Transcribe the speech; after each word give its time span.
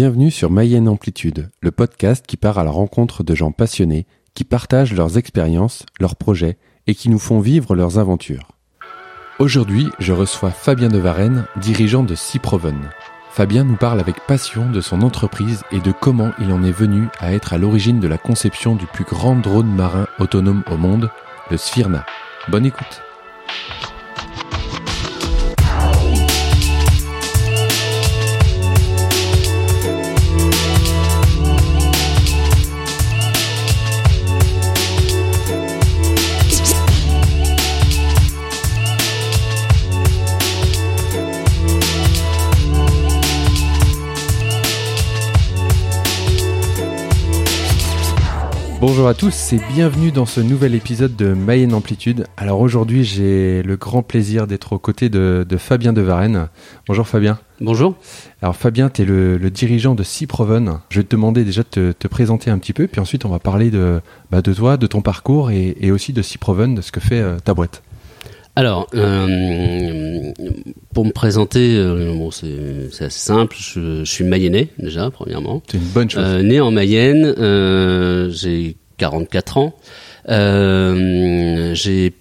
Bienvenue 0.00 0.30
sur 0.30 0.48
Mayenne 0.48 0.88
Amplitude, 0.88 1.50
le 1.60 1.72
podcast 1.72 2.24
qui 2.24 2.36
part 2.36 2.56
à 2.56 2.62
la 2.62 2.70
rencontre 2.70 3.24
de 3.24 3.34
gens 3.34 3.50
passionnés, 3.50 4.06
qui 4.32 4.44
partagent 4.44 4.94
leurs 4.94 5.18
expériences, 5.18 5.84
leurs 5.98 6.14
projets 6.14 6.56
et 6.86 6.94
qui 6.94 7.08
nous 7.08 7.18
font 7.18 7.40
vivre 7.40 7.74
leurs 7.74 7.98
aventures. 7.98 8.52
Aujourd'hui, 9.40 9.88
je 9.98 10.12
reçois 10.12 10.52
Fabien 10.52 10.86
de 10.86 10.98
Varenne, 10.98 11.46
dirigeant 11.56 12.04
de 12.04 12.14
Ciproven. 12.14 12.90
Fabien 13.32 13.64
nous 13.64 13.74
parle 13.74 13.98
avec 13.98 14.24
passion 14.24 14.70
de 14.70 14.80
son 14.80 15.02
entreprise 15.02 15.64
et 15.72 15.80
de 15.80 15.90
comment 15.90 16.30
il 16.38 16.52
en 16.52 16.62
est 16.62 16.70
venu 16.70 17.08
à 17.18 17.32
être 17.32 17.52
à 17.52 17.58
l'origine 17.58 17.98
de 17.98 18.06
la 18.06 18.18
conception 18.18 18.76
du 18.76 18.86
plus 18.86 19.04
grand 19.04 19.34
drone 19.34 19.74
marin 19.74 20.06
autonome 20.20 20.62
au 20.70 20.76
monde, 20.76 21.10
le 21.50 21.56
Sphyrna. 21.56 22.06
Bonne 22.46 22.66
écoute. 22.66 23.02
Bonjour 48.80 49.08
à 49.08 49.14
tous 49.14 49.52
et 49.52 49.60
bienvenue 49.74 50.12
dans 50.12 50.24
ce 50.24 50.40
nouvel 50.40 50.76
épisode 50.76 51.16
de 51.16 51.34
Mayenne 51.34 51.74
Amplitude. 51.74 52.26
Alors 52.36 52.60
aujourd'hui 52.60 53.02
j'ai 53.02 53.60
le 53.64 53.76
grand 53.76 54.04
plaisir 54.04 54.46
d'être 54.46 54.74
aux 54.74 54.78
côtés 54.78 55.08
de, 55.08 55.44
Fabien 55.58 55.92
de 55.92 56.00
Varenne. 56.00 56.48
Bonjour 56.86 57.08
Fabien. 57.08 57.40
Bonjour. 57.60 57.96
Alors 58.40 58.54
Fabien, 58.54 58.88
tu 58.88 59.02
es 59.02 59.04
le, 59.04 59.50
dirigeant 59.50 59.96
de 59.96 60.04
Ciproven. 60.04 60.78
Je 60.90 61.00
vais 61.00 61.04
te 61.04 61.10
demander 61.10 61.44
déjà 61.44 61.62
de 61.62 61.90
te, 61.90 62.06
présenter 62.06 62.52
un 62.52 62.58
petit 62.58 62.72
peu, 62.72 62.86
puis 62.86 63.00
ensuite 63.00 63.24
on 63.24 63.30
va 63.30 63.40
parler 63.40 63.72
de, 63.72 64.00
bah, 64.30 64.42
de 64.42 64.54
toi, 64.54 64.76
de 64.76 64.86
ton 64.86 65.02
parcours 65.02 65.50
et, 65.50 65.90
aussi 65.90 66.12
de 66.12 66.22
Ciproven, 66.22 66.76
de 66.76 66.80
ce 66.80 66.92
que 66.92 67.00
fait 67.00 67.18
euh, 67.18 67.36
ta 67.40 67.54
boîte. 67.54 67.82
Alors, 68.58 68.88
euh, 68.92 70.32
pour 70.92 71.04
me 71.04 71.12
présenter, 71.12 71.76
euh, 71.76 72.12
bon, 72.12 72.32
c'est 72.32 72.88
assez 73.04 73.20
simple. 73.20 73.54
Je, 73.56 74.02
suis 74.02 74.24
mayennais 74.24 74.66
déjà, 74.80 75.12
premièrement. 75.12 75.62
C'est 75.70 75.76
une 75.78 75.84
bonne 75.84 76.10
chose. 76.10 76.24
Euh, 76.26 76.42
né 76.42 76.58
en 76.58 76.72
Mayenne, 76.72 77.36
j'ai 78.32 78.74
44 78.96 79.58
ans. 79.58 79.76
j'ai 80.26 82.12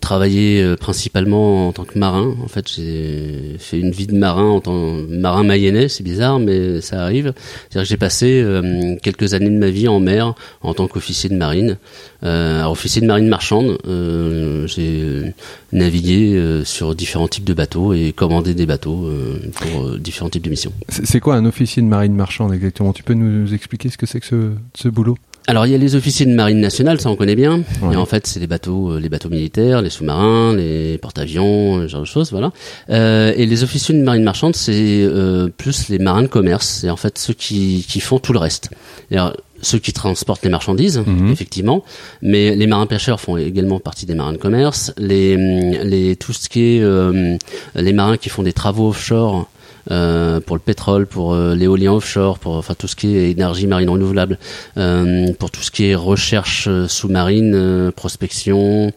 travaillé 0.00 0.62
euh, 0.62 0.76
principalement 0.76 1.68
en 1.68 1.72
tant 1.72 1.84
que 1.84 1.98
marin. 1.98 2.34
En 2.42 2.48
fait, 2.48 2.68
j'ai 2.68 3.56
fait 3.58 3.78
une 3.78 3.90
vie 3.90 4.06
de 4.06 4.14
marin 4.14 4.44
en 4.44 4.60
tant 4.60 4.72
que 4.72 5.06
marin 5.06 5.44
mayennais. 5.44 5.88
C'est 5.88 6.02
bizarre, 6.02 6.38
mais 6.38 6.80
ça 6.80 7.02
arrive. 7.02 7.32
C'est-à-dire 7.68 7.82
que 7.82 7.88
j'ai 7.88 7.96
passé 7.96 8.42
euh, 8.42 8.96
quelques 9.02 9.34
années 9.34 9.50
de 9.50 9.58
ma 9.58 9.70
vie 9.70 9.88
en 9.88 10.00
mer 10.00 10.34
en 10.62 10.74
tant 10.74 10.88
qu'officier 10.88 11.30
de 11.30 11.36
marine. 11.36 11.78
Euh, 12.22 12.64
officier 12.64 13.00
de 13.00 13.06
marine 13.06 13.28
marchande, 13.28 13.78
euh, 13.86 14.66
j'ai 14.66 15.32
navigué 15.72 16.62
sur 16.64 16.94
différents 16.94 17.28
types 17.28 17.44
de 17.44 17.54
bateaux 17.54 17.94
et 17.94 18.12
commandé 18.12 18.54
des 18.54 18.66
bateaux 18.66 19.08
pour 19.54 19.98
différents 19.98 20.28
types 20.28 20.44
de 20.44 20.50
missions. 20.50 20.72
C'est 20.88 21.20
quoi 21.20 21.36
un 21.36 21.46
officier 21.46 21.80
de 21.82 21.86
marine 21.86 22.14
marchande 22.14 22.52
exactement? 22.52 22.92
Tu 22.92 23.02
peux 23.02 23.14
nous 23.14 23.54
expliquer 23.54 23.88
ce 23.88 23.96
que 23.96 24.06
c'est 24.06 24.20
que 24.20 24.26
ce, 24.26 24.50
ce 24.74 24.88
boulot? 24.88 25.16
Alors 25.50 25.66
il 25.66 25.72
y 25.72 25.74
a 25.74 25.78
les 25.78 25.96
officiers 25.96 26.26
de 26.26 26.32
marine 26.32 26.60
nationale, 26.60 27.00
ça 27.00 27.10
on 27.10 27.16
connaît 27.16 27.34
bien. 27.34 27.62
Et 27.92 27.96
en 27.96 28.06
fait, 28.06 28.26
c'est 28.26 28.38
les 28.38 28.46
bateaux, 28.46 28.92
euh, 28.92 29.00
les 29.00 29.08
bateaux 29.08 29.28
militaires, 29.28 29.82
les 29.82 29.90
sous-marins, 29.90 30.54
les 30.54 30.96
porte-avions, 30.98 31.82
ce 31.82 31.88
genre 31.88 32.02
de 32.02 32.06
choses, 32.06 32.30
voilà. 32.30 32.52
Euh, 32.88 33.32
et 33.36 33.46
les 33.46 33.64
officiers 33.64 33.94
de 33.94 34.02
marine 34.02 34.22
marchande, 34.22 34.54
c'est 34.54 35.02
euh, 35.02 35.48
plus 35.48 35.88
les 35.88 35.98
marins 35.98 36.22
de 36.22 36.28
commerce. 36.28 36.78
C'est 36.80 36.90
en 36.90 36.96
fait 36.96 37.18
ceux 37.18 37.34
qui, 37.34 37.84
qui 37.88 37.98
font 37.98 38.20
tout 38.20 38.32
le 38.32 38.38
reste. 38.38 38.70
Alors, 39.10 39.34
ceux 39.60 39.78
qui 39.78 39.92
transportent 39.92 40.44
les 40.44 40.50
marchandises, 40.50 41.02
mhm. 41.04 41.32
effectivement, 41.32 41.84
mais 42.22 42.54
les 42.54 42.66
marins 42.66 42.86
pêcheurs 42.86 43.20
font 43.20 43.36
également 43.36 43.80
partie 43.80 44.06
des 44.06 44.14
marins 44.14 44.32
de 44.32 44.38
commerce. 44.38 44.92
Les, 44.98 45.36
les 45.84 46.16
tout 46.16 46.32
ce 46.32 46.48
qui 46.48 46.76
est 46.76 46.80
euh, 46.80 47.36
les 47.74 47.92
marins 47.92 48.16
qui 48.16 48.28
font 48.28 48.42
des 48.42 48.52
travaux 48.52 48.88
offshore. 48.88 49.48
Euh, 49.90 50.40
pour 50.40 50.56
le 50.56 50.60
pétrole, 50.60 51.06
pour 51.06 51.32
euh, 51.32 51.54
l'éolien 51.54 51.92
offshore, 51.92 52.38
pour 52.38 52.56
enfin 52.56 52.74
tout 52.74 52.86
ce 52.86 52.96
qui 52.96 53.16
est 53.16 53.30
énergie 53.30 53.66
marine 53.66 53.88
renouvelable, 53.88 54.38
euh, 54.76 55.32
pour 55.38 55.50
tout 55.50 55.62
ce 55.62 55.70
qui 55.70 55.86
est 55.86 55.94
recherche 55.94 56.68
sous-marine, 56.86 57.90
prospection, 57.94 58.92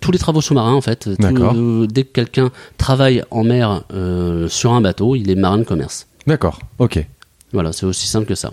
tous 0.00 0.12
les 0.12 0.18
travaux 0.18 0.40
sous-marins 0.40 0.74
en 0.74 0.80
fait. 0.80 1.08
dès 1.08 2.04
que 2.04 2.12
quelqu'un 2.12 2.50
travaille 2.76 3.22
en 3.30 3.44
mer 3.44 3.82
sur 4.48 4.72
un 4.72 4.80
bateau, 4.80 5.16
il 5.16 5.30
est 5.30 5.34
marin 5.34 5.58
de 5.58 5.64
commerce. 5.64 6.06
D'accord. 6.26 6.58
Ok. 6.78 7.04
Voilà, 7.52 7.72
c'est 7.72 7.86
aussi 7.86 8.06
simple 8.06 8.26
que 8.26 8.34
ça. 8.34 8.52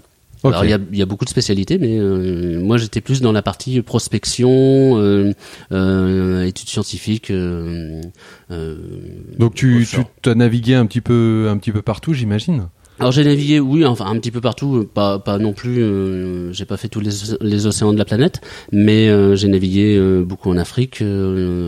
Alors 0.49 0.65
il 0.65 0.71
y 0.71 0.73
a, 0.73 0.79
y 0.91 1.01
a, 1.01 1.05
beaucoup 1.05 1.25
de 1.25 1.29
spécialités, 1.29 1.77
mais 1.77 1.97
euh, 1.97 2.59
moi 2.61 2.77
j'étais 2.77 3.01
plus 3.01 3.21
dans 3.21 3.31
la 3.31 3.41
partie 3.41 3.81
prospection, 3.81 4.97
euh, 4.97 5.33
euh, 5.71 6.45
études 6.45 6.69
scientifiques. 6.69 7.31
Euh, 7.31 8.01
euh, 8.51 8.75
Donc 9.37 9.55
tu, 9.55 9.87
tu 10.21 10.29
as 10.29 10.35
navigué 10.35 10.75
un 10.75 10.85
petit 10.85 11.01
peu, 11.01 11.47
un 11.49 11.57
petit 11.57 11.71
peu 11.71 11.81
partout, 11.81 12.13
j'imagine. 12.13 12.67
Alors 12.99 13.11
j'ai 13.11 13.25
navigué, 13.25 13.59
oui, 13.59 13.85
enfin 13.85 14.05
un 14.05 14.17
petit 14.19 14.31
peu 14.31 14.39
partout, 14.39 14.87
pas, 14.93 15.19
pas 15.19 15.37
non 15.37 15.51
plus. 15.51 15.83
j'ai 16.53 16.63
pas 16.63 16.77
fait 16.77 16.87
tous 16.87 17.01
les, 17.01 17.11
les, 17.41 17.65
océans 17.65 17.91
de 17.91 17.97
la 17.97 18.05
planète, 18.05 18.39
mais 18.71 19.09
j'ai 19.35 19.49
navigué 19.49 19.99
beaucoup 20.25 20.49
en 20.49 20.57
Afrique, 20.57 21.03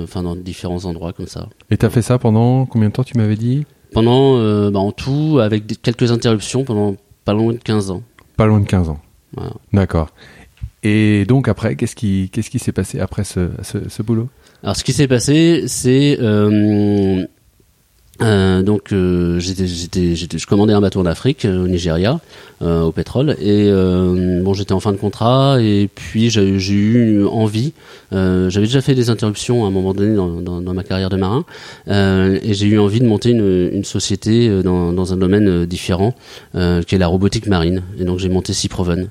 enfin 0.04 0.24
dans 0.24 0.38
différents 0.38 0.86
endroits 0.86 1.12
comme 1.12 1.28
ça. 1.28 1.50
Et 1.70 1.76
t'as 1.76 1.90
fait 1.90 2.02
ça 2.02 2.18
pendant 2.18 2.66
combien 2.66 2.88
de 2.88 2.94
temps 2.94 3.04
Tu 3.04 3.18
m'avais 3.18 3.36
dit? 3.36 3.66
Pendant, 3.92 4.40
bah, 4.72 4.80
en 4.80 4.94
tout, 4.94 5.40
avec 5.42 5.82
quelques 5.82 6.14
interruptions, 6.14 6.64
pendant 6.64 6.96
pas 7.26 7.34
loin 7.34 7.52
de 7.52 7.58
15 7.58 7.92
ans. 7.92 8.04
Pas 8.38 8.46
loin 8.46 8.60
de 8.60 8.66
15 8.66 8.90
ans. 8.90 9.00
D'accord. 9.74 10.10
Et 10.84 11.26
donc 11.26 11.48
après, 11.48 11.76
qu'est-ce 11.76 11.96
qui 11.96 12.30
qu'est-ce 12.32 12.50
qui 12.50 12.60
s'est 12.60 12.72
passé 12.72 13.00
après 13.00 13.24
ce, 13.24 13.50
ce, 13.64 14.02
boulot? 14.04 14.30
Alors 14.64 14.76
ce 14.76 14.84
qui 14.84 14.94
s'est 14.94 15.08
passé, 15.08 15.64
c'est 15.68 16.18
euh, 16.22 17.26
euh, 18.22 18.64
donc 18.64 18.92
euh, 18.92 19.40
j'étais, 19.40 19.68
j'étais, 19.68 20.16
j'étais, 20.16 20.38
je 20.38 20.48
commandais 20.48 20.74
un 20.74 20.82
bateau 20.82 21.00
en 21.00 21.06
Afrique, 21.06 21.46
euh, 21.46 21.66
au 21.66 21.68
Nigeria, 21.68 22.20
euh, 22.62 22.82
au 22.82 22.92
pétrole, 22.92 23.36
et 23.40 23.72
bon 24.42 24.54
j'étais 24.54 24.74
en 24.74 24.80
fin 24.80 24.92
de 24.92 24.98
contrat, 24.98 25.58
et 25.62 25.90
puis 25.94 26.30
j'ai, 26.30 26.58
j'ai 26.58 26.74
eu 26.74 27.26
envie, 27.26 27.74
j'avais 28.12 28.66
déjà 28.66 28.82
fait 28.82 28.96
des 28.96 29.10
interruptions 29.10 29.66
à 29.66 29.68
un 29.68 29.72
moment 29.72 29.94
donné 29.94 30.16
dans, 30.16 30.42
dans, 30.42 30.62
dans 30.62 30.74
ma 30.74 30.84
carrière 30.84 31.10
de 31.10 31.18
marin, 31.18 31.46
et 31.88 32.54
j'ai 32.54 32.68
eu 32.68 32.80
envie 32.80 33.00
de 33.00 33.06
monter 33.06 33.30
une, 33.32 33.70
une 33.72 33.84
société 33.84 34.64
dans, 34.64 34.92
dans 34.94 35.14
un 35.14 35.18
domaine 35.18 35.66
différent, 35.66 36.16
qui 36.54 36.96
est 36.96 36.98
la 36.98 37.08
robotique 37.08 37.48
marine, 37.48 37.84
et 38.00 38.06
donc 38.06 38.18
j'ai 38.20 38.30
monté 38.30 38.54
Ciproven. 38.54 39.10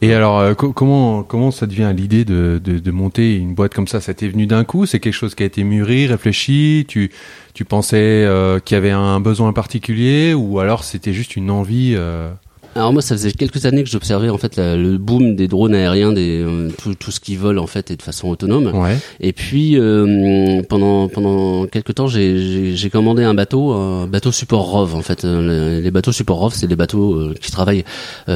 Et 0.00 0.14
alors, 0.14 0.38
euh, 0.38 0.54
comment 0.54 1.24
comment 1.24 1.50
ça 1.50 1.66
devient 1.66 1.92
l'idée 1.96 2.24
de, 2.24 2.60
de, 2.62 2.78
de, 2.78 2.90
monter 2.92 3.36
une 3.36 3.54
boîte 3.54 3.74
comme 3.74 3.88
ça? 3.88 4.00
Ça 4.00 4.14
t'est 4.14 4.28
venu 4.28 4.46
d'un 4.46 4.62
coup? 4.62 4.86
C'est 4.86 5.00
quelque 5.00 5.12
chose 5.14 5.34
qui 5.34 5.42
a 5.42 5.46
été 5.46 5.64
mûri, 5.64 6.06
réfléchi? 6.06 6.84
Tu 6.86 7.10
tu 7.52 7.64
pensais 7.64 7.96
euh, 7.96 8.60
qu'il 8.60 8.76
y 8.76 8.78
avait 8.78 8.92
un 8.92 9.18
besoin 9.18 9.52
particulier? 9.52 10.34
Ou 10.34 10.60
alors 10.60 10.84
c'était 10.84 11.12
juste 11.12 11.34
une 11.34 11.50
envie 11.50 11.94
euh... 11.96 12.30
Alors 12.78 12.92
moi, 12.92 13.02
ça 13.02 13.16
faisait 13.16 13.32
quelques 13.32 13.66
années 13.66 13.82
que 13.82 13.90
j'observais 13.90 14.28
en 14.28 14.38
fait 14.38 14.56
le 14.56 14.98
boom 14.98 15.34
des 15.34 15.48
drones 15.48 15.74
aériens, 15.74 16.12
des 16.12 16.40
euh, 16.40 16.70
tout, 16.80 16.94
tout, 16.94 17.10
ce 17.10 17.18
qui 17.18 17.34
vole 17.34 17.58
en 17.58 17.66
fait 17.66 17.90
et 17.90 17.96
de 17.96 18.02
façon 18.02 18.28
autonome. 18.28 18.68
Ouais. 18.72 18.96
Et 19.18 19.32
puis 19.32 19.76
euh, 19.76 20.62
pendant 20.62 21.08
pendant 21.08 21.66
quelques 21.66 21.96
temps, 21.96 22.06
j'ai 22.06 22.90
commandé 22.92 23.24
un 23.24 23.34
bateau, 23.34 23.72
un 23.72 24.06
bateau 24.06 24.30
support 24.30 24.70
ROV 24.70 24.94
en 24.94 25.02
fait. 25.02 25.24
Euh, 25.24 25.80
les, 25.80 25.90
bateaux 25.90 26.12
support 26.12 26.38
ROV, 26.38 26.54
c'est 26.54 26.68
des 26.68 26.76
bateaux 26.76 27.32
qui 27.40 27.50
travaillent 27.50 27.84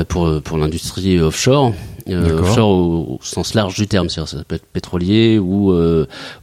pour 0.08 0.42
pour 0.42 0.58
l'industrie 0.58 1.20
offshore. 1.20 1.72
offshore 2.10 2.68
au, 2.68 3.20
sens 3.22 3.54
large 3.54 3.76
du 3.76 3.86
terme, 3.86 4.08
c'est-à-dire 4.08 4.28
ça 4.28 4.42
peut 4.42 4.56
être 4.56 4.66
pétrolier 4.66 5.38
ou 5.38 5.72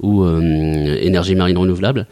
ou 0.02 0.26
énergie 0.26 1.36
marine 1.36 1.58
renouvelable. 1.58 2.08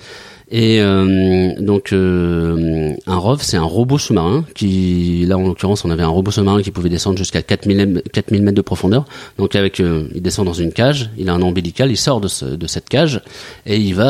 Et 0.49 0.79
euh, 0.79 1.55
donc 1.59 1.91
euh, 1.91 2.93
un 3.05 3.17
ROV, 3.17 3.41
c'est 3.41 3.57
un 3.57 3.63
robot 3.63 3.97
sous-marin 3.97 4.45
qui, 4.55 5.25
là 5.27 5.37
en 5.37 5.45
l'occurrence, 5.45 5.83
on 5.83 5.89
avait 5.89 6.03
un 6.03 6.07
robot 6.07 6.31
sous-marin 6.31 6.61
qui 6.61 6.71
pouvait 6.71 6.89
descendre 6.89 7.17
jusqu'à 7.17 7.41
4000, 7.41 8.01
4000 8.13 8.41
mètres 8.41 8.55
de 8.55 8.61
profondeur. 8.61 9.05
Donc 9.37 9.55
avec, 9.55 9.81
euh, 9.81 10.07
il 10.15 10.21
descend 10.21 10.45
dans 10.45 10.53
une 10.53 10.71
cage, 10.71 11.09
il 11.17 11.27
a 11.29 11.33
un 11.33 11.41
ombilical, 11.41 11.91
il 11.91 11.97
sort 11.97 12.21
de, 12.21 12.29
ce, 12.29 12.45
de 12.45 12.67
cette 12.67 12.87
cage 12.87 13.21
et 13.65 13.77
il 13.77 13.93
va 13.93 14.07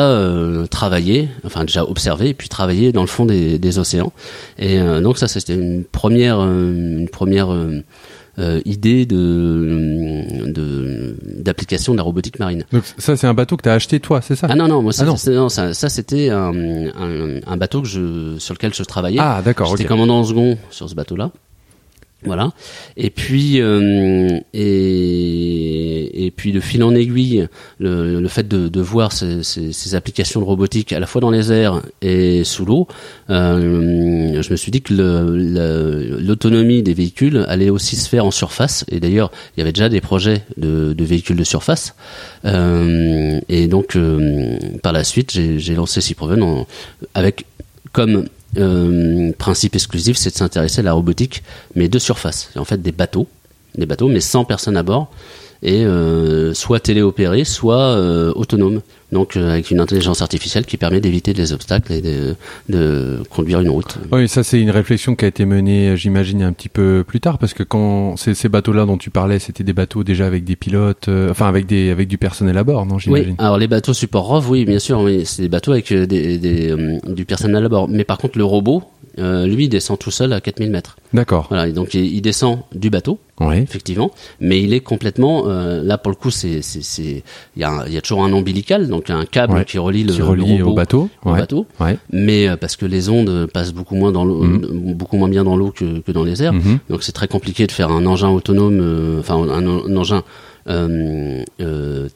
travailler, 0.70 1.28
enfin 1.44 1.64
déjà 1.64 1.84
observer 1.84 2.28
et 2.28 2.34
puis 2.34 2.48
travailler 2.48 2.92
dans 2.92 3.00
le 3.00 3.08
fond 3.08 3.24
des, 3.24 3.58
des 3.58 3.78
océans. 3.78 4.12
Et 4.58 4.78
donc 5.02 5.18
ça, 5.18 5.26
c'était 5.26 5.54
une 5.54 5.84
première, 5.84 6.40
une 6.40 7.08
première 7.10 7.48
euh, 8.38 8.60
idée 8.64 9.06
de 9.06 10.46
d'application 11.42 11.92
de, 11.92 11.96
la 11.98 12.02
robotique 12.02 12.38
marine. 12.38 12.64
Donc 12.72 12.84
ça 12.98 13.16
c'est 13.16 13.26
un 13.26 13.34
bateau 13.34 13.56
que 13.56 13.62
tu 13.62 13.68
as 13.68 13.74
acheté 13.74 14.00
toi, 14.00 14.20
c'est 14.22 14.36
ça 14.36 14.46
Ah 14.50 14.54
non 14.54 14.68
non, 14.68 14.82
moi 14.82 14.92
ah 14.98 15.04
non. 15.04 15.16
ça, 15.48 15.74
ça 15.74 15.88
c'était 15.88 16.30
un, 16.30 16.52
un, 16.54 17.40
un, 17.46 17.56
bateau 17.56 17.82
que 17.82 17.88
je 17.88 18.36
sur 18.38 18.54
lequel 18.54 18.74
je 18.74 18.82
travaillais. 18.82 19.20
Ah 19.20 19.42
d'accord. 19.44 19.68
J'étais 19.68 19.88
commandant 19.88 20.20
en 20.20 20.24
second 20.24 20.58
sur 20.70 20.88
ce 20.88 20.94
bateau-là. 20.94 21.30
Voilà. 22.24 22.50
Et 22.96 23.10
puis 23.10 23.60
euh, 23.60 24.40
et, 24.52 26.26
et 26.26 26.30
puis 26.32 26.50
de 26.50 26.58
fil 26.58 26.82
en 26.82 26.92
aiguille, 26.92 27.46
le, 27.78 28.20
le 28.20 28.28
fait 28.28 28.48
de, 28.48 28.66
de 28.66 28.80
voir 28.80 29.12
ces, 29.12 29.44
ces, 29.44 29.72
ces, 29.72 29.94
applications 29.94 30.40
de 30.40 30.44
robotique 30.44 30.92
à 30.92 30.98
la 30.98 31.06
fois 31.06 31.20
dans 31.20 31.30
les 31.30 31.52
airs 31.52 31.80
et 32.02 32.42
sous 32.42 32.64
l'eau, 32.64 32.88
euh, 33.30 34.42
je 34.42 34.50
me 34.50 34.56
suis 34.56 34.72
dit 34.72 34.82
que 34.82 34.92
l'autonomie 36.20 36.82
des 36.82 36.92
véhicules 36.92 37.44
allait 37.48 37.70
aussi 37.70 37.94
se 37.94 38.08
faire 38.08 38.24
en 38.24 38.32
surface. 38.32 38.84
Et 38.88 38.98
d'ailleurs, 38.98 39.30
il 39.56 39.60
y 39.60 39.62
avait 39.62 39.72
déjà 39.72 39.88
des 39.88 40.00
projets 40.00 40.42
de, 40.56 40.94
de 40.94 41.04
véhicules 41.04 41.36
de 41.36 41.44
surface. 41.44 41.94
Euh, 42.44 43.40
et 43.48 43.68
donc, 43.68 43.94
euh, 43.94 44.58
par 44.82 44.92
la 44.92 45.04
suite, 45.04 45.30
j'ai 45.30 45.74
lancé 45.76 46.00
Ciproven 46.00 46.64
avec 47.14 47.44
comme 47.92 48.26
euh, 48.56 49.32
principe 49.36 49.74
exclusif, 49.74 50.16
c'est 50.16 50.30
de 50.30 50.36
s'intéresser 50.36 50.80
à 50.80 50.82
la 50.82 50.92
robotique, 50.92 51.42
mais 51.74 51.88
de 51.88 51.98
surface. 51.98 52.50
En 52.56 52.64
fait, 52.64 52.80
des 52.80 52.92
bateaux, 52.92 53.26
des 53.76 53.86
bateaux, 53.86 54.08
mais 54.08 54.20
sans 54.20 54.44
personne 54.44 54.76
à 54.76 54.82
bord, 54.82 55.10
et 55.62 55.84
euh, 55.84 56.54
soit 56.54 56.80
téléopérés, 56.80 57.44
soit 57.44 57.76
euh, 57.76 58.32
autonomes. 58.34 58.80
Donc 59.10 59.36
euh, 59.36 59.52
avec 59.52 59.70
une 59.70 59.80
intelligence 59.80 60.20
artificielle 60.20 60.66
qui 60.66 60.76
permet 60.76 61.00
d'éviter 61.00 61.32
les 61.32 61.52
obstacles 61.54 61.92
et 61.92 62.02
de, 62.02 62.36
de, 62.68 63.22
conduire 63.30 63.60
une 63.60 63.70
route. 63.70 63.96
Oui, 64.12 64.28
ça 64.28 64.44
c'est 64.44 64.60
une 64.60 64.70
réflexion 64.70 65.16
qui 65.16 65.24
a 65.24 65.28
été 65.28 65.46
menée, 65.46 65.96
j'imagine, 65.96 66.42
un 66.42 66.52
petit 66.52 66.68
peu 66.68 67.04
plus 67.06 67.20
tard, 67.20 67.38
parce 67.38 67.54
que 67.54 67.62
quand 67.62 68.16
ces, 68.18 68.34
ces 68.34 68.50
bateaux-là 68.50 68.84
dont 68.84 68.98
tu 68.98 69.08
parlais, 69.08 69.38
c'était 69.38 69.64
des 69.64 69.72
bateaux 69.72 70.04
déjà 70.04 70.26
avec 70.26 70.44
des 70.44 70.56
pilotes, 70.56 71.08
euh, 71.08 71.30
enfin 71.30 71.48
avec 71.48 71.64
des 71.66 71.90
avec 71.90 72.08
du 72.08 72.18
personnel 72.18 72.58
à 72.58 72.64
bord, 72.64 72.84
non 72.84 72.98
j'imagine? 72.98 73.30
Oui, 73.30 73.34
alors 73.38 73.56
les 73.56 73.68
bateaux 73.68 73.94
support 73.94 74.26
ROV, 74.26 74.50
oui, 74.50 74.64
bien 74.66 74.78
sûr, 74.78 75.00
oui, 75.00 75.24
c'est 75.24 75.42
des 75.42 75.48
bateaux 75.48 75.72
avec 75.72 75.90
des, 75.90 76.38
des, 76.38 76.76
du 77.06 77.24
personnel 77.24 77.64
à 77.64 77.68
bord. 77.68 77.88
Mais 77.88 78.04
par 78.04 78.18
contre, 78.18 78.36
le 78.36 78.44
robot, 78.44 78.82
euh, 79.18 79.46
lui, 79.46 79.64
il 79.64 79.68
descend 79.68 79.98
tout 79.98 80.10
seul 80.10 80.32
à 80.32 80.40
4000 80.40 80.70
mètres. 80.70 80.96
D'accord. 81.12 81.46
Voilà, 81.48 81.70
donc 81.72 81.94
il, 81.94 82.20
descend 82.20 82.60
du 82.74 82.90
bateau, 82.90 83.18
oui. 83.40 83.56
effectivement, 83.58 84.10
mais 84.40 84.62
il 84.62 84.72
est 84.72 84.80
complètement, 84.80 85.48
euh, 85.48 85.82
là 85.82 85.98
pour 85.98 86.10
le 86.10 86.16
coup, 86.16 86.30
c'est, 86.30 86.60
il 86.60 87.22
y 87.56 87.64
a, 87.64 87.88
y 87.88 87.96
a 87.96 88.00
toujours 88.00 88.24
un 88.24 88.32
ombilical, 88.32 88.88
donc 88.88 88.97
un 89.08 89.24
câble 89.24 89.54
ouais. 89.54 89.64
qui 89.64 89.78
relie 89.78 90.04
le, 90.04 90.12
qui 90.12 90.22
relie 90.22 90.56
le 90.58 90.64
robot 90.64 90.70
au 90.72 90.74
bateau, 90.74 91.08
au 91.24 91.30
ouais. 91.32 91.38
bateau. 91.40 91.66
Ouais. 91.80 91.98
mais 92.10 92.48
euh, 92.48 92.56
parce 92.56 92.76
que 92.76 92.86
les 92.86 93.08
ondes 93.08 93.46
passent 93.52 93.72
beaucoup 93.72 93.94
moins 93.96 94.12
dans 94.12 94.24
l'eau, 94.24 94.42
Mhm. 94.44 94.94
beaucoup 94.94 95.16
moins 95.16 95.28
bien 95.28 95.44
dans 95.44 95.56
l'eau 95.56 95.70
que, 95.70 96.00
que 96.00 96.12
dans 96.12 96.24
les 96.24 96.42
airs, 96.42 96.52
Mhm. 96.52 96.78
donc 96.90 97.02
c'est 97.02 97.12
très 97.12 97.28
compliqué 97.28 97.66
de 97.66 97.72
faire 97.72 97.90
un 97.90 98.04
engin 98.06 98.28
autonome, 98.30 98.78
euh, 98.80 99.20
enfin 99.20 99.36
un, 99.36 99.66
un 99.66 99.96
engin 99.96 100.22
euh, 100.68 101.42
euh, 101.60 102.08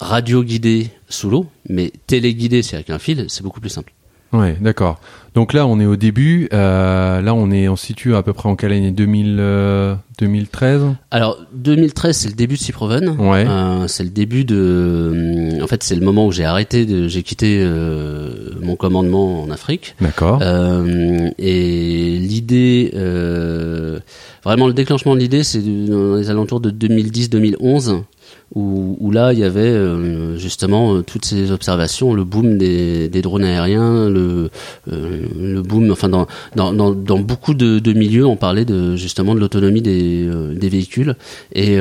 radio 0.00 0.42
guidé 0.44 0.90
sous 1.08 1.30
l'eau, 1.30 1.46
mais 1.68 1.90
téléguidé, 2.06 2.62
c'est 2.62 2.76
avec 2.76 2.90
un 2.90 2.98
fil, 2.98 3.24
c'est 3.28 3.42
beaucoup 3.42 3.60
plus 3.60 3.70
simple. 3.70 3.92
Ouais, 4.32 4.56
d'accord. 4.60 5.00
Donc 5.36 5.52
là, 5.52 5.66
on 5.66 5.78
est 5.78 5.84
au 5.84 5.96
début. 5.96 6.48
Euh, 6.54 7.20
là, 7.20 7.34
on 7.34 7.50
est, 7.50 7.68
on 7.68 7.76
se 7.76 7.84
situe 7.84 8.16
à 8.16 8.22
peu 8.22 8.32
près 8.32 8.48
en 8.48 8.56
quelle 8.56 8.72
année? 8.72 8.90
2000, 8.90 9.36
euh, 9.38 9.94
2013 10.18 10.94
Alors 11.10 11.38
2013 11.52 12.16
c'est 12.16 12.28
le 12.30 12.34
début 12.34 12.54
de 12.54 12.60
Ciproven. 12.60 13.10
Ouais. 13.18 13.44
Euh, 13.46 13.86
c'est 13.86 14.02
le 14.02 14.08
début 14.08 14.46
de. 14.46 15.62
En 15.62 15.66
fait 15.66 15.82
c'est 15.82 15.94
le 15.94 16.00
moment 16.00 16.26
où 16.26 16.32
j'ai 16.32 16.46
arrêté 16.46 16.86
de. 16.86 17.06
J'ai 17.06 17.22
quitté 17.22 17.62
mon 18.62 18.76
commandement 18.76 19.42
en 19.42 19.50
Afrique. 19.50 19.94
D'accord. 20.00 20.40
Et 21.38 22.18
l'idée, 22.18 22.92
vraiment 24.42 24.68
le 24.68 24.72
déclenchement 24.72 25.14
de 25.14 25.20
l'idée, 25.20 25.42
c'est 25.42 25.60
dans 25.60 26.16
les 26.16 26.30
alentours 26.30 26.60
de 26.60 26.70
2010-2011, 26.70 28.04
où, 28.54 28.96
où 29.00 29.10
là 29.10 29.32
il 29.32 29.38
y 29.38 29.44
avait 29.44 29.60
euh, 29.60 30.36
justement 30.36 30.94
euh, 30.94 31.02
toutes 31.02 31.24
ces 31.24 31.50
observations, 31.50 32.14
le 32.14 32.24
boom 32.24 32.58
des, 32.58 33.08
des 33.08 33.22
drones 33.22 33.44
aériens, 33.44 34.08
le, 34.08 34.50
euh, 34.90 35.26
le 35.38 35.62
boom, 35.62 35.90
enfin 35.90 36.08
dans, 36.08 36.26
dans, 36.54 36.72
dans, 36.72 36.92
dans 36.92 37.18
beaucoup 37.18 37.54
de, 37.54 37.78
de 37.78 37.92
milieux, 37.92 38.26
on 38.26 38.36
parlait 38.36 38.64
de 38.64 38.96
justement 38.96 39.34
de 39.34 39.40
l'autonomie 39.40 39.82
des, 39.82 40.26
euh, 40.26 40.54
des 40.54 40.68
véhicules 40.68 41.16
et, 41.54 41.76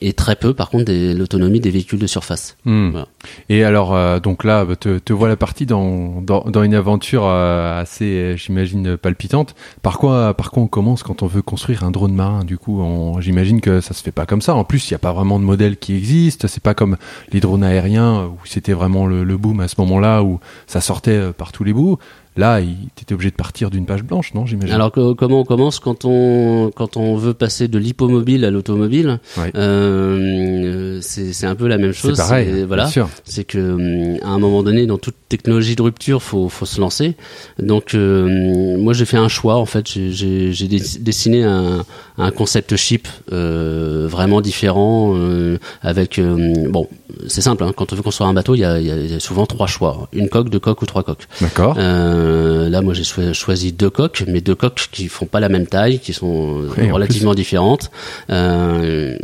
et 0.00 0.12
très 0.12 0.36
peu 0.36 0.54
par 0.54 0.70
contre 0.70 0.84
de 0.84 1.14
l'autonomie 1.14 1.60
des 1.60 1.70
véhicules 1.70 1.98
de 1.98 2.06
surface. 2.06 2.56
Hmm. 2.64 2.90
Voilà. 2.90 3.08
Et 3.48 3.64
alors, 3.64 4.20
donc 4.20 4.44
là, 4.44 4.66
te, 4.78 4.98
te 4.98 5.12
voilà 5.12 5.36
parti 5.36 5.66
dans, 5.66 6.20
dans, 6.22 6.62
une 6.62 6.74
aventure 6.74 7.26
assez, 7.26 8.34
j'imagine, 8.36 8.96
palpitante. 8.96 9.54
Par 9.82 9.98
quoi, 9.98 10.34
par 10.34 10.50
quoi 10.50 10.62
on 10.62 10.66
commence 10.66 11.02
quand 11.02 11.22
on 11.22 11.26
veut 11.26 11.42
construire 11.42 11.84
un 11.84 11.90
drone 11.90 12.14
marin? 12.14 12.44
Du 12.44 12.58
coup, 12.58 12.82
j'imagine 13.20 13.60
que 13.60 13.80
ça 13.80 13.94
se 13.94 14.02
fait 14.02 14.12
pas 14.12 14.26
comme 14.26 14.42
ça. 14.42 14.54
En 14.54 14.64
plus, 14.64 14.90
il 14.90 14.92
n'y 14.92 14.96
a 14.96 15.00
pas 15.00 15.12
vraiment 15.12 15.38
de 15.38 15.44
modèle 15.44 15.71
qui 15.76 15.96
existe. 15.96 16.46
C'est 16.46 16.62
pas 16.62 16.74
comme 16.74 16.96
les 17.32 17.40
drones 17.40 17.64
aériens 17.64 18.26
où 18.26 18.38
c'était 18.44 18.72
vraiment 18.72 19.06
le, 19.06 19.24
le 19.24 19.36
boom 19.36 19.60
à 19.60 19.68
ce 19.68 19.76
moment-là 19.78 20.22
où 20.22 20.40
ça 20.66 20.80
sortait 20.80 21.10
euh, 21.12 21.32
par 21.32 21.52
tous 21.52 21.64
les 21.64 21.72
bouts. 21.72 21.98
Là, 22.36 22.60
il- 22.60 22.88
t'étais 22.94 23.12
obligé 23.12 23.30
de 23.30 23.36
partir 23.36 23.68
d'une 23.70 23.84
page 23.84 24.02
blanche, 24.02 24.32
non 24.34 24.46
J'imagine. 24.46 24.74
Alors 24.74 24.90
que, 24.90 25.12
comment 25.12 25.40
on 25.40 25.44
commence 25.44 25.80
quand 25.80 26.04
on 26.06 26.70
quand 26.74 26.96
on 26.96 27.14
veut 27.16 27.34
passer 27.34 27.68
de 27.68 27.78
l'hippomobile 27.78 28.44
à 28.46 28.50
l'automobile 28.50 29.18
euh, 29.54 30.98
C'est 31.02 31.46
un 31.46 31.54
peu 31.54 31.66
la 31.68 31.78
même 31.78 31.92
c'est 31.92 32.08
chose. 32.08 32.16
pareil. 32.16 32.46
c'est- 32.48 32.56
bien 32.56 32.66
Voilà. 32.66 32.86
sûr. 32.86 33.08
C'est 33.24 33.44
que 33.44 33.58
hum, 33.58 34.18
à 34.22 34.28
un 34.28 34.38
moment 34.38 34.62
donné, 34.62 34.86
dans 34.86 34.98
toute 34.98 35.14
technologie 35.28 35.76
de 35.76 35.82
rupture, 35.82 36.22
faut 36.22 36.48
faut 36.48 36.66
se 36.66 36.80
lancer. 36.80 37.16
Donc 37.58 37.94
euh, 37.94 38.76
moi 38.78 38.92
j'ai 38.92 39.04
fait 39.04 39.16
un 39.16 39.28
choix 39.28 39.56
en 39.56 39.66
fait. 39.66 39.86
J'ai- 39.88 40.12
J'ai 40.12 40.52
j'ai 40.52 40.68
dess- 40.68 41.00
dessiné 41.00 41.44
un 41.44 41.84
un 42.18 42.30
concept 42.30 42.76
chip 42.76 43.08
euh, 43.32 44.06
vraiment 44.08 44.40
différent 44.40 45.14
euh, 45.16 45.58
avec 45.80 46.18
euh, 46.18 46.68
bon 46.68 46.88
c'est 47.26 47.40
simple. 47.40 47.64
Hein, 47.64 47.72
quand 47.76 47.92
on 47.92 47.96
veut 47.96 48.02
construire 48.02 48.28
un 48.28 48.34
bateau, 48.34 48.54
il 48.54 48.60
y 48.60 48.64
a, 48.64 48.80
il 48.80 48.86
y 48.86 48.90
a- 48.90 48.96
il 48.96 49.10
y 49.10 49.14
a 49.14 49.20
souvent 49.20 49.46
trois 49.46 49.66
choix 49.66 50.08
une 50.12 50.28
coque, 50.28 50.48
deux 50.48 50.58
coques 50.58 50.82
ou 50.82 50.86
trois 50.86 51.02
coques. 51.02 51.26
D'accord. 51.40 51.74
Euh, 51.78 52.21
là, 52.68 52.80
moi, 52.82 52.94
j'ai 52.94 53.04
choi- 53.04 53.32
choisi 53.32 53.72
deux 53.72 53.90
coques, 53.90 54.24
mais 54.26 54.40
deux 54.40 54.54
coques 54.54 54.88
qui 54.92 55.08
font 55.08 55.26
pas 55.26 55.40
la 55.40 55.48
même 55.48 55.66
taille, 55.66 55.98
qui 55.98 56.12
sont 56.12 56.62
euh, 56.62 56.68
Oui, 56.78 56.90
relativement 56.90 57.34
différentes. 57.34 57.90
Euh, 58.30 59.16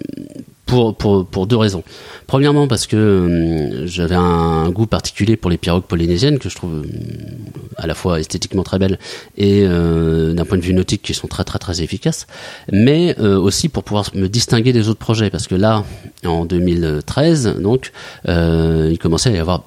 pour, 0.66 0.94
pour, 0.98 1.24
pour 1.26 1.46
deux 1.46 1.56
raisons. 1.56 1.82
Premièrement, 2.26 2.68
parce 2.68 2.86
que 2.86 2.94
euh, 2.96 3.86
j'avais 3.86 4.16
un 4.16 4.68
goût 4.68 4.84
particulier 4.84 5.36
pour 5.36 5.50
les 5.50 5.56
pirogues 5.56 5.84
polynésiennes, 5.84 6.38
que 6.38 6.50
je 6.50 6.56
trouve 6.56 6.82
euh, 6.84 6.88
à 7.78 7.86
la 7.86 7.94
fois 7.94 8.20
esthétiquement 8.20 8.62
très 8.64 8.78
belles 8.78 8.98
et 9.38 9.62
euh, 9.66 10.34
d'un 10.34 10.44
point 10.44 10.58
de 10.58 10.62
vue 10.62 10.74
nautique 10.74 11.00
qui 11.00 11.14
sont 11.14 11.26
très 11.26 11.44
très 11.44 11.58
très 11.58 11.80
efficaces, 11.80 12.26
mais 12.70 13.16
euh, 13.18 13.38
aussi 13.38 13.70
pour 13.70 13.82
pouvoir 13.82 14.10
me 14.14 14.28
distinguer 14.28 14.74
des 14.74 14.90
autres 14.90 14.98
projets, 14.98 15.30
parce 15.30 15.46
que 15.46 15.54
là, 15.54 15.84
en 16.26 16.44
2013, 16.44 17.56
donc, 17.62 17.92
euh, 18.28 18.90
il 18.92 18.98
commençait 18.98 19.30
à 19.30 19.32
y 19.32 19.38
avoir 19.38 19.62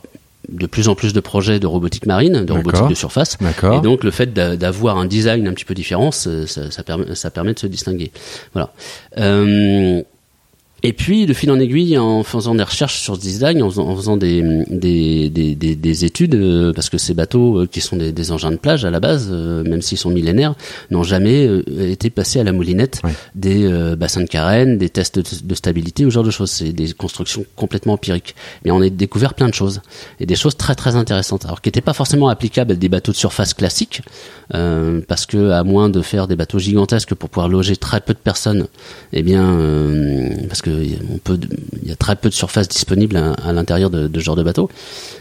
de 0.51 0.67
plus 0.67 0.87
en 0.89 0.95
plus 0.95 1.13
de 1.13 1.19
projets 1.19 1.59
de 1.59 1.67
robotique 1.67 2.05
marine, 2.05 2.43
de 2.45 2.53
robotique 2.53 2.87
de 2.89 2.93
surface, 2.95 3.37
D'accord. 3.39 3.77
et 3.77 3.81
donc 3.81 4.03
le 4.03 4.11
fait 4.11 4.33
d'a- 4.33 4.57
d'avoir 4.57 4.97
un 4.97 5.05
design 5.05 5.47
un 5.47 5.53
petit 5.53 5.65
peu 5.65 5.73
différent, 5.73 6.11
ça, 6.11 6.45
ça, 6.47 6.69
ça 6.71 6.83
permet, 6.83 7.15
ça 7.15 7.31
permet 7.31 7.53
de 7.53 7.59
se 7.59 7.67
distinguer. 7.67 8.11
Voilà. 8.53 8.73
Euh, 9.17 10.01
et 10.83 10.93
puis, 10.93 11.25
de 11.25 11.33
fil 11.33 11.51
en 11.51 11.59
aiguille, 11.59 11.97
en 11.97 12.23
faisant 12.23 12.55
des 12.55 12.63
recherches 12.63 12.99
sur 13.01 13.15
ce 13.15 13.21
design, 13.21 13.61
en 13.61 13.69
faisant, 13.69 13.87
en 13.87 13.95
faisant 13.95 14.17
des, 14.17 14.41
des, 14.69 15.29
des, 15.29 15.55
des, 15.55 15.75
des 15.75 16.05
études, 16.05 16.33
euh, 16.35 16.73
parce 16.73 16.89
que 16.89 16.97
ces 16.97 17.13
bateaux, 17.13 17.59
euh, 17.61 17.67
qui 17.67 17.81
sont 17.81 17.97
des, 17.97 18.11
des 18.11 18.31
engins 18.31 18.51
de 18.51 18.55
plage 18.57 18.83
à 18.83 18.89
la 18.89 18.99
base, 18.99 19.29
euh, 19.31 19.63
même 19.63 19.81
s'ils 19.81 19.97
sont 19.97 20.09
millénaires, 20.09 20.55
n'ont 20.89 21.03
jamais 21.03 21.47
été 21.79 22.09
passés 22.09 22.39
à 22.39 22.43
la 22.43 22.51
moulinette 22.51 22.99
Ouais. 23.03 23.13
des 23.35 23.63
euh, 23.65 23.95
bassins 23.95 24.21
de 24.21 24.27
carène, 24.27 24.77
des 24.77 24.89
tests 24.89 25.19
de, 25.19 25.23
de 25.43 25.55
stabilité, 25.55 26.05
ou 26.05 26.09
ce 26.09 26.15
genre 26.15 26.23
de 26.23 26.31
choses. 26.31 26.49
C'est 26.51 26.73
des 26.73 26.91
constructions 26.93 27.45
complètement 27.55 27.93
empiriques. 27.93 28.35
Mais 28.65 28.71
on 28.71 28.81
a 28.81 28.89
découvert 28.89 29.33
plein 29.35 29.49
de 29.49 29.53
choses, 29.53 29.81
et 30.19 30.25
des 30.25 30.35
choses 30.35 30.57
très 30.57 30.73
très 30.75 30.95
intéressantes, 30.95 31.45
alors 31.45 31.61
qui 31.61 31.67
n'étaient 31.69 31.81
pas 31.81 31.93
forcément 31.93 32.27
applicables 32.29 32.71
à 32.71 32.75
des 32.75 32.89
bateaux 32.89 33.11
de 33.11 33.17
surface 33.17 33.53
classiques, 33.53 34.01
euh, 34.55 35.01
parce 35.07 35.25
que 35.25 35.51
à 35.51 35.63
moins 35.63 35.89
de 35.89 36.01
faire 36.01 36.27
des 36.27 36.35
bateaux 36.35 36.59
gigantesques 36.59 37.13
pour 37.13 37.29
pouvoir 37.29 37.49
loger 37.49 37.75
très 37.77 38.01
peu 38.01 38.13
de 38.13 38.19
personnes, 38.19 38.67
eh 39.13 39.21
bien, 39.23 39.43
euh, 39.59 40.29
parce 40.49 40.61
que 40.61 40.70
il 40.71 41.87
y 41.87 41.91
a 41.91 41.95
très 41.95 42.15
peu 42.15 42.29
de 42.29 42.33
surface 42.33 42.67
disponible 42.67 43.17
à, 43.17 43.33
à 43.33 43.51
l'intérieur 43.51 43.89
de, 43.89 44.07
de 44.07 44.19
ce 44.19 44.23
genre 44.23 44.35
de 44.35 44.43
bateau, 44.43 44.69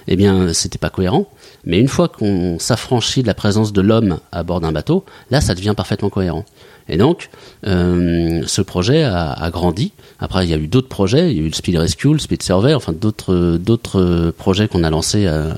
eh 0.09 0.17
bien, 0.17 0.53
c'était 0.53 0.79
pas 0.79 0.91
cohérent. 0.91 1.27
Mais 1.65 1.79
une 1.79 1.89
fois 1.89 2.09
qu'on 2.09 2.59
s'affranchit 2.59 3.23
de 3.23 3.27
la 3.27 3.35
présence 3.35 3.73
de 3.73 3.81
l'homme 3.81 4.19
à 4.33 4.43
bord 4.43 4.61
d'un 4.61 4.73
bateau, 4.73 5.05
là, 5.31 5.41
ça 5.41 5.55
devient 5.55 5.75
parfaitement 5.77 6.09
cohérent. 6.09 6.45
Et 6.91 6.97
donc, 6.97 7.31
euh, 7.67 8.43
ce 8.47 8.63
projet 8.63 9.05
a, 9.05 9.49
grandi. 9.51 9.93
Après, 10.19 10.45
il 10.45 10.51
y 10.51 10.55
a 10.55 10.57
eu 10.59 10.67
d'autres 10.67 10.89
projets. 10.89 11.31
Il 11.31 11.37
y 11.37 11.41
a 11.41 11.45
eu 11.45 11.49
le 11.49 11.55
Speed 11.55 11.77
Rescue, 11.77 12.13
le 12.13 12.19
Speed 12.19 12.43
Survey, 12.43 12.75
enfin 12.75 12.93
d'autres 12.93 13.57
d'autres 13.59 14.33
projets 14.37 14.69
qu'on 14.69 14.83
a 14.85 14.91
lancés 14.91 15.25
euh, 15.27 15.53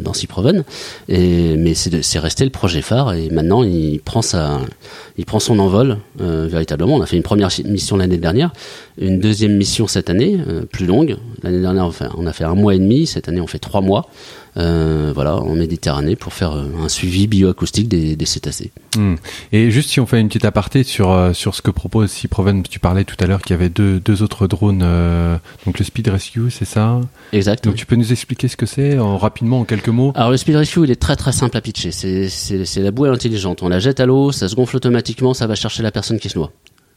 dans 0.00 0.12
Ciproven. 0.12 0.64
Et 1.08 1.56
mais 1.56 1.74
c'est 1.74 2.18
resté 2.18 2.44
le 2.44 2.50
projet 2.50 2.82
phare. 2.82 3.14
Et 3.14 3.30
maintenant, 3.30 3.62
il 3.64 4.00
prend 4.00 4.22
sa 4.22 4.60
il 5.16 5.24
prend 5.24 5.40
son 5.40 5.58
envol 5.58 5.96
euh, 6.20 6.46
véritablement. 6.48 6.94
On 6.96 7.00
a 7.02 7.06
fait 7.06 7.16
une 7.16 7.22
première 7.22 7.48
mission 7.64 7.96
l'année 7.96 8.18
dernière, 8.18 8.52
une 9.00 9.18
deuxième 9.18 9.56
mission 9.56 9.86
cette 9.86 10.10
année, 10.10 10.38
plus 10.70 10.86
longue. 10.86 11.16
L'année 11.42 11.60
dernière, 11.60 11.86
on, 11.86 11.90
fait- 11.92 12.08
on 12.16 12.26
a 12.26 12.32
fait 12.32 12.44
un 12.44 12.54
mois 12.54 12.74
et 12.74 12.78
demi. 12.78 13.06
Cette 13.06 13.28
année, 13.28 13.40
on 13.40 13.46
fait 13.46 13.58
trois 13.58 13.80
mois. 13.80 14.08
Euh, 14.58 15.12
voilà, 15.14 15.36
en 15.36 15.54
Méditerranée 15.54 16.16
pour 16.16 16.32
faire 16.32 16.52
euh, 16.52 16.66
un 16.82 16.88
suivi 16.88 17.26
bioacoustique 17.26 17.88
des, 17.88 18.16
des 18.16 18.26
cétacés. 18.26 18.70
Hmm. 18.96 19.14
Et 19.52 19.70
juste 19.70 19.90
si 19.90 20.00
on 20.00 20.06
fait 20.06 20.20
une 20.20 20.28
petite 20.28 20.44
aparté 20.44 20.82
sur 20.82 21.12
euh, 21.12 21.32
sur 21.32 21.54
ce 21.54 21.62
que 21.62 21.70
propose 21.70 22.10
Cyproven, 22.10 22.62
tu 22.62 22.78
parlais 22.78 23.04
tout 23.04 23.16
à 23.20 23.26
l'heure 23.26 23.42
qu'il 23.42 23.54
y 23.54 23.58
avait 23.58 23.68
deux, 23.68 24.00
deux 24.00 24.22
autres 24.22 24.46
drones, 24.46 24.82
euh, 24.82 25.36
donc 25.66 25.78
le 25.78 25.84
Speed 25.84 26.08
Rescue, 26.08 26.50
c'est 26.50 26.64
ça? 26.64 27.00
Exact. 27.32 27.64
Donc 27.64 27.76
tu 27.76 27.86
peux 27.86 27.96
nous 27.96 28.12
expliquer 28.12 28.48
ce 28.48 28.56
que 28.56 28.66
c'est 28.66 28.98
en, 28.98 29.16
rapidement 29.16 29.60
en 29.60 29.64
quelques 29.64 29.88
mots? 29.88 30.12
Alors 30.14 30.30
le 30.30 30.36
Speed 30.36 30.56
Rescue, 30.56 30.84
il 30.84 30.90
est 30.90 31.00
très 31.00 31.16
très 31.16 31.32
simple 31.32 31.56
à 31.56 31.60
pitcher. 31.60 31.90
C'est 31.92 32.82
la 32.82 32.90
bouée 32.90 33.08
intelligente. 33.08 33.62
On 33.62 33.68
la 33.68 33.78
jette 33.78 34.00
à 34.00 34.06
l'eau, 34.06 34.32
ça 34.32 34.48
se 34.48 34.54
gonfle 34.54 34.76
automatiquement, 34.76 35.34
ça 35.34 35.46
va 35.46 35.54
chercher 35.54 35.82
la 35.82 35.90
personne 35.90 36.18
qui 36.18 36.28
se 36.28 36.38
noie. 36.38 36.52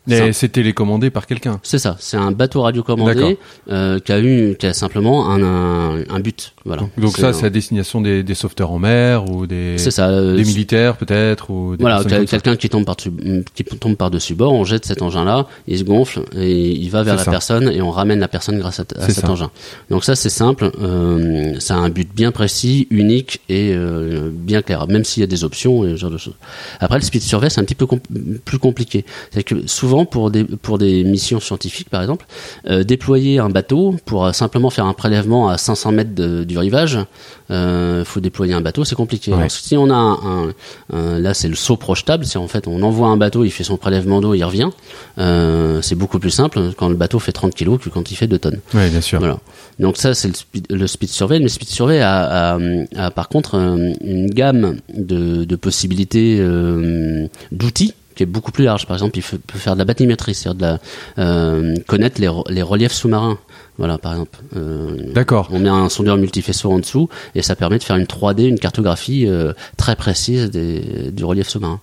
Ça. 0.08 0.34
c'est 0.34 0.50
télécommandé 0.50 1.10
par 1.12 1.28
quelqu'un. 1.28 1.60
C'est 1.64 1.78
ça, 1.78 1.96
c'est 2.00 2.18
un 2.18 2.32
bateau 2.32 2.64
radiocommandé 2.64 3.38
euh, 3.70 4.00
qui 4.00 4.12
a 4.12 4.20
eu 4.20 4.56
qui 4.58 4.66
a 4.66 4.74
simplement 4.74 5.30
un, 5.30 5.44
un, 5.44 6.04
un 6.10 6.20
but. 6.20 6.54
Voilà. 6.66 6.84
Donc 6.98 7.18
ça, 7.18 7.34
c'est 7.34 7.46
à 7.46 7.50
destination 7.52 8.02
des, 8.02 8.24
des 8.24 8.34
sauveteurs 8.34 8.72
en 8.72 8.80
mer 8.80 9.30
ou 9.30 9.46
des, 9.46 9.78
ça. 9.78 10.10
euh, 10.10 10.36
des 10.36 10.44
militaires 10.44 10.98
peut-être 10.98 11.52
ou 11.52 11.76
des 11.76 11.82
Voilà, 11.82 12.04
quelqu'un 12.26 12.56
qui 12.56 12.70
tombe 12.70 12.86
par 12.86 12.96
dessus, 12.96 13.12
qui 13.54 13.64
tombe 13.64 13.96
par 13.96 14.10
dessus 14.10 14.34
bord, 14.36 14.54
on 14.54 14.64
jette 14.64 14.86
cet 14.86 15.02
engin-là, 15.04 15.48
il 15.68 15.78
se 15.78 15.84
gonfle 15.84 16.22
et 16.36 16.72
il 16.72 16.90
va 16.90 17.04
vers 17.04 17.16
la 17.16 17.24
ça. 17.24 17.32
personne 17.32 17.70
et 17.70 17.82
on 17.82 17.92
ramène 17.92 18.20
la 18.20 18.28
personne 18.28 18.58
grâce 18.58 18.80
à, 18.80 18.86
cet 19.08 19.20
ça. 19.26 19.30
engin. 19.30 19.52
Donc 19.92 20.04
ça 20.04 20.16
c'est 20.16 20.30
simple, 20.30 20.72
euh, 20.82 21.60
ça 21.60 21.76
a 21.76 21.78
un 21.78 21.90
but 21.90 22.10
bien 22.14 22.32
précis, 22.32 22.88
unique 22.90 23.42
et 23.50 23.74
euh, 23.76 24.30
bien 24.32 24.62
clair, 24.64 24.88
même 24.88 25.04
s'il 25.04 25.22
y 25.22 25.24
a 25.24 25.28
des 25.28 25.44
options 25.44 25.84
et 25.86 25.92
ce 25.92 25.96
genre 25.98 26.12
de 26.12 26.18
choses. 26.18 26.36
Après 26.80 26.98
le 26.98 27.04
speed 27.04 27.22
survey 27.22 27.50
c'est 27.50 27.60
un 27.62 27.66
petit 27.66 27.76
peu 27.76 27.86
compl- 27.86 28.40
plus 28.46 28.58
compliqué, 28.60 29.06
c'est 29.32 29.44
que 29.44 29.68
souvent 29.68 29.91
pour 30.06 30.32
des 30.32 30.44
pour 30.44 30.78
des 30.78 31.04
missions 31.04 31.40
scientifiques 31.40 31.90
par 31.90 32.02
exemple, 32.02 32.26
euh, 32.68 32.84
déployer 32.84 33.40
un 33.40 33.50
bateau 33.50 33.96
pour 34.06 34.26
euh, 34.26 34.32
simplement 34.32 34.70
faire 34.70 34.86
un 34.86 34.94
prélèvement 34.94 35.50
à 35.50 35.58
500 35.58 35.92
mètres 35.92 36.16
de- 36.16 36.44
du 36.44 36.58
rivage, 36.58 36.98
euh, 37.52 38.04
faut 38.06 38.20
déployer 38.20 38.54
un 38.54 38.62
bateau, 38.62 38.84
c'est 38.86 38.96
compliqué. 38.96 39.32
Ouais. 39.32 39.38
Alors, 39.38 39.52
si 39.52 39.76
on 39.78 39.90
a 39.90 39.94
un, 39.96 40.14
un- 40.14 40.54
un- 40.94 41.20
là 41.20 41.34
c'est 41.34 41.48
le 41.50 41.56
saut 41.56 41.78
projetable, 41.78 42.26
c'est 42.26 42.38
en 42.40 42.48
fait 42.48 42.68
on 42.68 42.82
envoie 42.84 43.08
un 43.08 43.18
bateau, 43.18 43.44
il 43.46 43.52
fait 43.52 43.64
son 43.64 43.78
prélèvement 43.78 44.22
d'eau, 44.22 44.34
il 44.34 44.44
revient. 44.44 44.70
Euh, 45.18 45.82
c'est 45.82 45.96
beaucoup 45.96 46.20
plus 46.20 46.32
simple 46.32 46.60
quand 46.78 46.90
le 46.90 46.96
bateau 46.96 47.20
fait 47.20 47.32
30 47.32 47.54
kilos 47.54 47.80
que 47.82 47.90
quand 47.90 48.10
il 48.12 48.16
fait 48.16 48.28
2 48.28 48.40
tonnes. 48.40 48.60
Ouais, 48.74 48.90
bien 48.90 49.02
sûr. 49.02 49.20
Voilà. 49.20 49.38
Donc 49.80 49.98
ça 49.98 50.14
c'est 50.14 50.28
le 50.28 50.34
speed, 50.36 50.68
le 50.70 50.88
speed 50.88 51.10
survey, 51.10 51.38
mais 51.40 51.44
le 51.46 51.50
speed 51.50 51.70
survey 51.70 52.00
a, 52.02 52.54
a- 52.56 52.60
a 52.98 53.12
par 53.12 53.30
contre 53.30 53.56
une 53.56 54.28
gamme 54.30 54.78
de, 54.96 55.44
de 55.44 55.56
possibilités 55.56 56.38
euh, 56.40 57.28
d'outils 57.52 57.94
qui 58.16 58.24
est 58.24 58.28
beaucoup 58.28 58.52
plus 58.52 58.64
large. 58.66 58.86
Par 58.88 58.96
exemple, 58.96 59.18
il 59.18 59.24
peut 59.24 59.58
faire 59.60 59.74
de 59.74 59.80
la 59.80 59.86
bathymétrie, 59.86 60.34
c'est-à-dire 60.36 60.56
de 60.60 60.66
la, 60.66 61.24
euh, 61.24 61.76
connaître 61.88 62.20
les, 62.22 62.28
re- 62.28 62.50
les 62.52 62.62
reliefs 62.62 62.94
sous-marins. 62.94 63.38
Voilà, 63.78 63.98
par 63.98 64.12
exemple. 64.14 64.40
Euh, 64.56 65.12
D'accord. 65.14 65.50
on 65.52 65.60
met 65.60 65.70
un 65.70 65.90
sondeur 65.90 66.18
multifaisceau 66.18 66.72
en 66.72 66.80
dessous 66.80 67.10
et 67.36 67.42
ça 67.42 67.56
permet 67.56 67.80
de 67.80 67.84
faire 67.84 67.96
une 67.96 68.06
3D, 68.06 68.48
une 68.48 68.60
cartographie 68.60 69.26
euh, 69.28 69.54
très 69.78 69.96
précise 69.96 70.52
des, 70.52 71.12
du 71.12 71.24
relief 71.26 71.48
sous-marin. 71.48 71.80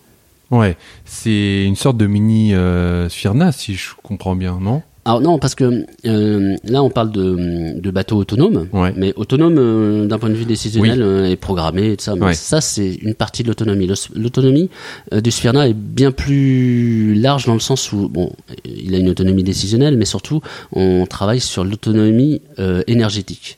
Ouais, 0.50 0.76
c'est 1.04 1.64
une 1.64 1.76
sorte 1.76 1.96
de 1.98 2.06
mini 2.06 2.54
euh, 2.54 3.08
Sphyrna, 3.08 3.52
si 3.52 3.74
je 3.74 3.90
comprends 4.02 4.34
bien, 4.36 4.58
non? 4.60 4.82
Alors 5.08 5.22
non, 5.22 5.38
parce 5.38 5.54
que 5.54 5.86
euh, 6.04 6.56
là 6.64 6.82
on 6.82 6.90
parle 6.90 7.10
de, 7.10 7.80
de 7.80 7.90
bateaux 7.90 8.16
autonomes, 8.18 8.66
Ouais. 8.74 8.92
mais 8.94 9.14
autonome 9.16 9.56
euh, 9.58 10.06
d'un 10.06 10.18
point 10.18 10.28
de 10.28 10.34
vue 10.34 10.44
décisionnel 10.44 11.00
euh, 11.00 11.30
et 11.30 11.36
programmé 11.36 11.92
et 11.92 11.96
tout 11.96 12.04
ça. 12.04 12.14
Mais 12.14 12.26
Ouais. 12.26 12.34
ça 12.34 12.60
c'est 12.60 12.92
une 12.96 13.14
partie 13.14 13.42
de 13.42 13.48
l'autonomie. 13.48 13.88
L'autonomie 14.14 14.68
euh, 15.14 15.22
du 15.22 15.30
Sphyrna 15.30 15.66
est 15.66 15.72
bien 15.72 16.12
plus 16.12 17.14
large 17.14 17.46
dans 17.46 17.54
le 17.54 17.60
sens 17.60 17.90
où 17.90 18.10
bon, 18.10 18.30
il 18.66 18.94
a 18.94 18.98
une 18.98 19.08
autonomie 19.08 19.42
décisionnelle, 19.42 19.96
mais 19.96 20.04
surtout 20.04 20.42
on 20.72 21.06
travaille 21.06 21.40
sur 21.40 21.64
l'autonomie 21.64 22.42
énergétique. 22.86 23.56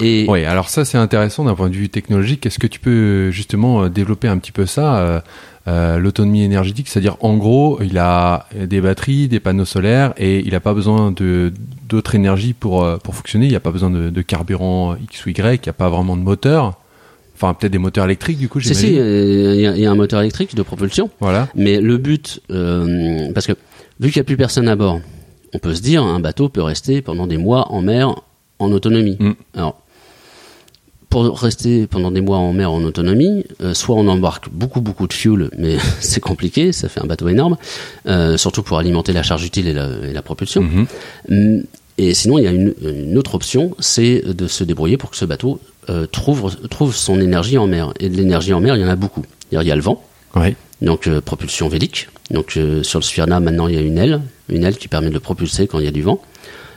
Et 0.00 0.26
Oui, 0.28 0.44
alors 0.44 0.68
ça 0.68 0.84
c'est 0.84 0.98
intéressant 0.98 1.44
d'un 1.44 1.54
point 1.54 1.68
de 1.70 1.74
vue 1.76 1.88
technologique. 1.88 2.44
Est-ce 2.44 2.58
que 2.58 2.66
tu 2.66 2.80
peux 2.80 3.30
justement 3.30 3.88
développer 3.88 4.26
un 4.26 4.38
petit 4.38 4.52
peu 4.52 4.66
ça, 4.66 5.22
euh, 5.68 5.98
l'autonomie 5.98 6.42
énergétique 6.42 6.88
C'est-à-dire 6.88 7.16
en 7.20 7.36
gros, 7.36 7.78
il 7.82 7.98
a 7.98 8.46
des 8.58 8.80
batteries, 8.80 9.28
des 9.28 9.38
panneaux 9.40 9.64
solaires 9.64 10.14
et 10.16 10.40
il 10.40 10.50
n'a 10.52 10.60
pas 10.60 10.74
besoin 10.74 11.12
de 11.12 11.52
d'autres 11.88 12.14
énergies 12.14 12.54
pour 12.54 12.82
euh, 12.84 12.96
pour 12.96 13.14
fonctionner. 13.14 13.46
Il 13.46 13.50
n'y 13.50 13.56
a 13.56 13.60
pas 13.60 13.70
besoin 13.70 13.90
de, 13.90 14.10
de 14.10 14.22
carburant 14.22 14.96
X 15.04 15.26
ou 15.26 15.28
Y. 15.30 15.38
Il 15.62 15.66
n'y 15.66 15.70
a 15.70 15.72
pas 15.74 15.88
vraiment 15.90 16.16
de 16.16 16.22
moteur. 16.22 16.78
Enfin, 17.34 17.54
peut-être 17.54 17.70
des 17.72 17.78
moteurs 17.78 18.04
électriques 18.06 18.38
du 18.38 18.48
coup. 18.48 18.58
j'imagine. 18.60 18.88
si, 18.88 18.98
euh, 18.98 19.54
il 19.54 19.60
y, 19.60 19.66
a- 19.66 19.76
il 19.76 19.80
y 19.82 19.86
a 19.86 19.90
un 19.90 19.94
moteur 19.94 20.20
électrique 20.20 20.54
de 20.56 20.62
propulsion. 20.62 21.08
Voilà. 21.20 21.48
Mais 21.54 21.80
le 21.80 21.96
but, 21.96 22.40
euh, 22.50 23.30
parce 23.32 23.46
que 23.46 23.52
vu 24.00 24.10
qu'il 24.10 24.18
n'y 24.20 24.22
a 24.22 24.24
plus 24.24 24.36
personne 24.36 24.66
à 24.68 24.74
bord, 24.74 25.00
on 25.54 25.58
peut 25.58 25.74
se 25.74 25.80
dire 25.82 26.02
un 26.02 26.18
bateau 26.20 26.48
peut 26.48 26.62
rester 26.62 27.00
pendant 27.02 27.26
des 27.28 27.38
mois 27.38 27.70
en 27.72 27.80
mer 27.80 28.14
en 28.58 28.72
autonomie. 28.72 29.16
Mm. 29.20 29.32
Alors, 29.54 29.80
pour 31.10 31.38
rester 31.40 31.86
pendant 31.86 32.10
des 32.10 32.20
mois 32.20 32.36
en 32.38 32.52
mer 32.52 32.70
en 32.70 32.82
autonomie, 32.84 33.44
euh, 33.62 33.72
soit 33.74 33.96
on 33.96 34.06
embarque 34.08 34.48
beaucoup 34.50 34.80
beaucoup 34.80 35.06
de 35.06 35.12
fuel, 35.12 35.50
mais 35.56 35.76
c'est 36.00 36.20
compliqué, 36.20 36.72
ça 36.72 36.88
fait 36.88 37.00
un 37.00 37.06
bateau 37.06 37.28
énorme, 37.28 37.56
euh, 38.06 38.36
surtout 38.36 38.62
pour 38.62 38.78
alimenter 38.78 39.12
la 39.12 39.22
charge 39.22 39.44
utile 39.44 39.68
et 39.68 39.72
la, 39.72 39.88
et 40.08 40.12
la 40.12 40.22
propulsion. 40.22 40.62
Mhm. 40.62 40.86
Mm, 41.30 41.62
Et 41.98 42.14
sinon, 42.14 42.38
il 42.38 42.44
y 42.44 42.46
a 42.46 42.52
une, 42.52 42.74
une 42.82 43.18
autre 43.18 43.34
option, 43.34 43.74
c'est 43.80 44.22
de 44.24 44.46
se 44.46 44.62
débrouiller 44.64 44.96
pour 44.96 45.10
que 45.10 45.16
ce 45.16 45.24
bateau 45.24 45.58
euh, 45.90 46.06
trouve, 46.06 46.54
trouve 46.68 46.94
son 46.94 47.20
énergie 47.20 47.58
en 47.58 47.66
mer. 47.66 47.92
Et 47.98 48.08
de 48.08 48.16
l'énergie 48.16 48.52
en 48.52 48.60
mer, 48.60 48.76
il 48.76 48.82
y 48.82 48.84
en 48.84 48.88
a 48.88 48.94
beaucoup. 48.96 49.24
Il 49.50 49.60
y 49.60 49.70
a 49.72 49.74
le 49.74 49.80
vent, 49.82 50.04
Ouais. 50.36 50.54
donc 50.82 51.06
euh, 51.08 51.20
propulsion 51.22 51.68
vélique. 51.68 52.08
Donc 52.30 52.56
euh, 52.58 52.82
sur 52.82 52.98
le 52.98 53.04
Sphyrna 53.04 53.40
maintenant 53.40 53.66
il 53.66 53.74
y 53.74 53.78
a 53.78 53.80
une 53.80 53.96
aile, 53.96 54.20
une 54.50 54.62
aile 54.62 54.76
qui 54.76 54.86
permet 54.86 55.08
de 55.08 55.14
le 55.14 55.20
propulser 55.20 55.66
quand 55.66 55.78
il 55.78 55.86
y 55.86 55.88
a 55.88 55.90
du 55.90 56.02
vent. 56.02 56.20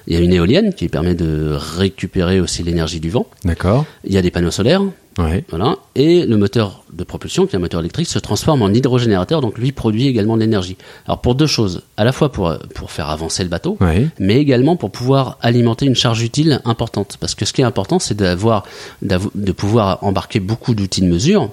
Il 0.07 0.13
y 0.13 0.17
a 0.17 0.19
une 0.19 0.33
éolienne 0.33 0.73
qui 0.73 0.87
permet 0.89 1.13
de 1.15 1.55
récupérer 1.77 2.39
aussi 2.39 2.63
l'énergie 2.63 2.99
du 2.99 3.09
vent. 3.09 3.27
D'accord. 3.45 3.85
Il 4.03 4.13
y 4.13 4.17
a 4.17 4.21
des 4.21 4.31
panneaux 4.31 4.51
solaires, 4.51 4.81
Ouais. 5.17 5.43
voilà. 5.49 5.75
Et 5.95 6.25
le 6.25 6.37
moteur 6.37 6.83
de 6.93 7.03
propulsion, 7.03 7.45
qui 7.45 7.53
est 7.55 7.57
un 7.57 7.59
moteur 7.59 7.81
électrique, 7.81 8.07
se 8.07 8.17
transforme 8.17 8.61
en 8.61 8.69
hydrogénérateur, 8.69 9.41
donc 9.41 9.57
lui 9.57 9.71
produit 9.73 10.07
également 10.07 10.35
de 10.37 10.41
l'énergie. 10.41 10.77
Alors 11.05 11.19
pour 11.19 11.35
deux 11.35 11.47
choses, 11.47 11.81
à 11.97 12.03
la 12.05 12.11
fois 12.13 12.31
pour 12.31 12.53
pour 12.75 12.91
faire 12.91 13.09
avancer 13.09 13.43
le 13.43 13.49
bateau, 13.49 13.77
Ouais. 13.81 14.07
mais 14.19 14.37
également 14.37 14.75
pour 14.77 14.89
pouvoir 14.89 15.37
alimenter 15.41 15.85
une 15.85 15.95
charge 15.95 16.21
utile 16.23 16.61
importante. 16.65 17.17
Parce 17.19 17.35
que 17.35 17.43
ce 17.45 17.51
qui 17.53 17.61
est 17.61 17.65
important, 17.65 17.99
c'est 17.99 18.15
d'avoir, 18.15 18.63
d'avo- 19.01 19.31
de 19.35 19.51
pouvoir 19.51 19.99
embarquer 20.01 20.39
beaucoup 20.39 20.73
d'outils 20.75 21.01
de 21.01 21.07
mesure, 21.07 21.49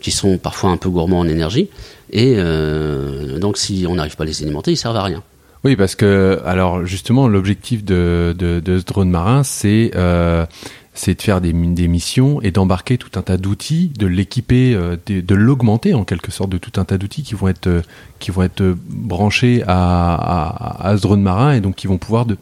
qui 0.00 0.12
sont 0.12 0.38
parfois 0.38 0.70
un 0.70 0.76
peu 0.76 0.88
gourmands 0.88 1.18
en 1.18 1.28
énergie, 1.28 1.68
et 2.12 2.34
euh, 2.38 3.38
donc 3.38 3.58
si 3.58 3.84
on 3.88 3.96
n'arrive 3.96 4.16
pas 4.16 4.22
à 4.24 4.26
les 4.26 4.42
alimenter, 4.42 4.70
ils 4.70 4.76
servent 4.76 4.96
à 4.96 5.02
rien. 5.02 5.22
Oui, 5.64 5.76
parce 5.76 5.94
que 5.94 6.40
alors 6.46 6.86
justement 6.86 7.28
l'objectif 7.28 7.84
de, 7.84 8.34
de, 8.38 8.60
de 8.60 8.78
ce 8.78 8.84
drone 8.84 9.10
marin, 9.10 9.42
c'est 9.42 9.90
euh, 9.94 10.46
c'est 10.94 11.14
de 11.14 11.22
faire 11.22 11.40
des, 11.40 11.52
des 11.52 11.86
missions 11.86 12.40
et 12.40 12.50
d'embarquer 12.50 12.98
tout 12.98 13.18
un 13.18 13.22
tas 13.22 13.36
d'outils, 13.36 13.92
de 13.96 14.06
l'équiper, 14.06 14.74
euh, 14.74 14.96
de, 15.06 15.34
l'augmenter 15.34 15.94
en 15.94 16.04
quelque 16.04 16.32
sorte 16.32 16.50
de 16.50 16.58
tout 16.58 16.80
un 16.80 16.84
tas 16.84 16.98
d'outils 16.98 17.22
qui 17.22 17.34
vont 17.34 17.48
être 17.48 17.82
qui 18.18 18.30
vont 18.30 18.42
être 18.42 18.62
branchés 18.88 19.62
à, 19.66 20.14
à, 20.14 20.88
à 20.88 20.96
ce 20.96 21.02
drone 21.02 21.22
marin 21.22 21.52
et 21.52 21.60
donc 21.60 21.76
qui 21.76 21.86
vont 21.86 21.98
pouvoir 21.98 22.24
de, 22.24 22.36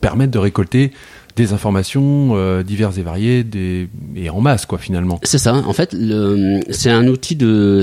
permettre 0.00 0.32
de 0.32 0.38
récolter 0.38 0.92
des 1.36 1.52
informations 1.52 2.30
euh, 2.34 2.62
diverses 2.62 2.98
et 2.98 3.02
variées 3.02 3.44
des, 3.44 3.88
et 4.16 4.30
en 4.30 4.40
masse 4.40 4.66
quoi 4.66 4.78
finalement. 4.78 5.20
C'est 5.22 5.38
ça. 5.38 5.54
En 5.54 5.72
fait, 5.72 5.96
c'est 6.70 6.90
un 6.90 7.06
outil 7.06 7.36
de. 7.36 7.82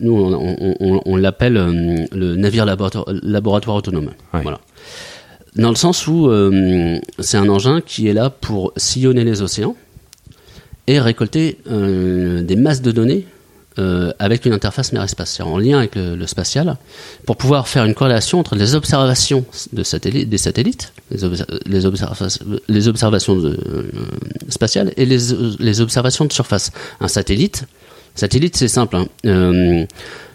Nous, 0.00 0.12
on, 0.12 0.56
on- 0.60 0.76
on- 0.80 1.00
on 1.04 1.16
l'appelle 1.16 1.56
euh, 1.56 2.04
le 2.12 2.36
navire 2.36 2.64
laboratoire, 2.66 3.06
laboratoire 3.22 3.76
autonome. 3.76 4.10
Ouais. 4.34 4.42
Voilà. 4.42 4.60
Dans 5.56 5.70
le 5.70 5.74
sens 5.76 6.06
où 6.06 6.28
euh, 6.28 6.98
c'est 7.18 7.38
un 7.38 7.48
engin 7.48 7.80
qui 7.80 8.08
est 8.08 8.12
là 8.12 8.28
pour 8.30 8.72
sillonner 8.76 9.24
les 9.24 9.40
océans 9.40 9.74
et 10.86 11.00
récolter 11.00 11.58
euh, 11.70 12.42
des 12.42 12.56
masses 12.56 12.82
de 12.82 12.92
données 12.92 13.26
euh, 13.78 14.12
avec 14.18 14.44
une 14.46 14.52
interface 14.52 14.92
mer-espace, 14.92 15.40
en 15.40 15.58
lien 15.58 15.78
avec 15.78 15.94
le, 15.96 16.16
le 16.16 16.26
spatial, 16.26 16.76
pour 17.26 17.36
pouvoir 17.36 17.68
faire 17.68 17.84
une 17.84 17.94
corrélation 17.94 18.38
entre 18.40 18.54
les 18.54 18.74
observations 18.74 19.44
de 19.72 19.82
des 20.24 20.38
satellites, 20.38 20.92
les, 21.10 21.24
observa- 21.24 21.46
les 22.68 22.86
observations 22.88 23.36
de, 23.36 23.48
euh, 23.50 23.82
spatiales 24.48 24.92
et 24.96 25.04
les, 25.06 25.18
les 25.58 25.80
observations 25.80 26.24
de 26.24 26.32
surface. 26.32 26.70
Un 27.00 27.08
satellite, 27.08 27.64
satellite 28.14 28.56
c'est 28.56 28.68
simple, 28.68 28.96
hein, 28.96 29.06
euh, 29.26 29.84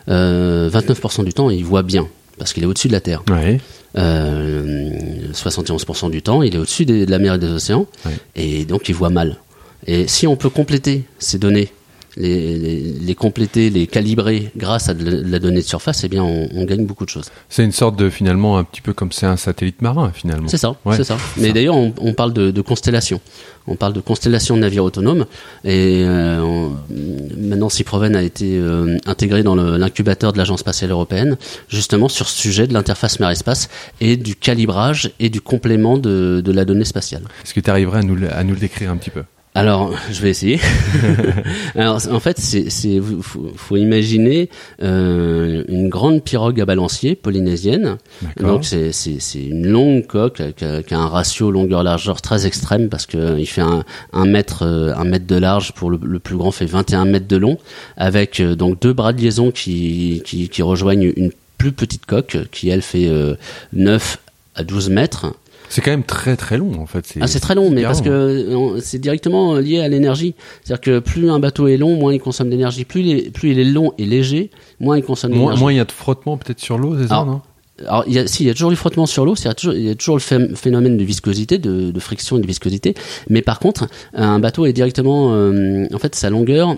euh, 0.09 0.69
29% 0.69 1.23
du 1.23 1.33
temps 1.33 1.49
il 1.49 1.63
voit 1.65 1.83
bien 1.83 2.07
parce 2.37 2.53
qu'il 2.53 2.63
est 2.63 2.65
au-dessus 2.67 2.87
de 2.87 2.93
la 2.93 3.01
Terre. 3.01 3.23
Ouais. 3.29 3.59
Euh, 3.97 5.31
71% 5.33 6.09
du 6.09 6.21
temps, 6.21 6.41
il 6.43 6.55
est 6.55 6.57
au-dessus 6.57 6.85
des- 6.85 7.05
de 7.05 7.11
la 7.11 7.19
mer 7.19 7.35
et 7.35 7.39
des 7.39 7.49
océans, 7.49 7.85
Ouais. 8.05 8.11
et 8.35 8.65
donc 8.65 8.89
il 8.89 8.95
voit 8.95 9.09
mal. 9.09 9.37
Et 9.87 10.07
si 10.07 10.27
on 10.27 10.35
peut 10.35 10.49
compléter 10.49 11.03
ces 11.19 11.37
données, 11.37 11.71
les, 12.17 12.57
les, 12.57 12.79
les 12.99 13.15
compléter, 13.15 13.69
les 13.69 13.87
calibrer 13.87 14.51
grâce 14.57 14.89
à 14.89 14.93
de 14.93 15.23
la, 15.25 15.39
donnée 15.39 15.61
de 15.61 15.65
surface, 15.65 16.03
eh 16.03 16.09
bien 16.09 16.23
on, 16.23 16.49
on 16.53 16.65
gagne 16.65 16.85
beaucoup 16.85 17.05
de 17.05 17.09
choses. 17.09 17.31
C'est 17.49 17.63
une 17.63 17.71
sorte 17.71 17.95
de 17.97 18.09
finalement 18.09 18.57
un 18.57 18.63
petit 18.63 18.81
peu 18.81 18.93
comme 18.93 19.11
c'est 19.11 19.25
un 19.25 19.37
satellite 19.37 19.81
marin 19.81 20.11
finalement. 20.13 20.47
C'est 20.47 20.57
ça, 20.57 20.75
Ouais, 20.85 20.97
c'est 20.97 21.03
ça. 21.03 21.17
Mais 21.37 21.51
d'ailleurs, 21.53 21.75
on, 21.75 21.93
on 21.99 22.13
parle 22.13 22.33
de, 22.33 22.51
de 22.51 22.61
constellation. 22.61 23.21
On 23.67 23.75
parle 23.75 23.93
de 23.93 23.99
constellation 24.01 24.55
de 24.55 24.61
navires 24.61 24.83
autonomes. 24.83 25.25
Et 25.63 26.01
euh, 26.03 26.41
on- 26.41 26.75
maintenant, 27.37 27.69
Cyproven 27.69 28.15
a 28.15 28.23
été 28.23 28.57
euh, 28.57 28.97
intégré 29.05 29.43
dans 29.43 29.55
l'incubateur 29.55 30.33
de 30.33 30.37
l'Agence 30.37 30.61
spatiale 30.61 30.91
européenne, 30.91 31.37
justement 31.69 32.09
sur 32.09 32.27
ce 32.27 32.41
sujet 32.41 32.67
de 32.67 32.73
l'interface 32.73 33.19
mer-espace 33.19 33.69
et 34.01 34.17
du 34.17 34.35
calibrage 34.35 35.11
et 35.19 35.29
du 35.29 35.41
complément 35.41 35.97
de, 35.97 36.41
de 36.43 36.51
la 36.51 36.65
donnée 36.65 36.85
spatiale. 36.85 37.21
Est-ce 37.45 37.53
que 37.53 37.59
tu 37.59 37.69
arriverais 37.69 37.99
à 37.99 38.03
nous, 38.03 38.17
à 38.31 38.43
nous 38.43 38.53
le 38.55 38.59
décrire 38.59 38.89
un 38.91 38.97
petit 38.97 39.11
peu? 39.11 39.23
Alors, 39.53 39.93
je 40.09 40.21
vais 40.21 40.29
essayer. 40.29 40.61
Alors, 41.75 41.99
en 42.09 42.21
fait, 42.21 42.39
c'est, 42.39 42.69
c'est, 42.69 43.01
faut, 43.21 43.51
faut 43.57 43.75
imaginer 43.75 44.49
euh, 44.81 45.65
une 45.67 45.89
grande 45.89 46.23
pirogue 46.23 46.61
à 46.61 46.65
balancier 46.65 47.15
polynésienne. 47.15 47.97
Donc, 48.39 48.63
c'est, 48.63 48.93
c'est, 48.93 49.19
c'est 49.19 49.43
une 49.43 49.67
longue 49.67 50.07
coque 50.07 50.41
qui 50.55 50.63
a, 50.63 50.81
qui 50.83 50.93
a 50.93 50.99
un 50.99 51.07
ratio 51.07 51.51
longueur-largeur 51.51 52.21
très 52.21 52.47
extrême 52.47 52.87
parce 52.87 53.05
que 53.05 53.37
il 53.37 53.45
fait 53.45 53.61
un, 53.61 53.83
un 54.13 54.25
mètre, 54.25 54.63
euh, 54.63 54.93
un 54.95 55.03
mètre 55.03 55.27
de 55.27 55.35
large 55.35 55.73
pour 55.73 55.89
le, 55.89 55.99
le, 56.01 56.19
plus 56.19 56.37
grand 56.37 56.51
fait 56.51 56.65
21 56.65 57.03
mètres 57.03 57.27
de 57.27 57.37
long, 57.37 57.57
avec 57.97 58.39
euh, 58.39 58.55
donc 58.55 58.79
deux 58.79 58.93
bras 58.93 59.11
de 59.11 59.19
liaison 59.19 59.51
qui, 59.51 60.21
qui, 60.23 60.47
qui, 60.47 60.61
rejoignent 60.61 61.11
une 61.17 61.31
plus 61.57 61.73
petite 61.73 62.05
coque 62.05 62.37
qui 62.51 62.69
elle 62.69 62.81
fait 62.81 63.09
euh, 63.09 63.35
9 63.73 64.17
à 64.55 64.63
12 64.63 64.89
mètres. 64.91 65.33
C'est 65.71 65.81
quand 65.81 65.91
même 65.91 66.03
très 66.03 66.35
très 66.35 66.57
long 66.57 66.73
en 66.79 66.85
fait. 66.85 67.13
Ah 67.21 67.27
c'est 67.27 67.39
très 67.39 67.55
long, 67.55 67.71
mais 67.71 67.83
parce 67.83 68.01
que 68.01 68.77
c'est 68.81 68.99
directement 68.99 69.55
lié 69.55 69.79
à 69.79 69.87
l'énergie. 69.87 70.35
C'est-à-dire 70.63 70.81
que 70.81 70.99
plus 70.99 71.29
un 71.29 71.39
bateau 71.39 71.67
est 71.67 71.77
long, 71.77 71.95
moins 71.95 72.13
il 72.13 72.19
consomme 72.19 72.49
d'énergie. 72.49 72.85
Plus 72.85 73.01
il 73.01 73.09
est 73.09 73.31
plus 73.31 73.51
il 73.51 73.59
est 73.59 73.63
long 73.63 73.93
et 73.97 74.05
léger, 74.05 74.51
moins 74.79 74.97
il 74.97 75.03
consomme 75.03 75.31
d'énergie. 75.31 75.59
Moins 75.59 75.71
il 75.71 75.77
y 75.77 75.79
a 75.79 75.85
de 75.85 75.91
frottement 75.91 76.37
peut-être 76.37 76.59
sur 76.59 76.77
l'eau, 76.77 76.97
c'est 76.99 77.07
ça, 77.07 77.23
non? 77.25 77.41
alors, 77.87 78.03
il 78.07 78.13
y 78.13 78.19
a, 78.19 78.27
si, 78.27 78.43
il 78.43 78.47
y 78.47 78.49
a 78.49 78.53
toujours 78.53 78.69
du 78.69 78.75
frottement 78.75 79.05
sur 79.05 79.25
l'eau, 79.25 79.35
il 79.35 79.83
y 79.83 79.89
a 79.89 79.95
toujours 79.95 80.17
le 80.17 80.55
phénomène 80.55 80.97
de 80.97 81.03
viscosité, 81.03 81.57
de, 81.57 81.91
de, 81.91 81.99
friction 81.99 82.37
et 82.37 82.41
de 82.41 82.47
viscosité. 82.47 82.93
Mais 83.29 83.41
par 83.41 83.59
contre, 83.59 83.87
un 84.13 84.39
bateau 84.39 84.65
est 84.65 84.73
directement, 84.73 85.33
euh, 85.33 85.87
en 85.93 85.97
fait, 85.97 86.15
sa 86.15 86.29
longueur 86.29 86.77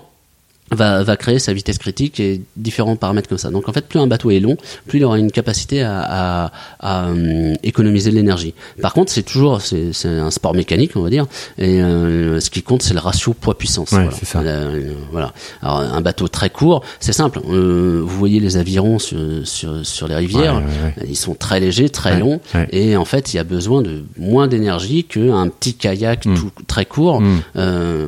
va, 0.70 1.02
va 1.02 1.16
créer 1.16 1.38
sa 1.38 1.52
vitesse 1.52 1.78
critique 1.78 2.20
et 2.20 2.40
différents 2.56 2.96
paramètres 2.96 3.28
comme 3.28 3.38
ça. 3.38 3.50
Donc 3.50 3.68
en 3.68 3.72
fait, 3.72 3.86
plus 3.86 4.00
un 4.00 4.06
bateau 4.06 4.30
est 4.30 4.40
long, 4.40 4.56
plus 4.86 4.98
il 4.98 5.04
aura 5.04 5.18
une 5.18 5.30
capacité 5.30 5.82
à, 5.82 6.00
à, 6.00 6.52
à 6.80 7.08
euh, 7.08 7.54
économiser 7.62 8.10
de 8.10 8.16
l'énergie. 8.16 8.54
Par 8.80 8.94
contre, 8.94 9.12
c'est 9.12 9.22
toujours 9.22 9.60
c'est, 9.60 9.92
un 10.04 10.30
sport 10.30 10.54
mécanique, 10.54 10.92
on 10.96 11.02
va 11.02 11.10
dire, 11.10 11.26
et 11.58 11.82
euh, 11.82 12.40
ce 12.40 12.50
qui 12.50 12.62
compte, 12.62 12.82
c'est 12.82 12.94
le 12.94 13.00
ratio 13.00 13.34
poids-puissance. 13.34 13.92
Ouais, 13.92 14.04
voilà. 14.04 14.16
C'est 14.18 14.24
ça. 14.24 14.40
Euh, 14.40 14.94
voilà. 15.10 15.32
Alors 15.62 15.78
un 15.78 16.00
bateau 16.00 16.28
très 16.28 16.50
court, 16.50 16.82
c'est 17.00 17.12
simple. 17.12 17.40
vous 17.44 18.06
voyez 18.06 18.40
les 18.40 18.56
avirons 18.56 18.98
sur, 18.98 19.18
sur, 19.44 19.84
sur 19.84 20.08
les 20.08 20.14
rivières, 20.14 20.56
ouais, 20.56 21.06
ils 21.08 21.16
sont 21.16 21.34
très 21.34 21.60
légers, 21.60 21.88
très 21.88 22.18
longs, 22.18 22.40
et 22.70 22.96
en 22.96 23.04
fait, 23.04 23.34
il 23.34 23.36
y 23.36 23.40
a 23.40 23.44
besoin 23.44 23.82
de 23.82 24.04
moins 24.18 24.48
d'énergie 24.48 25.04
qu'un 25.04 25.48
petit 25.48 25.74
kayak 25.74 26.26
mm. 26.26 26.34
tout, 26.34 26.50
très 26.66 26.86
court. 26.86 27.20
Mm. 27.20 27.42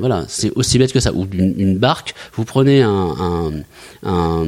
voilà, 0.00 0.24
c'est 0.28 0.50
aussi 0.54 0.78
bête 0.78 0.92
que 0.92 1.00
ça. 1.00 1.12
Ou 1.12 1.26
une, 1.32 1.54
une 1.58 1.78
barque, 1.78 2.14
vous 2.34 2.44
prenez 2.46 2.82
un, 2.82 2.90
un, 3.20 3.52
un, 4.04 4.44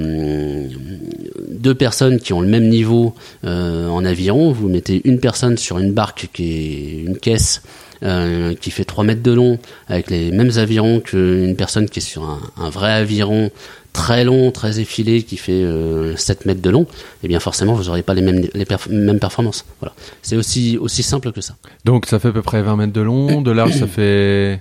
deux 1.48 1.74
personnes 1.74 2.18
qui 2.18 2.32
ont 2.32 2.40
le 2.40 2.48
même 2.48 2.68
niveau 2.68 3.14
euh, 3.44 3.88
en 3.88 4.04
aviron, 4.04 4.52
vous 4.52 4.68
mettez 4.68 5.02
une 5.04 5.20
personne 5.20 5.58
sur 5.58 5.78
une 5.78 5.92
barque 5.92 6.28
qui 6.32 6.52
est 6.52 7.02
une 7.04 7.18
caisse 7.18 7.62
euh, 8.02 8.54
qui 8.54 8.70
fait 8.70 8.84
3 8.84 9.04
mètres 9.04 9.22
de 9.22 9.32
long, 9.32 9.58
avec 9.88 10.08
les 10.08 10.30
mêmes 10.30 10.52
avirons 10.56 11.00
qu'une 11.00 11.56
personne 11.56 11.88
qui 11.88 11.98
est 11.98 12.02
sur 12.02 12.22
un, 12.22 12.40
un, 12.56 12.70
vrai 12.70 12.92
aviron 12.92 13.50
très 13.92 14.22
long, 14.22 14.52
très 14.52 14.78
effilé, 14.78 15.24
qui 15.24 15.36
fait 15.36 15.64
euh, 15.64 16.14
7 16.16 16.46
mètres 16.46 16.62
de 16.62 16.70
long, 16.70 16.82
et 16.82 16.86
eh 17.24 17.28
bien 17.28 17.40
forcément 17.40 17.74
vous 17.74 17.84
n'aurez 17.84 18.04
pas 18.04 18.14
les 18.14 18.22
mêmes, 18.22 18.46
les 18.54 18.64
perf 18.64 18.86
mêmes 18.88 19.18
performances. 19.18 19.64
Voilà. 19.80 19.94
C'est 20.22 20.36
aussi, 20.36 20.78
aussi 20.78 21.02
simple 21.02 21.32
que 21.32 21.40
ça. 21.40 21.56
Donc 21.84 22.06
ça 22.06 22.20
fait 22.20 22.28
à 22.28 22.32
peu 22.32 22.42
près 22.42 22.62
20 22.62 22.76
mètres 22.76 22.92
de 22.92 23.00
long, 23.00 23.42
de 23.42 23.50
large 23.50 23.72
ça 23.72 23.86
fait... 23.88 24.60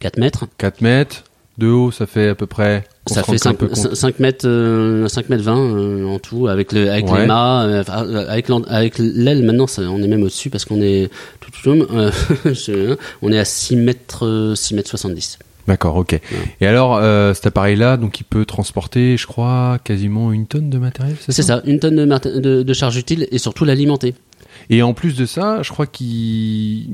4 0.00 0.18
mètres. 0.18 0.46
4 0.56 0.80
mètres. 0.82 1.24
De 1.58 1.66
haut, 1.66 1.90
ça 1.90 2.06
fait 2.06 2.28
à 2.28 2.34
peu 2.34 2.46
près. 2.46 2.84
Ça 3.06 3.22
fait 3.22 3.36
5, 3.36 3.58
5, 3.92 4.18
mètres, 4.20 4.46
euh, 4.46 5.08
5 5.08 5.28
mètres 5.28 5.42
20 5.42 5.58
euh, 5.58 6.06
en 6.06 6.18
tout, 6.18 6.46
avec, 6.46 6.72
le, 6.72 6.90
avec 6.90 7.10
ouais. 7.10 7.22
les 7.22 7.26
mâts, 7.26 7.64
euh, 7.64 8.24
avec, 8.28 8.48
avec 8.68 8.98
l'aile 8.98 9.42
maintenant, 9.42 9.66
ça, 9.66 9.82
on 9.82 10.00
est 10.02 10.08
même 10.08 10.22
au-dessus 10.22 10.48
parce 10.48 10.64
qu'on 10.64 10.80
est 10.80 11.10
tout, 11.40 11.50
tout, 11.50 11.70
euh, 11.70 12.96
on 13.22 13.32
est 13.32 13.38
à 13.38 13.44
6 13.44 13.76
mètres, 13.76 14.52
6 14.54 14.74
mètres 14.74 14.88
70. 14.88 15.38
D'accord, 15.70 15.96
ok. 15.96 16.12
Ouais. 16.12 16.20
Et 16.60 16.66
alors, 16.66 16.96
euh, 16.96 17.34
cet 17.34 17.46
appareil-là, 17.46 17.96
donc 17.96 18.20
il 18.20 18.24
peut 18.24 18.44
transporter, 18.44 19.16
je 19.16 19.26
crois, 19.26 19.78
quasiment 19.84 20.32
une 20.32 20.46
tonne 20.46 20.70
de 20.70 20.78
matériel, 20.78 21.16
c'est 21.20 21.32
ça 21.32 21.42
C'est 21.42 21.42
ça, 21.42 21.62
une 21.64 21.78
tonne 21.78 21.96
de, 21.96 22.40
de, 22.40 22.62
de 22.62 22.72
charge 22.72 22.96
utile 22.96 23.28
et 23.30 23.38
surtout 23.38 23.64
l'alimenter. 23.64 24.14
Et 24.72 24.82
en 24.82 24.94
plus 24.94 25.16
de 25.16 25.26
ça, 25.26 25.62
je 25.62 25.70
crois 25.70 25.86
qu'il 25.86 26.86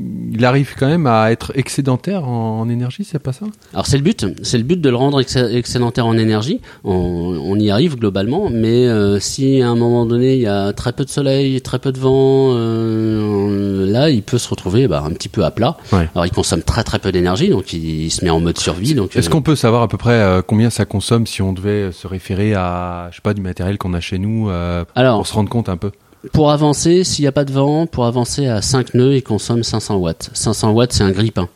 arrive 0.43 0.75
quand 0.79 0.87
même 0.87 1.07
à 1.07 1.31
être 1.31 1.53
excédentaire 1.55 2.27
en, 2.27 2.61
en 2.61 2.69
énergie, 2.71 3.05
c'est 3.05 3.19
pas 3.19 3.35
ça? 3.35 3.45
Alors 3.75 3.87
c'est 3.87 3.99
le 3.99 4.03
but, 4.03 4.27
c'est 4.43 4.57
le 4.57 4.65
but 4.65 4.81
de 4.81 4.89
le 4.89 4.97
rendre 4.97 5.21
ex 5.21 5.37
excédentaire 5.37 6.07
en 6.07 6.17
énergie. 6.17 6.63
On, 6.85 6.95
on, 6.95 7.59
y 7.59 7.71
arrive 7.71 7.99
globalement, 7.99 8.49
mais 8.51 8.87
euh, 8.87 9.21
si 9.21 9.61
à 9.61 9.69
un 9.69 9.77
moment 9.77 10.07
donné 10.07 10.37
il 10.37 10.41
y 10.41 10.47
a 10.47 10.73
très 10.73 10.95
peu 10.95 11.05
de 11.05 11.11
soleil, 11.11 11.61
très 11.61 11.79
peu 11.79 11.93
de 11.93 11.99
vent, 11.99 12.55
euh, 12.55 13.85
là 13.85 14.09
il 14.09 14.23
peut 14.23 14.39
se 14.39 14.49
retrouver 14.49 14.89
bah, 14.89 15.03
un 15.05 15.11
petit 15.11 15.29
peu 15.29 15.45
à 15.45 15.51
plat. 15.51 15.77
Ouais. 15.93 16.09
Alors 16.15 16.25
il 16.25 16.33
consomme 16.33 16.63
très 16.63 16.83
très 16.83 16.99
peu 16.99 17.13
d'énergie, 17.13 17.51
donc 17.51 17.75
il, 17.75 18.05
il, 18.05 18.11
se 18.11 18.25
met 18.25 18.31
en 18.31 18.41
mode 18.41 18.57
survie. 18.57 18.95
Donc 18.95 19.15
est-ce 19.15 19.29
euh... 19.29 19.33
qu'on 19.33 19.43
peut 19.43 19.57
savoir 19.57 19.83
à 19.83 19.89
peu 19.89 19.99
près 19.99 20.43
combien 20.47 20.71
ça 20.71 20.87
consomme 20.87 21.27
si 21.27 21.43
on 21.43 21.53
devait 21.53 21.93
se 21.93 22.07
référer 22.07 22.55
à, 22.55 23.09
je 23.11 23.17
sais 23.17 23.23
pas, 23.23 23.35
du 23.35 23.43
matériel 23.43 23.77
qu'on 23.77 23.93
a 23.93 24.01
chez 24.01 24.19
nous, 24.19 24.49
Alors, 24.95 25.19
pour 25.19 25.27
se 25.27 25.35
rendre 25.35 25.51
compte 25.51 25.69
un 25.69 25.77
peu? 25.77 25.91
Pour 26.33 26.51
avancer, 26.51 27.05
s'il 27.05 27.23
n'y 27.25 27.29
a 27.29 27.33
pas 27.33 27.45
de 27.45 27.53
vent, 27.53 27.87
pour 27.87 28.07
avancer 28.07 28.47
à 28.47 28.63
5 28.63 28.95
nœuds, 28.95 29.17
il 29.17 29.23
consomme 29.23 29.63
500 29.63 29.97
watts. 29.97 30.31
500 30.33 30.73
watts, 30.73 30.93
c'est 30.93 31.05
un 31.05 31.11
grippin. 31.11 31.49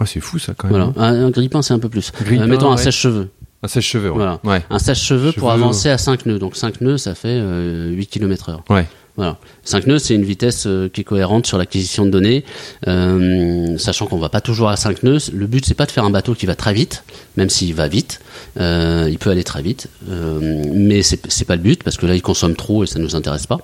Ah, 0.00 0.06
c'est 0.06 0.20
fou 0.20 0.38
ça 0.38 0.54
quand 0.56 0.68
même. 0.68 0.92
Voilà, 0.94 1.08
un, 1.08 1.26
un 1.26 1.30
grippin 1.30 1.62
c'est 1.62 1.74
un 1.74 1.78
peu 1.78 1.88
plus. 1.88 2.10
Grippin, 2.12 2.42
euh, 2.42 2.46
mettons 2.46 2.70
un 2.70 2.76
ouais. 2.76 2.82
sèche-cheveux. 2.82 3.28
Un 3.62 3.68
sèche-cheveux, 3.68 4.10
ouais. 4.10 4.16
Voilà. 4.16 4.40
ouais. 4.44 4.62
Un 4.70 4.78
sèche-cheveux 4.78 5.32
pour 5.32 5.50
avancer 5.52 5.88
à 5.88 5.98
5 5.98 6.26
nœuds. 6.26 6.38
Donc 6.38 6.56
5 6.56 6.80
nœuds, 6.80 6.98
ça 6.98 7.14
fait 7.14 7.28
euh, 7.28 7.90
8 7.90 8.06
km 8.06 8.48
heure. 8.48 8.64
Ouais. 8.70 8.86
Voilà. 9.16 9.36
5 9.64 9.86
nœuds, 9.86 9.98
c'est 9.98 10.14
une 10.14 10.24
vitesse 10.24 10.64
euh, 10.66 10.88
qui 10.88 11.02
est 11.02 11.04
cohérente 11.04 11.46
sur 11.46 11.58
l'acquisition 11.58 12.06
de 12.06 12.10
données, 12.10 12.44
euh, 12.88 13.76
sachant 13.76 14.06
qu'on 14.06 14.18
va 14.18 14.30
pas 14.30 14.40
toujours 14.40 14.70
à 14.70 14.76
5 14.76 15.02
nœuds. 15.02 15.18
Le 15.32 15.46
but, 15.46 15.64
c'est 15.66 15.74
pas 15.74 15.86
de 15.86 15.92
faire 15.92 16.04
un 16.04 16.10
bateau 16.10 16.34
qui 16.34 16.46
va 16.46 16.54
très 16.54 16.72
vite, 16.72 17.04
même 17.36 17.50
s'il 17.50 17.74
va 17.74 17.88
vite. 17.88 18.20
Euh, 18.58 19.08
il 19.10 19.18
peut 19.18 19.30
aller 19.30 19.44
très 19.44 19.62
vite, 19.62 19.88
mais 20.08 21.02
c'est 21.02 21.44
pas 21.44 21.56
le 21.56 21.62
but 21.62 21.82
parce 21.82 21.96
que 21.98 22.06
là, 22.06 22.14
il 22.14 22.22
consomme 22.22 22.56
trop 22.56 22.84
et 22.84 22.86
ça 22.86 22.98
nous 22.98 23.14
intéresse 23.14 23.46
pas. 23.46 23.58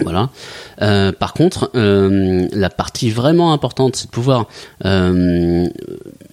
Voilà. 0.00 0.30
Euh, 0.80 1.12
par 1.12 1.34
contre, 1.34 1.70
euh, 1.74 2.48
la 2.52 2.70
partie 2.70 3.10
vraiment 3.10 3.52
importante, 3.52 3.96
c'est 3.96 4.06
de 4.06 4.10
pouvoir 4.10 4.46
euh, 4.84 5.68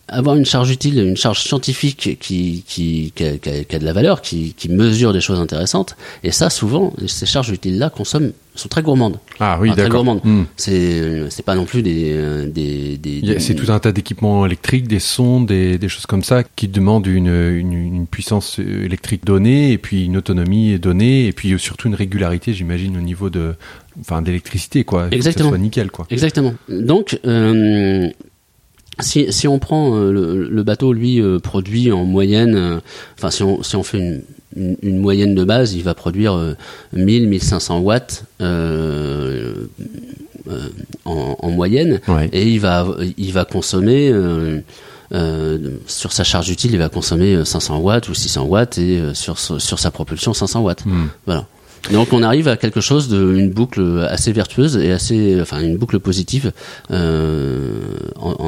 avoir 0.09 0.35
une 0.35 0.45
charge 0.45 0.71
utile, 0.71 0.99
une 0.99 1.17
charge 1.17 1.41
scientifique 1.41 2.17
qui, 2.19 2.63
qui, 2.67 3.13
qui, 3.15 3.23
a, 3.23 3.37
qui, 3.37 3.49
a, 3.49 3.63
qui 3.63 3.75
a, 3.75 3.79
de 3.79 3.85
la 3.85 3.93
valeur, 3.93 4.21
qui, 4.21 4.53
qui, 4.53 4.69
mesure 4.69 5.13
des 5.13 5.21
choses 5.21 5.39
intéressantes. 5.39 5.95
Et 6.23 6.31
ça, 6.31 6.49
souvent, 6.49 6.93
ces 7.07 7.25
charges 7.25 7.49
utiles-là 7.49 7.89
consomment 7.89 8.31
sont 8.55 8.67
très 8.67 8.81
gourmandes. 8.81 9.19
Ah 9.39 9.57
oui, 9.61 9.69
enfin, 9.69 9.81
très 9.83 9.89
gourmandes. 9.89 10.21
Mmh. 10.23 10.43
C'est 10.57 11.29
c'est 11.29 11.45
pas 11.45 11.55
non 11.55 11.65
plus 11.65 11.81
des 11.81 12.47
des, 12.47 12.97
des, 12.97 13.21
des 13.21 13.39
c'est 13.39 13.55
tout 13.55 13.71
un 13.71 13.79
tas 13.79 13.91
d'équipements 13.91 14.45
électriques, 14.45 14.87
des 14.87 14.99
sondes, 14.99 15.45
des, 15.45 15.77
des 15.77 15.87
choses 15.87 16.05
comme 16.05 16.23
ça 16.23 16.43
qui 16.43 16.67
demandent 16.67 17.07
une, 17.07 17.27
une, 17.27 17.73
une 17.73 18.07
puissance 18.07 18.59
électrique 18.59 19.25
donnée 19.25 19.71
et 19.71 19.77
puis 19.77 20.05
une 20.05 20.17
autonomie 20.17 20.77
donnée 20.77 21.27
et 21.27 21.31
puis 21.31 21.57
surtout 21.57 21.87
une 21.87 21.95
régularité, 21.95 22.53
j'imagine, 22.53 22.97
au 22.97 23.01
niveau 23.01 23.29
de 23.29 23.55
enfin 24.01 24.21
d'électricité 24.21 24.83
quoi. 24.83 25.07
Exactement. 25.11 25.49
Que 25.49 25.55
ça 25.55 25.57
soit 25.57 25.63
nickel 25.63 25.91
quoi. 25.91 26.05
Exactement. 26.09 26.53
Donc 26.67 27.19
euh, 27.25 28.09
si, 28.99 29.31
si 29.31 29.47
on 29.47 29.59
prend 29.59 29.95
euh, 29.95 30.11
le, 30.11 30.49
le, 30.49 30.63
bateau, 30.63 30.93
lui, 30.93 31.21
euh, 31.21 31.39
produit 31.39 31.91
en 31.91 32.05
moyenne, 32.05 32.55
euh, 32.55 32.79
enfin 33.17 33.31
si 33.31 33.43
on, 33.43 33.63
si 33.63 33.75
on 33.75 33.83
fait 33.83 33.97
une, 33.97 34.21
une, 34.55 34.77
une, 34.81 34.97
moyenne 34.97 35.35
de 35.35 35.43
base, 35.43 35.73
il 35.73 35.83
va 35.83 35.93
produire 35.93 36.55
1000-1500 36.95 37.79
watts 37.79 38.25
euh, 38.41 39.53
en, 41.05 41.37
en, 41.39 41.51
moyenne, 41.51 41.99
ouais. 42.07 42.29
et 42.33 42.47
il 42.47 42.59
va, 42.59 42.87
il 43.17 43.31
va 43.33 43.45
consommer... 43.45 44.13
sur 45.87 46.11
sa 46.11 46.23
charge 46.23 46.49
utile, 46.49 46.71
il 46.73 46.79
va 46.79 46.89
consommer 46.89 47.43
500 47.43 47.79
watts 47.79 48.09
ou 48.09 48.13
600 48.13 48.45
watts 48.45 48.77
et 48.77 49.01
sur, 49.13 49.39
sur 49.39 49.79
sa 49.79 49.91
propulsion 49.91 50.33
500 50.33 50.61
watts. 50.61 50.85
Mm. 50.85 51.07
Voilà. 51.25 51.47
Donc 51.91 52.13
on 52.13 52.21
arrive 52.21 52.47
à 52.47 52.57
quelque 52.57 52.81
chose 52.81 53.07
de 53.09 53.35
une 53.35 53.49
boucle 53.49 54.05
assez 54.09 54.31
vertueuse 54.31 54.77
et 54.77 54.91
assez 54.91 55.39
enfin 55.41 55.59
une 55.61 55.77
boucle 55.77 55.99
positive 55.99 56.51
euh, 56.91 57.79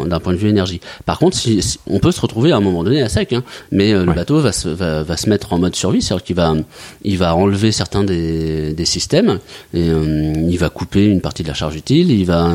d'un 0.06 0.20
point 0.20 0.34
de 0.34 0.38
vue 0.38 0.50
énergie. 0.50 0.80
Par 1.06 1.17
contre, 1.17 1.38
si, 1.38 1.62
si, 1.62 1.80
on 1.88 2.00
peut 2.00 2.12
se 2.12 2.22
retrouver 2.22 2.52
à 2.52 2.58
un 2.58 2.62
moment 2.62 2.84
donné 2.84 3.02
à 3.02 3.10
sec, 3.10 3.34
hein, 3.34 3.44
mais 3.72 3.94
euh, 3.94 4.02
ouais. 4.02 4.06
le 4.06 4.13
bateau 4.13 4.39
va 4.39 4.52
se, 4.52 4.70
va, 4.70 5.04
va 5.04 5.17
se 5.17 5.30
mettre 5.30 5.54
en 5.54 5.60
mode 5.60 5.76
survie, 5.76 6.02
c'est-à-dire 6.02 6.24
qu'il 6.24 6.36
va 6.36 6.56
il 7.04 7.17
va 7.17 7.36
enlever 7.36 7.72
certains 7.72 8.04
des, 8.04 8.74
des 8.74 8.86
systèmes 8.86 9.39
et 9.74 9.89
euh, 9.89 10.34
il 10.50 10.58
va 10.58 10.70
couper 10.70 11.06
une 11.06 11.22
partie 11.22 11.44
de 11.44 11.48
la 11.48 11.54
charge 11.54 11.76
utile, 11.76 12.12
il 12.12 12.26
va 12.26 12.54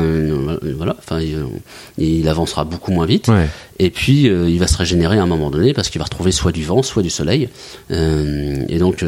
voilà, 0.75 0.95
enfin 0.99 1.19
il, 1.19 1.37
il, 1.97 2.27
avancera 2.29 2.63
beaucoup 2.63 2.91
moins 2.91 3.05
vite 3.05 3.27
ouais. 3.27 3.47
et 3.79 3.89
puis 3.89 4.23
il 4.23 4.59
va 4.59 4.67
se 4.67 4.77
régénérer 4.77 5.17
à 5.17 5.23
un 5.23 5.27
moment 5.27 5.49
donné 5.49 5.73
parce 5.73 5.89
qu'il 5.89 5.99
va 5.99 6.05
retrouver 6.05 6.31
soit 6.31 6.51
du 6.51 6.63
vent, 6.63 6.83
soit 6.83 7.03
du 7.03 7.09
soleil 7.09 7.49
et 7.89 8.77
donc 8.77 9.03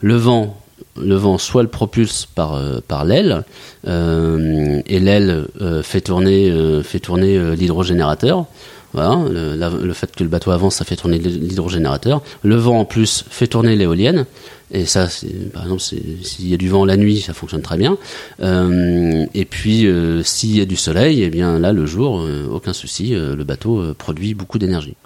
le 0.00 0.16
vent 0.16 0.56
le 1.02 1.14
vent 1.14 1.38
soit 1.38 1.62
le 1.62 1.68
propulse 1.68 2.26
par 2.26 2.54
euh, 2.54 2.80
par 2.86 3.04
l'aile 3.04 3.44
euh, 3.86 4.80
et 4.86 4.98
l'aile 4.98 5.46
euh, 5.60 5.82
fait 5.82 6.00
tourner 6.00 6.52
fait 6.82 7.00
tourner 7.00 7.56
l'hydrogénérateur 7.56 8.46
Voilà, 8.94 9.18
le, 9.28 9.92
fait 9.92 10.14
que 10.16 10.24
le 10.24 10.30
bateau 10.30 10.50
avance, 10.50 10.76
ça 10.76 10.84
fait 10.86 10.96
tourner 10.96 11.18
l'hydrogénérateur. 11.18 12.22
Le 12.42 12.56
vent 12.56 12.78
en 12.80 12.84
plus 12.86 13.24
fait 13.28 13.46
tourner 13.46 13.76
l'éolienne. 13.76 14.24
Et 14.70 14.86
ça, 14.86 15.08
par 15.52 15.62
exemple, 15.64 15.80
s'il 15.80 16.48
y 16.48 16.54
a 16.54 16.56
du 16.56 16.68
vent 16.68 16.84
la 16.84 16.96
nuit, 16.96 17.20
ça 17.20 17.34
fonctionne 17.34 17.62
très 17.62 17.76
bien. 17.76 17.98
Et 18.40 19.44
puis, 19.44 19.86
s'il 20.24 20.56
y 20.56 20.60
a 20.62 20.64
du 20.64 20.76
soleil, 20.76 21.22
eh 21.22 21.30
bien 21.30 21.58
là, 21.58 21.72
le 21.72 21.84
jour, 21.84 22.26
aucun 22.50 22.72
souci, 22.72 23.10
le 23.10 23.44
bateau 23.44 23.94
produit 23.94 24.32
beaucoup 24.32 24.58
d'énergie. 24.58 24.96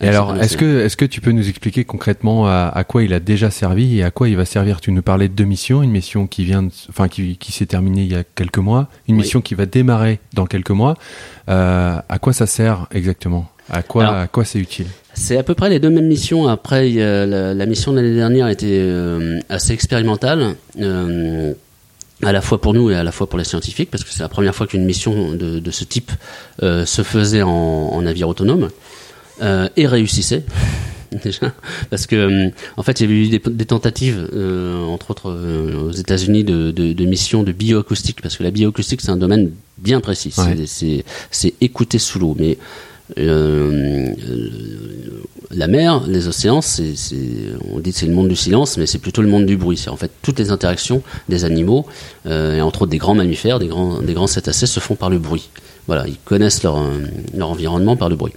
Et 0.00 0.08
alors, 0.08 0.36
est-ce 0.42 0.56
que, 0.56 0.80
est-ce 0.80 0.96
que 0.96 1.04
tu 1.04 1.20
peux 1.20 1.30
nous 1.30 1.48
expliquer 1.48 1.84
concrètement 1.84 2.46
à, 2.46 2.72
à 2.74 2.82
quoi 2.84 3.04
il 3.04 3.12
a 3.14 3.20
déjà 3.20 3.50
servi 3.50 3.98
et 3.98 4.02
à 4.02 4.10
quoi 4.10 4.28
il 4.28 4.36
va 4.36 4.44
servir? 4.44 4.80
Tu 4.80 4.90
nous 4.90 5.02
parlais 5.02 5.28
de 5.28 5.34
deux 5.34 5.44
missions, 5.44 5.82
une 5.82 5.90
mission 5.92 6.26
qui 6.26 6.44
vient, 6.44 6.64
de- 6.64 6.72
enfin 6.88 7.06
qui, 7.08 7.36
qui 7.36 7.52
s'est 7.52 7.66
terminée 7.66 8.02
il 8.02 8.12
y 8.12 8.16
a 8.16 8.24
quelques 8.24 8.58
mois, 8.58 8.88
une 9.08 9.14
Oui. 9.16 9.22
mission 9.22 9.40
qui 9.40 9.54
va 9.54 9.66
démarrer 9.66 10.18
dans 10.34 10.46
quelques 10.46 10.70
mois. 10.70 10.96
Euh, 11.48 11.96
à 12.08 12.18
quoi 12.18 12.32
ça 12.32 12.46
sert 12.46 12.86
exactement? 12.92 13.48
À 13.70 13.82
quoi, 13.82 14.02
Alors- 14.04 14.14
à 14.16 14.26
quoi 14.26 14.44
c'est 14.44 14.58
utile? 14.58 14.86
C'est 15.14 15.36
à 15.36 15.42
peu 15.42 15.54
près 15.54 15.68
les 15.70 15.78
deux 15.78 15.90
mêmes 15.90 16.08
missions. 16.08 16.48
Après, 16.48 16.88
la, 16.90 17.54
la 17.54 17.66
mission 17.66 17.92
de 17.92 17.98
l'année 17.98 18.14
dernière 18.16 18.48
était 18.48 18.66
euh, 18.80 19.38
assez 19.50 19.72
expérimentale, 19.72 20.54
euh, 20.80 21.52
à 22.24 22.32
la 22.32 22.40
fois 22.40 22.60
pour 22.60 22.72
nous 22.74 22.90
et 22.90 22.94
à 22.96 23.04
la 23.04 23.12
fois 23.12 23.28
pour 23.28 23.38
les 23.38 23.44
scientifiques, 23.44 23.90
parce 23.90 24.04
que 24.04 24.10
c'est 24.10 24.22
la 24.22 24.28
première 24.28 24.54
fois 24.54 24.66
qu'une 24.66 24.84
mission 24.84 25.32
de, 25.32 25.58
de 25.58 25.70
ce 25.70 25.84
type 25.84 26.10
euh, 26.62 26.86
se 26.86 27.02
faisait 27.02 27.42
en, 27.42 27.50
en 27.50 28.02
navire 28.02 28.28
autonome 28.28 28.70
euh, 29.42 29.68
et 29.76 29.86
réussissait. 29.86 30.44
Déjà, 31.22 31.52
parce 31.90 32.06
que 32.06 32.16
euh, 32.16 32.48
en 32.78 32.82
fait, 32.82 33.00
il 33.00 33.02
y 33.02 33.06
avait 33.12 33.20
eu 33.26 33.28
des, 33.28 33.38
des 33.44 33.66
tentatives, 33.66 34.30
euh, 34.32 34.82
entre 34.86 35.10
autres 35.10 35.30
euh, 35.30 35.88
aux 35.88 35.92
États-Unis, 35.92 36.42
de, 36.42 36.70
de, 36.70 36.94
de 36.94 37.04
missions 37.04 37.42
de 37.42 37.52
bioacoustique, 37.52 38.22
parce 38.22 38.38
que 38.38 38.42
la 38.42 38.50
bioacoustique 38.50 39.02
c'est 39.02 39.10
un 39.10 39.18
domaine 39.18 39.50
bien 39.76 40.00
précis. 40.00 40.30
C'est- 40.34 40.40
Ouais. 40.42 40.56
C'est 40.66 41.04
c'est 41.30 41.52
écouter 41.60 41.98
sous 41.98 42.18
l'eau, 42.18 42.34
mais 42.38 42.56
euh, 43.18 44.08
la 45.50 45.66
mer, 45.66 46.02
les 46.06 46.28
océans, 46.28 46.62
c'est, 46.62 46.96
c'est- 46.96 47.52
on 47.74 47.78
dit 47.78 47.92
que 47.92 47.98
c'est 47.98 48.06
le 48.06 48.14
monde 48.14 48.28
du 48.28 48.36
silence, 48.36 48.78
mais 48.78 48.86
c'est 48.86 48.98
plutôt 48.98 49.20
le 49.20 49.28
monde 49.28 49.44
du 49.44 49.58
bruit. 49.58 49.76
C'est 49.76 49.90
en 49.90 49.96
fait 49.96 50.10
toutes 50.22 50.38
les 50.38 50.50
interactions 50.50 51.02
des 51.28 51.44
animaux, 51.44 51.84
et 52.26 52.60
entre 52.62 52.82
autres 52.82 52.90
des 52.90 52.98
grands 52.98 53.14
mammifères, 53.14 53.58
des 53.58 53.66
grands, 53.68 54.00
des 54.00 54.14
grands 54.14 54.26
cétacés, 54.26 54.66
se 54.66 54.80
font 54.80 54.94
par 54.94 55.10
le 55.10 55.18
bruit. 55.18 55.50
Voilà, 55.88 56.06
ils 56.06 56.16
connaissent 56.24 56.62
leur, 56.62 56.82
leur 57.36 57.50
environnement 57.50 57.96
par 57.96 58.08
le 58.08 58.16
bruit. 58.16 58.32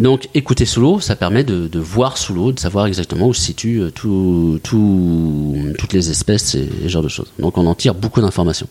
Donc, 0.00 0.28
écouter 0.34 0.64
sous 0.64 0.80
l'eau, 0.80 0.98
ça 0.98 1.14
permet 1.14 1.44
de, 1.44 1.78
voir 1.78 2.16
sous 2.16 2.34
l'eau, 2.34 2.52
de 2.52 2.58
savoir 2.58 2.86
exactement 2.86 3.28
où 3.28 3.34
se 3.34 3.42
situent 3.42 3.82
euh, 3.82 3.90
tout, 3.90 4.58
tout- 4.62 5.56
toutes 5.78 5.92
les 5.92 6.10
espèces 6.10 6.54
et, 6.54 6.68
ce 6.82 6.88
genre 6.88 7.02
de 7.02 7.08
choses. 7.08 7.30
Donc, 7.38 7.58
on 7.58 7.66
en 7.66 7.74
tire 7.74 7.94
beaucoup 7.94 8.20
d'informations. 8.20 8.68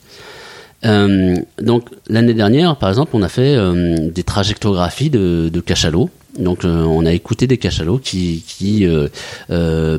Euh, 0.85 1.35
donc 1.61 1.89
l'année 2.07 2.33
dernière, 2.33 2.77
par 2.77 2.87
exemple, 2.87 3.11
on 3.13 3.21
a 3.21 3.27
fait 3.27 3.53
euh, 3.55 4.09
des 4.09 4.23
trajectographies 4.23 5.09
de, 5.09 5.59
cachalots. 5.59 6.09
Donc 6.37 6.63
on 6.63 7.05
a 7.05 7.11
écouté 7.11 7.47
des 7.47 7.57
cachalots 7.57 7.97
qui, 7.97 8.45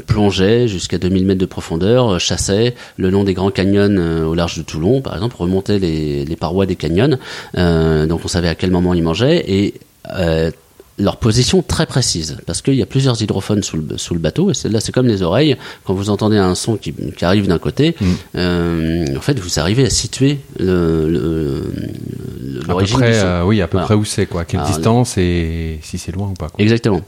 plongeaient 0.07 0.69
jusqu'à 0.69 0.97
2000 0.97 1.27
mètres 1.27 1.41
de 1.41 1.45
profondeur, 1.45 2.19
chassaient 2.19 2.75
le 2.97 3.11
long 3.11 3.25
des 3.25 3.35
grands 3.35 3.51
canyons 3.51 4.27
au 4.27 4.35
large 4.35 4.57
de 4.57 4.63
Toulon, 4.63 5.03
par 5.03 5.15
exemple, 5.15 5.37
remontaient 5.39 5.79
les, 5.79 6.25
les 6.25 6.37
parois 6.37 6.65
des 6.65 6.77
canyons. 6.77 7.19
Donc 7.55 8.21
on 8.25 8.29
savait 8.29 8.49
à 8.49 8.55
quel 8.55 8.71
moment 8.71 8.95
ils 8.95 9.03
mangeaient 9.03 9.45
et 9.49 9.75
leur 11.01 11.17
position 11.17 11.63
très 11.63 11.87
précise, 11.87 12.37
parce 12.47 12.63
qu'il 12.63 12.75
y 12.75 12.83
a 12.83 12.87
plusieurs 12.87 13.21
hydrophones 13.23 13.63
sous 13.63 13.77
le, 13.79 13.97
sous 13.99 14.15
le 14.15 14.21
bateau, 14.21 14.51
et 14.51 14.55
c'est- 14.55 14.69
là 14.69 14.81
c'est 14.81 14.93
comme 14.93 15.07
les 15.09 15.23
oreilles, 15.23 15.57
quand 15.85 15.95
vous 15.95 16.11
entendez 16.11 16.37
un 16.37 16.55
son 16.55 16.77
qui, 16.77 16.93
qui 16.93 17.25
arrive 17.25 17.47
d'un 17.49 17.59
côté, 17.59 17.97
Mm. 18.01 18.07
euh, 18.37 19.17
en 19.17 19.21
fait 19.21 19.39
vous 19.39 19.59
arrivez 19.59 19.85
à 19.87 19.91
situer 19.91 20.39
le- 20.59 21.09
le- 21.09 21.65
le- 22.43 22.61
À 22.61 22.63
peu 22.63 22.69
l'origine 22.69 22.97
du 22.97 23.03
près, 23.03 23.15
son. 23.15 23.27
euh, 23.27 23.43
oui, 23.45 23.61
à 23.63 23.67
peu 23.67 23.73
Voilà. 23.79 23.87
près 23.87 23.95
où 23.95 24.05
c'est 24.05 24.27
quoi 24.27 24.45
Quelle 24.45 24.61
Alors, 24.61 24.73
distance 24.73 25.17
et 25.19 25.81
si 25.83 25.99
c'est 25.99 26.13
loin 26.13 26.29
ou 26.29 26.35
pas 26.35 26.49
quoi. 26.49 26.63
Exactement. 26.63 27.01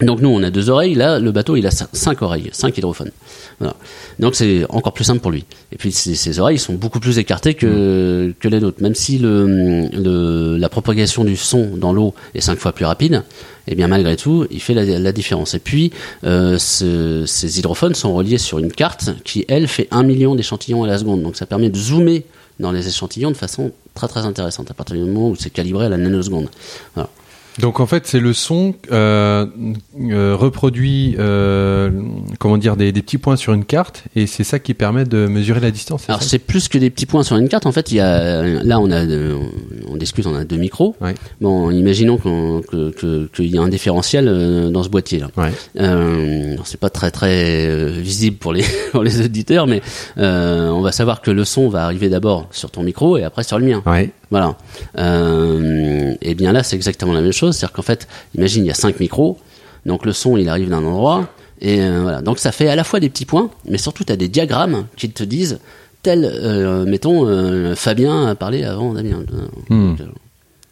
Donc 0.00 0.20
nous 0.20 0.30
on 0.30 0.42
a 0.42 0.50
deux 0.50 0.70
oreilles, 0.70 0.94
là 0.94 1.18
le 1.18 1.30
bateau 1.32 1.54
il 1.54 1.66
a 1.66 1.70
cin- 1.70 1.86
cinq 1.92 2.22
oreilles, 2.22 2.48
cinq 2.52 2.76
hydrophones. 2.78 3.10
Voilà. 3.58 3.76
Donc 4.18 4.34
c'est 4.34 4.64
encore 4.70 4.94
plus 4.94 5.04
simple 5.04 5.20
pour 5.20 5.30
lui. 5.30 5.44
Et 5.70 5.76
puis 5.76 5.92
ses, 5.92 6.14
ses 6.14 6.38
oreilles 6.40 6.58
sont 6.58 6.72
beaucoup 6.74 6.98
plus 6.98 7.18
écartées 7.18 7.54
que, 7.54 8.34
que 8.40 8.48
les 8.48 8.58
nôtres. 8.58 8.80
Même 8.82 8.94
si 8.94 9.18
le, 9.18 9.86
le- 9.92 10.56
la 10.56 10.68
propagation 10.70 11.24
du 11.24 11.36
son 11.36 11.76
dans 11.76 11.92
l'eau 11.92 12.14
est 12.34 12.40
cinq 12.40 12.58
fois 12.58 12.72
plus 12.72 12.86
rapide, 12.86 13.22
et 13.68 13.74
bien 13.74 13.86
malgré 13.86 14.16
tout 14.16 14.46
il 14.50 14.60
fait 14.60 14.74
la, 14.74 14.84
la 14.98 15.12
différence. 15.12 15.52
Et 15.54 15.58
puis 15.60 15.92
euh, 16.24 16.56
ce- 16.58 17.24
ces 17.26 17.58
hydrophones 17.58 17.94
sont 17.94 18.14
reliés 18.14 18.38
sur 18.38 18.58
une 18.58 18.72
carte 18.72 19.10
qui 19.24 19.44
elle 19.46 19.68
fait 19.68 19.88
un 19.90 20.02
million 20.04 20.34
d'échantillons 20.34 20.84
à 20.84 20.86
la 20.86 20.96
seconde. 20.98 21.22
Donc 21.22 21.36
ça 21.36 21.44
permet 21.46 21.68
de 21.68 21.76
zoomer 21.76 22.24
dans 22.60 22.72
les 22.72 22.88
échantillons 22.88 23.30
de 23.30 23.36
façon 23.36 23.72
très 23.94 24.08
très 24.08 24.20
intéressante 24.20 24.70
à 24.70 24.74
partir 24.74 24.96
du 24.96 25.02
moment 25.02 25.28
où 25.28 25.36
c'est 25.36 25.50
calibré 25.50 25.86
à 25.86 25.88
la 25.90 25.98
nanoseconde. 25.98 26.48
Voilà. 26.94 27.10
Donc 27.58 27.80
en 27.80 27.86
fait, 27.86 28.06
c'est 28.06 28.20
le 28.20 28.32
son 28.32 28.74
euh, 28.92 29.46
euh, 30.00 30.34
reproduit, 30.34 31.16
euh, 31.18 31.90
comment 32.38 32.56
dire, 32.56 32.76
des, 32.76 32.92
des 32.92 33.02
petits 33.02 33.18
points 33.18 33.36
sur 33.36 33.52
une 33.52 33.64
carte, 33.64 34.04
et 34.16 34.26
c'est 34.26 34.44
ça 34.44 34.58
qui 34.58 34.72
permet 34.74 35.04
de 35.04 35.26
mesurer 35.26 35.60
la 35.60 35.70
distance. 35.70 36.04
Alors 36.08 36.22
c'est 36.22 36.38
plus 36.38 36.68
que 36.68 36.78
des 36.78 36.88
petits 36.90 37.06
points 37.06 37.22
sur 37.22 37.36
une 37.36 37.48
carte. 37.48 37.66
En 37.66 37.72
fait, 37.72 37.92
il 37.92 37.96
y 37.96 38.00
a 38.00 38.42
là 38.42 38.80
on 38.80 38.90
a 38.90 39.04
on 39.88 39.96
discute, 39.96 40.26
on 40.26 40.34
a 40.34 40.44
deux 40.44 40.56
micros. 40.56 40.96
Ouais. 41.00 41.14
Bon, 41.40 41.70
imaginons 41.70 42.16
qu'on- 42.16 42.62
que 42.62 42.90
que- 42.90 43.26
qu'il 43.34 43.46
y 43.54 43.58
a 43.58 43.60
un 43.62 43.68
différentiel 43.68 44.28
euh, 44.28 44.70
dans 44.70 44.82
ce 44.82 44.88
boîtier 44.88 45.18
là. 45.18 45.28
Ouais. 45.36 45.52
Euh, 45.78 46.56
c'est 46.64 46.80
pas 46.80 46.90
très 46.90 47.10
très 47.10 47.66
euh, 47.68 47.88
visible 47.98 48.36
pour 48.38 48.52
les 48.52 48.64
pour 48.92 49.02
les 49.02 49.20
auditeurs, 49.24 49.66
mais 49.66 49.82
euh, 50.18 50.70
on 50.70 50.80
va 50.80 50.92
savoir 50.92 51.20
que 51.20 51.30
le 51.30 51.44
son 51.44 51.68
va 51.68 51.84
arriver 51.84 52.08
d'abord 52.08 52.48
sur 52.50 52.70
ton 52.70 52.82
micro 52.82 53.18
et 53.18 53.24
après 53.24 53.42
sur 53.42 53.58
le 53.58 53.66
mien. 53.66 53.82
Ouais. 53.86 54.10
Voilà. 54.32 54.56
Euh, 54.98 56.14
et 56.22 56.34
bien 56.34 56.52
là, 56.52 56.62
c'est 56.62 56.74
exactement 56.74 57.12
la 57.12 57.20
même 57.20 57.32
chose. 57.32 57.54
C'est-à-dire 57.54 57.74
qu'en 57.74 57.82
fait, 57.82 58.08
imagine, 58.36 58.64
il 58.64 58.68
y 58.68 58.70
a 58.70 58.74
cinq 58.74 58.98
micros. 58.98 59.38
Donc 59.86 60.04
le 60.06 60.12
son, 60.12 60.36
il 60.36 60.48
arrive 60.48 60.70
d'un 60.70 60.82
endroit. 60.84 61.28
Et 61.60 61.80
euh, 61.82 62.00
voilà. 62.02 62.22
Donc 62.22 62.38
ça 62.38 62.50
fait 62.50 62.68
à 62.68 62.74
la 62.74 62.82
fois 62.82 62.98
des 62.98 63.10
petits 63.10 63.26
points, 63.26 63.50
mais 63.68 63.78
surtout, 63.78 64.04
tu 64.04 64.12
as 64.12 64.16
des 64.16 64.28
diagrammes 64.28 64.86
qui 64.96 65.10
te 65.10 65.22
disent, 65.22 65.60
tel, 66.02 66.24
euh, 66.24 66.84
mettons, 66.86 67.26
Fabien 67.76 68.26
a 68.26 68.34
parlé 68.34 68.64
avant 68.64 68.94
Damien. 68.94 69.22
Hmm. 69.68 69.94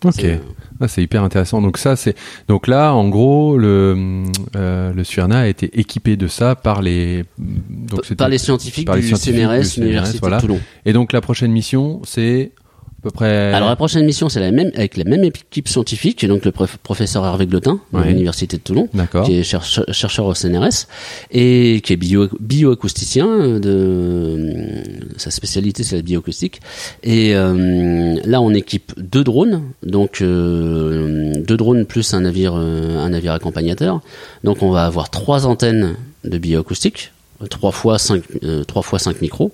Ok. 0.03 0.15
c'est- 0.15 0.41
Ah, 0.81 0.89
c'est 0.89 1.03
hyper 1.03 1.23
intéressant. 1.23 1.61
Donc 1.61 1.77
ça, 1.77 1.95
c'est 1.95 2.17
donc 2.49 2.67
là, 2.67 2.95
en 2.95 3.11
gros, 3.11 3.59
le 3.59 4.25
euh, 4.57 4.95
le 4.95 5.05
Suerna 5.05 5.41
a 5.41 5.47
été 5.47 5.79
équipé 5.79 6.17
de 6.17 6.27
ça 6.27 6.55
par 6.55 6.81
les 6.81 7.27
donc 7.39 8.15
par 8.15 8.31
les 8.31 8.39
scientifiques 8.39 8.87
par 8.87 8.97
les 8.97 9.03
du 9.03 9.09
scientifiques 9.09 9.35
CNRS, 9.37 9.59
du 9.61 9.65
CNRS, 9.67 9.83
Université 9.85 10.19
voilà. 10.23 10.37
de 10.39 10.41
Toulon. 10.41 10.61
Et 10.87 10.95
donc 10.95 11.13
la 11.13 11.21
prochaine 11.21 11.53
mission, 11.53 12.01
c'est 12.07 12.53
à 13.01 13.03
peu 13.03 13.11
près. 13.11 13.53
Alors 13.55 13.71
la 13.71 13.77
prochaine 13.77 14.05
mission, 14.05 14.29
c'est 14.29 14.41
la 14.41 14.51
même 14.53 14.71
avec 14.75 14.99
la 14.99 15.05
même 15.05 15.25
équipe 15.25 15.69
scientifique, 15.69 16.27
donc 16.27 16.45
le 16.45 16.53
prof- 16.53 16.77
professeur 16.83 17.25
Hervé 17.25 17.47
Glotin 17.47 17.81
de 17.95 17.99
Ouais. 17.99 18.09
l'Université 18.09 18.59
de 18.59 18.63
Toulon. 18.63 18.89
Qui 19.25 19.39
est 19.39 19.43
chercheur, 19.43 19.85
chercheur 19.91 20.27
au 20.27 20.35
CNRS 20.35 20.87
et 21.31 21.81
qui 21.83 21.95
est 21.95 21.97
bio, 21.97 22.29
bioacousticien. 22.39 23.59
De, 23.59 24.83
sa 25.17 25.31
spécialité, 25.31 25.83
c'est 25.83 25.97
la 25.97 26.03
bioacoustique. 26.03 26.61
Et 27.03 27.35
euh, 27.35 28.17
là, 28.25 28.41
on 28.43 28.53
équipe 28.53 28.93
deux 28.99 29.25
drones, 29.25 29.63
donc 29.83 30.21
euh, 30.21 31.33
deux 31.47 31.57
drones 31.57 31.87
plus 31.87 32.13
un 32.15 32.21
navire, 32.21 32.55
euh, 32.57 32.99
un 32.99 33.11
navire 33.11 33.33
accompagnateur. 33.33 34.01
Donc, 34.45 34.63
on 34.63 34.71
va 34.71 34.85
avoir 34.85 35.09
trois 35.11 35.47
antennes 35.47 35.95
de 36.25 36.37
bioacoustique, 36.39 37.13
trois 37.49 37.73
fois 37.73 37.99
cinq, 37.99 38.23
euh, 38.45 38.63
trois 38.65 38.83
fois 38.83 38.99
cinq 38.99 39.21
micros. 39.23 39.53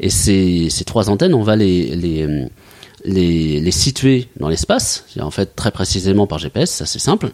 Et 0.00 0.10
ces, 0.10 0.68
ces 0.70 0.84
trois 0.84 1.10
antennes, 1.10 1.34
on 1.34 1.42
va 1.42 1.56
les, 1.56 1.94
les 1.96 2.22
euh, 2.22 2.46
les, 3.04 3.60
les 3.60 3.70
situer 3.70 4.28
dans 4.38 4.48
l'espace, 4.48 5.04
en 5.20 5.30
fait 5.30 5.54
très 5.56 5.70
précisément 5.70 6.26
par 6.26 6.38
GPS, 6.38 6.70
ça 6.70 6.86
c'est 6.86 6.98
simple. 6.98 7.30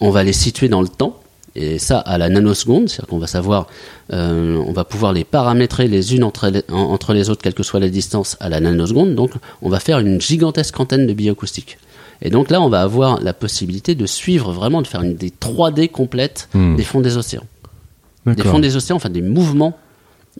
On 0.00 0.10
va 0.10 0.24
les 0.24 0.32
situer 0.32 0.68
dans 0.68 0.82
le 0.82 0.88
temps, 0.88 1.20
et 1.54 1.78
ça 1.78 1.98
à 1.98 2.16
la 2.18 2.28
nanoseconde, 2.28 2.88
c'est-à-dire 2.88 3.08
qu'on 3.08 3.18
va 3.18 3.26
savoir, 3.26 3.66
euh, 4.12 4.56
on 4.66 4.72
va 4.72 4.84
pouvoir 4.84 5.12
les 5.12 5.24
paramétrer 5.24 5.86
les 5.86 6.14
unes 6.14 6.24
entre 6.24 6.48
les, 6.48 6.62
en- 6.70 6.76
entre 6.92 7.12
les 7.14 7.28
autres, 7.30 7.42
quelle 7.42 7.54
que 7.54 7.62
soit 7.62 7.78
la 7.80 7.88
distance, 7.90 8.36
à 8.40 8.48
la 8.48 8.58
nanoseconde. 8.60 9.14
Donc 9.14 9.32
on 9.60 9.68
va 9.68 9.78
faire 9.80 9.98
une 9.98 10.20
gigantesque 10.20 10.78
antenne 10.80 11.06
de 11.06 11.12
bioacoustique. 11.12 11.78
Et 12.24 12.30
donc 12.30 12.50
là, 12.50 12.60
on 12.62 12.68
va 12.68 12.82
avoir 12.82 13.20
la 13.20 13.32
possibilité 13.32 13.94
de 13.96 14.06
suivre 14.06 14.52
vraiment, 14.52 14.80
de 14.80 14.86
faire 14.86 15.02
une, 15.02 15.14
des 15.16 15.30
3D 15.30 15.88
complètes 15.90 16.48
Hmm. 16.54 16.76
des 16.76 16.84
fonds 16.84 17.00
des 17.00 17.16
océans. 17.16 17.44
Des 18.26 18.42
fonds 18.44 18.60
des 18.60 18.76
océans, 18.76 18.96
enfin 18.96 19.10
des 19.10 19.22
mouvements 19.22 19.76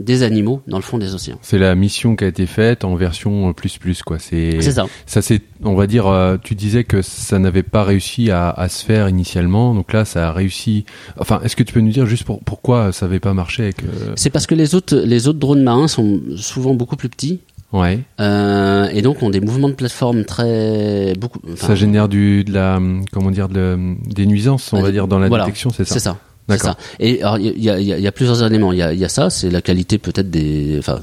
des 0.01 0.23
animaux 0.23 0.63
dans 0.67 0.79
le 0.79 0.83
fond 0.83 0.99
des 0.99 1.15
océans. 1.15 1.39
C'est 1.43 1.59
la 1.59 1.75
mission 1.75 2.17
qui 2.17 2.25
a 2.25 2.27
été 2.27 2.47
faite 2.47 2.85
en 2.85 2.95
version 2.95 3.51
euh, 3.51 3.53
plus 3.53 3.77
plus 3.79 4.03
quoi. 4.03 4.19
C'est 4.19 4.61
ça. 4.63 4.87
ça 5.07 5.21
c'est 5.21 5.43
on 5.65 5.75
va 5.75 5.87
dire 5.87 6.07
euh, 6.07 6.37
tu 6.43 6.55
disais 6.55 6.85
que 6.85 7.03
ça 7.03 7.39
n'avait 7.39 7.63
pas 7.63 7.85
réussi 7.85 8.31
à, 8.31 8.49
à 8.51 8.69
se 8.69 8.85
faire 8.85 9.09
initialement 9.09 9.75
donc 9.75 9.93
là 9.93 10.05
ça 10.05 10.29
a 10.29 10.33
réussi 10.33 10.85
enfin 11.19 11.41
est-ce 11.45 11.57
que 11.57 11.63
tu 11.63 11.75
peux 11.75 11.81
nous 11.81 11.91
dire 11.93 12.07
juste 12.07 12.25
pour, 12.25 12.41
pourquoi 12.41 12.93
ça 12.93 13.07
n'avait 13.07 13.21
pas 13.21 13.35
marché 13.35 13.65
avec 13.65 13.83
euh, 13.83 14.13
C'est 14.17 14.31
parce 14.31 14.47
que 14.47 14.55
les 14.55 14.75
autres, 14.75 14.97
les 14.97 15.29
autres 15.29 15.39
drones 15.39 15.63
marins 15.63 15.89
sont 15.89 16.21
souvent 16.37 16.75
beaucoup 16.75 16.97
plus 16.97 17.09
petits 17.11 17.41
ouais 17.73 18.01
euh, 18.21 18.89
et 18.93 19.03
donc 19.03 19.23
ont 19.23 19.31
des 19.31 19.41
mouvements 19.41 19.69
de 19.69 19.75
plateforme 19.75 20.25
très 20.25 21.13
beaucoup. 21.19 21.41
ça 21.57 21.75
génère 21.75 22.09
du 22.09 22.45
de 22.45 22.53
la 22.53 22.81
comment 23.13 23.31
dire 23.31 23.49
de, 23.49 23.79
des 24.07 24.27
nuisances 24.27 24.73
on 24.73 24.81
va 24.83 24.91
dire 24.91 25.07
dans 25.07 25.19
la 25.19 25.29
voilà. 25.29 25.45
détection 25.45 25.71
c'est 25.71 25.85
ça? 25.85 25.95
C'est 25.95 26.01
ça. 26.01 26.19
C'est 26.49 26.57
D'accord. 26.57 26.73
ça. 26.73 26.97
Et 27.01 27.23
alors 27.23 27.39
il 27.39 27.63
y 27.63 27.71
a, 27.71 27.79
y 27.81 28.03
y 28.03 28.11
plusieurs 28.11 28.43
éléments. 28.43 28.73
Il 28.73 28.79
y 28.79 28.83
a, 28.83 28.93
il 28.93 28.99
y 28.99 29.05
a 29.05 29.09
ça, 29.09 29.31
c'est 29.31 29.51
la 29.51 29.63
qualité 29.63 29.99
peut-être 29.99 30.31
des, 30.31 30.77
enfin, 30.79 31.01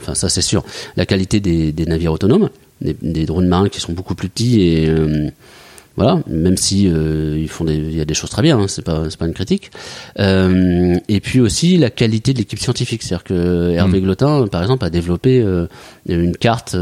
enfin 0.00 0.14
ça 0.14 0.28
c'est 0.28 0.42
sûr, 0.42 0.64
la 0.96 1.06
qualité 1.06 1.40
des, 1.40 1.72
des 1.72 1.86
navires 1.86 2.12
autonomes, 2.12 2.50
des, 2.80 2.96
des 3.02 3.26
drones 3.26 3.48
marins 3.48 3.68
qui 3.68 3.80
sont 3.80 3.92
beaucoup 3.92 4.14
plus 4.14 4.28
petits 4.28 4.62
et 4.62 4.88
euh, 4.88 5.28
Voilà, 5.96 6.22
même 6.28 6.56
si 6.56 6.88
euh, 6.88 7.36
ils 7.38 7.48
font 7.48 7.64
des, 7.64 7.74
il 7.76 7.96
y 7.96 8.00
a 8.00 8.04
des 8.04 8.14
choses 8.14 8.30
très 8.30 8.40
bien, 8.42 8.58
hein, 8.58 8.66
c'est 8.68 8.84
pas, 8.84 9.10
c'est 9.10 9.18
pas 9.18 9.26
une 9.26 9.34
critique. 9.34 9.70
Euh, 10.18 10.96
et 11.08 11.20
puis 11.20 11.40
aussi 11.40 11.76
la 11.76 11.90
qualité 11.90 12.32
de 12.32 12.38
l'équipe 12.38 12.58
scientifique, 12.58 13.02
c'est-à-dire 13.02 13.24
que 13.24 13.70
Hervé 13.72 14.00
Mm. 14.00 14.04
Glotin, 14.04 14.46
par 14.46 14.62
exemple, 14.62 14.84
a 14.84 14.90
développé 14.90 15.40
euh, 15.42 15.66
une 16.08 16.36
carte 16.36 16.76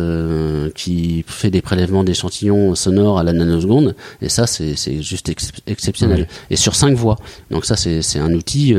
qui 0.74 1.24
fait 1.26 1.50
des 1.50 1.62
prélèvements 1.62 2.04
d'échantillons 2.04 2.74
sonores 2.74 3.18
à 3.18 3.22
la 3.22 3.32
nanoseconde, 3.32 3.94
et 4.22 4.28
ça 4.28 4.46
c'est, 4.46 4.76
c'est 4.76 5.02
juste 5.02 5.28
ex- 5.28 5.52
exceptionnel. 5.66 6.28
Et 6.50 6.56
sur 6.56 6.74
cinq 6.74 6.94
voix, 6.96 7.16
donc 7.50 7.64
ça 7.64 7.76
c'est, 7.76 8.02
c'est 8.02 8.18
un 8.18 8.32
outil 8.34 8.74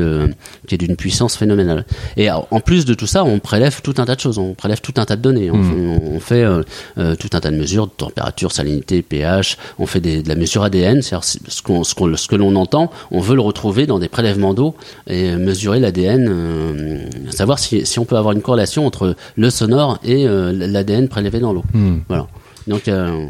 qui 0.66 0.74
est 0.74 0.78
d'une 0.78 0.96
puissance 0.96 1.36
phénoménale. 1.36 1.84
Et 2.16 2.30
en 2.30 2.46
en 2.50 2.60
plus 2.60 2.84
de 2.84 2.94
tout 2.94 3.06
ça, 3.06 3.24
on 3.24 3.38
prélève 3.38 3.80
tout 3.82 3.94
un 3.98 4.04
tas 4.04 4.14
de 4.16 4.20
choses, 4.20 4.38
on 4.38 4.54
prélève 4.54 4.80
tout 4.80 4.94
un 4.96 5.04
tas 5.04 5.16
de 5.16 5.22
données, 5.22 5.50
on, 5.50 5.56
Mm. 5.58 5.64
fait- 5.64 6.00
on 6.12 6.20
fait 6.20 7.16
tout 7.18 7.30
un 7.32 7.40
tas 7.40 7.50
de 7.50 7.56
mesures 7.56 7.86
de 7.86 7.92
température, 7.92 8.52
salinité, 8.52 9.02
pH, 9.02 9.56
on 9.78 9.86
fait 9.86 10.00
des, 10.00 10.19
de 10.22 10.28
la 10.28 10.34
mesure 10.34 10.62
ADN, 10.62 11.02
c'est-à-dire 11.02 11.24
ce, 11.24 12.28
que 12.28 12.36
l'on 12.36 12.56
entend, 12.56 12.90
on 13.10 13.20
veut 13.20 13.34
le 13.34 13.40
retrouver 13.40 13.86
dans 13.86 13.98
des 13.98 14.08
prélèvements 14.08 14.54
d'eau 14.54 14.74
et 15.06 15.34
mesurer 15.36 15.80
l'ADN, 15.80 16.28
euh, 16.28 17.04
savoir 17.30 17.58
si, 17.58 17.84
si 17.86 17.98
on 17.98 18.04
peut 18.04 18.16
avoir 18.16 18.34
une 18.34 18.42
corrélation 18.42 18.86
entre 18.86 19.16
le 19.36 19.50
sonore 19.50 19.98
et 20.04 20.26
euh, 20.26 20.52
l'ADN 20.52 21.08
prélevé 21.08 21.40
dans 21.40 21.52
l'eau. 21.52 21.64
Hmm. 21.72 21.98
Voilà. 22.08 22.26
Donc, 22.66 22.88
euh, 22.88 23.26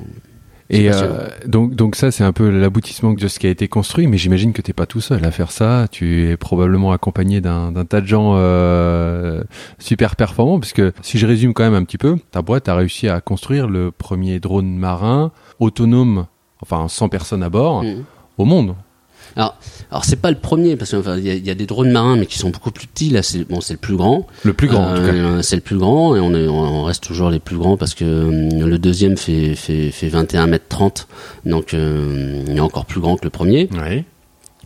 Et 0.69 0.91
donc, 1.47 1.75
donc 1.75 1.97
ça, 1.97 2.11
c'est 2.11 2.25
un 2.25 2.33
peu 2.33 2.49
l'aboutissement 2.51 3.13
de 3.13 3.29
ce 3.29 3.39
qui 3.39 3.47
a 3.47 3.51
été 3.51 3.69
construit, 3.69 4.07
mais 4.07 4.19
j'imagine 4.19 4.53
que 4.53 4.63
t'es 4.63 4.73
pas 4.73 4.87
tout 4.87 5.01
seul 5.01 5.25
à 5.25 5.31
faire 5.31 5.51
ça. 5.51 5.87
Tu 5.91 6.29
es 6.29 6.37
probablement 6.37 6.93
accompagné 6.93 7.41
d'un 7.41 7.73
tas 7.89 8.01
de 8.01 8.07
gens 8.07 8.35
super 9.79 10.17
performants, 10.17 10.61
parce 10.61 10.73
que 10.73 10.93
si 11.03 11.19
je 11.19 11.27
résume 11.27 11.55
quand 11.55 11.65
même 11.65 11.75
un 11.75 11.85
petit 11.85 11.99
peu, 11.99 12.17
ta 12.31 12.43
boîte 12.43 12.69
a 12.69 12.75
réussi 12.75 13.09
à 13.09 13.21
construire 13.21 13.67
le 13.69 13.91
premier 13.91 14.39
drone 14.39 14.77
marin 14.77 15.33
autonome, 15.59 16.27
enfin 16.63 16.89
sans 16.89 17.09
personne 17.09 17.43
à 17.43 17.49
bord, 17.49 17.83
mm. 17.83 18.05
au 18.39 18.45
monde. 18.45 18.75
Alors, 19.37 19.57
alors 19.91 20.05
c'est 20.05 20.17
pas 20.17 20.31
le 20.31 20.39
premier 20.39 20.77
parce 20.77 20.91
qu'il 20.91 20.99
enfin, 20.99 21.17
y, 21.17 21.29
y 21.29 21.51
a 21.51 21.55
des 21.55 21.67
drones 21.67 21.93
marins 21.93 22.17
mais 22.17 22.27
qui 22.27 22.39
sont 22.39 22.51
beaucoup 22.51 22.71
plus 22.71 22.87
petits. 22.87 23.11
Là, 23.11 23.23
c'est 23.23 23.45
bon, 23.45 23.61
c'est 23.61 23.75
le 23.75 23.79
plus 23.79 23.97
grand. 23.97 24.27
Le 24.43 24.53
plus 24.53 24.69
grand. 24.69 24.89
Euh, 24.89 25.43
C'est 25.43 25.57
le 25.57 25.63
plus 25.63 25.79
grand 25.79 26.17
et 26.17 26.21
on, 26.21 26.35
est, 26.35 26.49
on 26.49 26.85
reste 26.85 27.05
toujours 27.05 27.31
les 27.31 27.39
plus 27.39 27.57
grands 27.57 27.77
parce 27.77 27.95
que 27.95 28.05
hum, 28.05 28.69
le 28.69 28.79
deuxième 28.79 29.17
fait, 29.17 29.55
fait, 29.55 29.91
fait 29.91 30.09
21 30.09 30.47
mètres 30.49 30.67
30 30.69 31.07
donc 31.47 31.75
euh, 31.75 32.45
il 32.49 32.57
est 32.57 32.61
encore 32.61 32.87
plus 32.87 33.01
grand 33.01 33.17
que 33.17 33.25
le 33.25 33.31
premier. 33.31 33.69
Oui. 33.73 34.05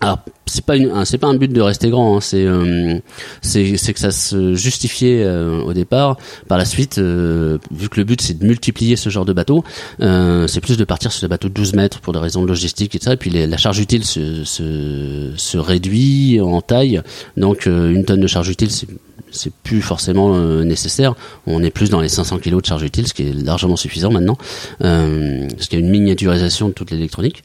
Alors 0.00 0.18
c'est 0.46 0.64
pas 0.66 0.76
une, 0.76 0.90
un- 0.90 1.04
c'est 1.04 1.18
pas 1.18 1.28
un 1.28 1.34
but 1.34 1.52
de 1.52 1.60
rester 1.60 1.88
grand, 1.88 2.16
hein, 2.16 2.20
c'est 2.20 2.44
euh, 2.44 2.98
c'est 3.42 3.76
c'est 3.76 3.94
que 3.94 4.00
ça 4.00 4.10
se 4.10 4.54
justifiait 4.54 5.22
euh, 5.24 5.62
au 5.62 5.72
départ. 5.72 6.16
Par 6.48 6.58
la 6.58 6.64
suite, 6.64 6.98
euh, 6.98 7.58
vu 7.70 7.88
que 7.88 7.98
le 8.00 8.04
but 8.04 8.20
c'est 8.20 8.38
de 8.38 8.44
multiplier 8.44 8.96
ce 8.96 9.08
genre 9.08 9.24
de 9.24 9.32
bateau, 9.32 9.64
euh, 10.00 10.46
c'est 10.48 10.60
plus 10.60 10.76
de 10.76 10.84
partir 10.84 11.12
sur 11.12 11.22
des 11.22 11.28
bateaux 11.30 11.48
de 11.48 11.54
12 11.54 11.74
mètres 11.74 12.00
pour 12.00 12.12
des 12.12 12.18
raisons 12.18 12.42
de 12.42 12.48
logistique 12.48 12.94
et 12.94 12.98
tout 12.98 13.04
ça. 13.04 13.14
Et 13.14 13.16
puis 13.16 13.30
les- 13.30 13.46
la 13.46 13.56
charge 13.56 13.78
utile 13.78 14.04
se, 14.04 14.44
se 14.44 15.30
se 15.36 15.58
réduit 15.58 16.40
en 16.40 16.60
taille, 16.60 17.00
donc 17.36 17.66
euh, 17.66 17.90
une 17.92 18.04
tonne 18.04 18.20
de 18.20 18.26
charge 18.26 18.48
utile 18.48 18.70
c'est 18.70 18.88
c'est 19.30 19.52
plus 19.52 19.82
forcément 19.82 20.34
euh, 20.36 20.62
nécessaire. 20.62 21.14
On 21.46 21.62
est 21.64 21.70
plus 21.72 21.90
dans 21.90 22.00
les 22.00 22.08
500 22.08 22.38
kilos 22.38 22.62
de 22.62 22.66
charge 22.66 22.82
utile, 22.84 23.08
ce 23.08 23.14
qui 23.14 23.22
est 23.28 23.32
largement 23.32 23.74
suffisant 23.74 24.12
maintenant, 24.12 24.36
parce 24.78 25.66
qu'il 25.68 25.78
y 25.80 25.82
a 25.82 25.84
une 25.84 25.90
miniaturisation 25.90 26.68
de 26.68 26.72
toute 26.72 26.92
l'électronique. 26.92 27.42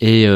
Et 0.00 0.26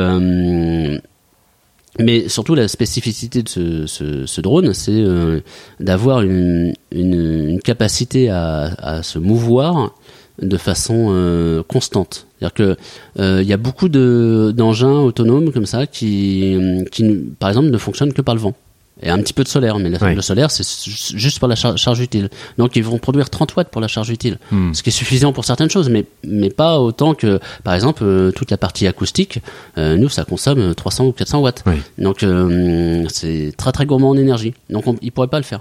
mais 1.98 2.28
surtout 2.28 2.54
la 2.54 2.68
spécificité 2.68 3.42
de 3.42 3.48
ce, 3.87 4.40
drone, 4.40 4.72
c'est 4.74 4.92
euh, 4.92 5.40
d'avoir 5.80 6.22
une 6.22 7.61
capacité 7.64 8.28
à, 8.30 8.74
à 8.78 9.02
se 9.02 9.18
mouvoir 9.18 9.94
de 10.40 10.56
façon 10.56 11.09
euh, 11.11 11.62
constante. 11.62 12.26
C'est-à-dire 12.38 12.54
que 12.54 12.76
euh, 13.20 13.42
il 13.42 13.48
y 13.48 13.52
a 13.52 13.56
beaucoup 13.56 13.88
de 13.88 14.52
d'engins 14.54 15.00
autonomes 15.00 15.52
comme 15.52 15.66
ça 15.66 15.87
qui, 15.87 16.56
qui, 16.92 17.04
par 17.38 17.48
exemple, 17.48 17.68
ne 17.68 17.78
fonctionnent 17.78 18.12
que 18.12 18.22
par 18.22 18.35
le 18.35 18.40
vent. 18.40 18.54
Et 19.02 19.11
un 19.11 19.18
petit 19.18 19.35
peu 19.35 19.42
de 19.44 19.48
solaire, 19.48 19.78
mais 19.78 19.90
la- 19.90 19.98
Ouais. 19.98 20.14
le 20.14 20.22
solaire, 20.22 20.50
c'est 20.50 20.66
ju- 20.66 21.18
juste 21.18 21.38
pour 21.38 21.48
la 21.48 21.54
char- 21.54 21.76
charge 21.76 22.00
utile. 22.00 22.30
Donc, 22.56 22.76
ils 22.76 22.82
vont 22.82 22.96
produire 22.98 23.28
30 23.28 23.54
watts 23.54 23.68
pour 23.68 23.82
la 23.82 23.88
charge 23.88 24.09
utile 24.09 24.38
Hmm. 24.50 24.72
ce 24.72 24.82
qui 24.82 24.88
est 24.88 24.92
suffisant 24.92 25.35
pour 25.35 25.44
certaines 25.44 25.68
choses, 25.68 25.90
mais, 25.90 26.06
mais 26.24 26.48
pas 26.48 26.80
autant 26.80 27.12
que, 27.14 27.38
par 27.62 27.74
exemple, 27.74 28.02
euh, 28.04 28.30
toute 28.32 28.50
la 28.50 28.56
partie 28.56 28.87
acoustique, 28.87 29.40
euh, 29.76 29.96
nous, 29.98 30.09
ça 30.09 30.24
consomme 30.24 30.74
300 30.74 31.04
ou 31.06 31.12
400 31.12 31.40
watts. 31.40 31.62
Oui. 31.66 31.74
Donc, 31.98 32.22
euh, 32.22 33.04
c'est 33.12 33.52
très 33.59 33.70
très 33.72 33.85
gourmand 33.85 34.09
en 34.11 34.16
énergie. 34.16 34.54
Donc, 34.70 34.87
on, 34.87 34.96
ils 35.02 35.12
pourraient 35.12 35.28
pas 35.28 35.38
le 35.38 35.44
faire. 35.44 35.61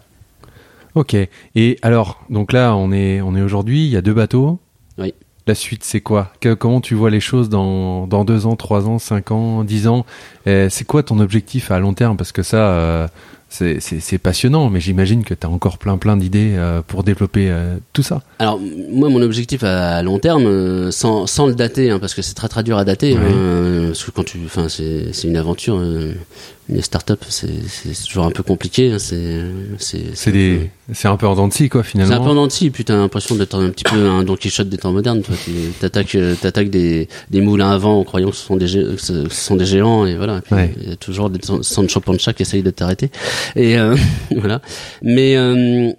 Ok. 0.95 1.15
Et 1.55 1.77
alors, 1.81 2.23
donc 2.29 2.53
là, 2.53 2.73
on 2.73 2.93
est, 2.93 3.19
on 3.19 3.35
est 3.35 3.41
aujourd'hui, 3.41 3.85
il 3.85 3.91
y 3.91 3.97
a 3.97 4.01
deux 4.01 4.13
bateaux. 4.13 4.59
Oui. 4.97 5.13
La 5.47 5.53
suite, 5.53 5.83
c'est 5.83 6.01
quoi 6.01 6.31
Que- 6.41 6.55
Comment 6.55 6.81
tu 6.81 6.95
vois 6.95 7.11
les 7.11 7.19
choses 7.19 7.49
dans, 7.49 8.07
dans 8.07 8.25
deux 8.25 8.47
ans, 8.47 8.55
trois 8.55 8.87
ans, 8.87 8.97
cinq 8.97 9.29
ans, 9.31 9.63
dix 9.63 9.87
ans 9.87 10.05
Euh, 10.47 10.69
C'est 10.71 10.85
quoi 10.85 11.03
ton 11.03 11.19
objectif 11.19 11.69
à 11.69 11.77
long 11.79 11.93
terme 11.93 12.17
Parce 12.17 12.31
que 12.31 12.41
ça, 12.41 12.57
euh, 12.71 13.07
c'est- 13.49 14.17
passionnant, 14.17 14.71
mais 14.71 14.79
j'imagine 14.79 15.23
que 15.23 15.35
tu 15.35 15.45
as 15.45 15.49
encore 15.49 15.77
plein 15.77 15.97
plein 15.97 16.17
d'idées 16.17 16.55
euh, 16.57 16.81
pour 16.85 17.03
développer 17.03 17.49
euh, 17.51 17.77
tout 17.93 18.01
ça. 18.01 18.23
Alors, 18.39 18.59
moi, 18.91 19.09
mon 19.09 19.21
objectif 19.21 19.63
à 19.63 20.01
long 20.01 20.17
terme, 20.17 20.91
sans, 20.91 21.27
sans 21.27 21.45
le 21.45 21.53
dater, 21.53 21.91
hein, 21.91 21.99
parce 21.99 22.15
que 22.15 22.23
c'est 22.23 22.33
très 22.33 22.47
très 22.47 22.63
dur 22.63 22.79
à 22.79 22.83
dater, 22.83 23.13
Oui. 23.13 23.19
hein, 23.23 23.83
parce 23.89 24.03
que 24.03 24.09
quand 24.11 24.23
tu, 24.25 24.39
c'est 24.67 25.27
une 25.27 25.37
aventure, 25.37 25.79
euh, 26.69 26.73
une 26.75 26.81
start-up, 26.81 27.23
c'est 27.29 27.47
toujours 28.07 28.25
un 28.25 28.31
peu 28.31 28.43
compliqué. 28.43 28.91
hein, 28.91 28.99
c'est 28.99 29.41
c'est 29.77 30.15
C'est 30.15 30.31
des, 30.31 30.69
c'est 30.93 31.07
un 31.07 31.15
peu 31.17 31.27
en 31.27 31.35
dents 31.35 31.47
de 31.47 31.53
scie, 31.53 31.69
quoi, 31.69 31.83
C'est 31.83 31.89
un 31.97 32.01
peu 32.01 32.05
finalement. 32.05 32.25
en 32.31 32.35
dents 32.35 32.47
de 32.47 32.51
scie, 32.51 32.69
puis 32.69 32.83
t'as 32.85 32.95
l'impression 32.95 33.35
d'être 33.35 33.55
un 33.55 33.69
petit 33.69 33.83
peu 33.83 33.95
un 34.07 34.23
Don 34.23 34.35
Quichotte 34.35 34.69
des 34.69 34.77
temps 34.77 34.91
modernes. 34.91 35.21
Toi, 35.21 35.35
tu 35.43 35.51
t'attaques, 35.79 36.15
euh, 36.15 36.35
t'attaques 36.35 36.69
des, 36.69 37.07
des 37.29 37.41
moulins 37.41 37.71
à 37.71 37.77
vent 37.77 37.99
en 37.99 38.03
croyant 38.03 38.29
que 38.31 38.35
ce 38.35 38.45
sont 38.45 38.55
des, 38.57 38.67
gé- 38.67 38.95
que 38.95 39.01
ce 39.01 39.29
ce 39.29 39.41
sont 39.41 39.55
des 39.55 39.65
géants, 39.65 40.05
et 40.05 40.15
voilà. 40.15 40.41
Ouais. 40.51 40.73
Il 40.81 40.89
y 40.89 40.91
a 40.91 40.95
toujours 40.95 41.29
des 41.29 41.39
San- 41.45 41.63
Sancho 41.63 41.99
Panza 41.99 42.33
qui 42.33 42.41
essayent 42.43 42.63
de 42.63 42.71
t'arrêter. 42.71 43.09
Et 43.55 43.77
euh, 43.77 43.95
voilà. 44.35 44.61
Mais 45.01 45.35
euh, 45.37 45.91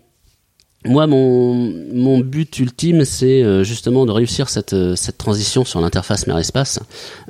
moi, 0.87 1.07
mon, 1.07 1.72
mon 1.92 2.18
but 2.20 2.59
ultime, 2.59 3.05
c'est 3.05 3.42
euh, 3.42 3.64
justement 3.64 4.07
de 4.07 4.12
réussir 4.12 4.49
cette, 4.49 4.72
euh, 4.72 4.96
cette 4.96 5.18
transition 5.18 5.64
sur 5.64 5.81
l'interface 5.81 6.27
mer-espace 6.27 6.81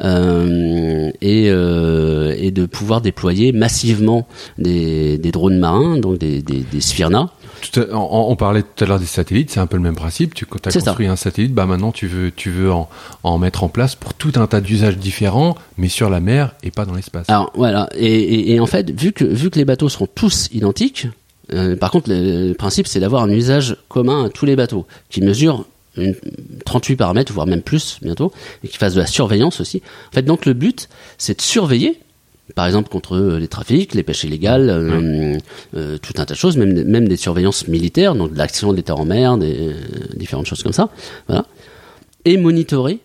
euh, 0.02 1.10
et, 1.20 1.46
euh, 1.48 2.34
et 2.38 2.50
de 2.50 2.66
pouvoir 2.66 3.00
déployer 3.00 3.52
massivement 3.52 4.26
des, 4.58 5.18
des 5.18 5.30
drones 5.32 5.58
marins, 5.58 5.98
donc 5.98 6.18
des, 6.18 6.42
des, 6.42 6.60
des 6.60 6.80
Sphyrna. 6.80 7.30
Tout 7.72 7.80
à- 7.80 7.94
on, 7.94 8.30
on 8.30 8.36
parlait 8.36 8.62
tout 8.62 8.84
à 8.84 8.86
l'heure 8.86 9.00
des 9.00 9.06
satellites, 9.06 9.50
c'est 9.50 9.60
un 9.60 9.66
peu 9.66 9.76
le 9.76 9.82
même 9.82 9.96
principe. 9.96 10.34
Tu 10.34 10.46
as 10.64 10.70
ça. 10.70 10.80
construit 10.80 11.06
un 11.06 11.16
satellite, 11.16 11.54
bah 11.54 11.66
maintenant 11.66 11.92
tu 11.92 12.06
veux, 12.06 12.30
tu 12.30 12.50
veux 12.50 12.70
en, 12.72 12.88
en 13.22 13.38
mettre 13.38 13.64
en 13.64 13.68
place 13.68 13.94
pour 13.94 14.14
tout 14.14 14.32
un 14.36 14.46
tas 14.46 14.60
d'usages 14.60 14.98
différents, 14.98 15.56
mais 15.78 15.88
sur 15.88 16.10
la 16.10 16.20
mer 16.20 16.54
et 16.62 16.70
pas 16.70 16.84
dans 16.84 16.94
l'espace. 16.94 17.28
Alors 17.28 17.50
voilà, 17.54 17.88
et, 17.96 18.06
et, 18.06 18.54
et 18.54 18.60
en 18.60 18.66
fait, 18.66 18.90
vu 18.90 19.12
que 19.12 19.24
vu 19.24 19.50
que 19.50 19.58
les 19.58 19.64
bateaux 19.64 19.88
seront 19.88 20.08
tous 20.14 20.48
identiques, 20.52 21.08
euh, 21.52 21.76
par 21.76 21.90
contre, 21.90 22.10
le, 22.10 22.48
le 22.48 22.54
principe 22.54 22.86
c'est 22.86 23.00
d'avoir 23.00 23.22
un 23.22 23.30
usage 23.30 23.76
commun 23.88 24.24
à 24.24 24.28
tous 24.28 24.46
les 24.46 24.56
bateaux 24.56 24.86
qui 25.10 25.20
mesurent 25.20 25.64
une, 25.96 26.14
38 26.64 26.96
paramètres, 26.96 27.32
voire 27.32 27.46
même 27.46 27.62
plus 27.62 27.98
bientôt, 28.02 28.32
et 28.64 28.68
qui 28.68 28.76
fassent 28.76 28.94
de 28.94 29.00
la 29.00 29.06
surveillance 29.06 29.60
aussi. 29.60 29.82
En 30.10 30.14
fait, 30.14 30.22
donc 30.22 30.46
le 30.46 30.52
but, 30.52 30.88
c'est 31.18 31.38
de 31.38 31.42
surveiller, 31.42 32.00
par 32.54 32.66
exemple 32.66 32.88
contre 32.88 33.16
euh, 33.16 33.38
les 33.38 33.48
trafics, 33.48 33.94
les 33.94 34.02
pêches 34.02 34.24
illégales, 34.24 34.70
euh, 34.70 35.36
euh, 35.76 35.98
tout 35.98 36.12
un 36.18 36.24
tas 36.24 36.34
de 36.34 36.38
choses, 36.38 36.56
même 36.56 36.84
même 36.84 37.08
des 37.08 37.16
surveillances 37.16 37.68
militaires, 37.68 38.14
donc 38.14 38.32
de 38.32 38.38
l'action 38.38 38.72
de 38.72 38.76
l'État 38.76 38.94
en 38.94 39.04
mer, 39.04 39.38
des 39.38 39.72
différentes 40.14 40.46
choses 40.46 40.62
comme 40.62 40.72
ça, 40.72 40.90
voilà, 41.28 41.46
et 42.24 42.36
monitorer 42.36 43.00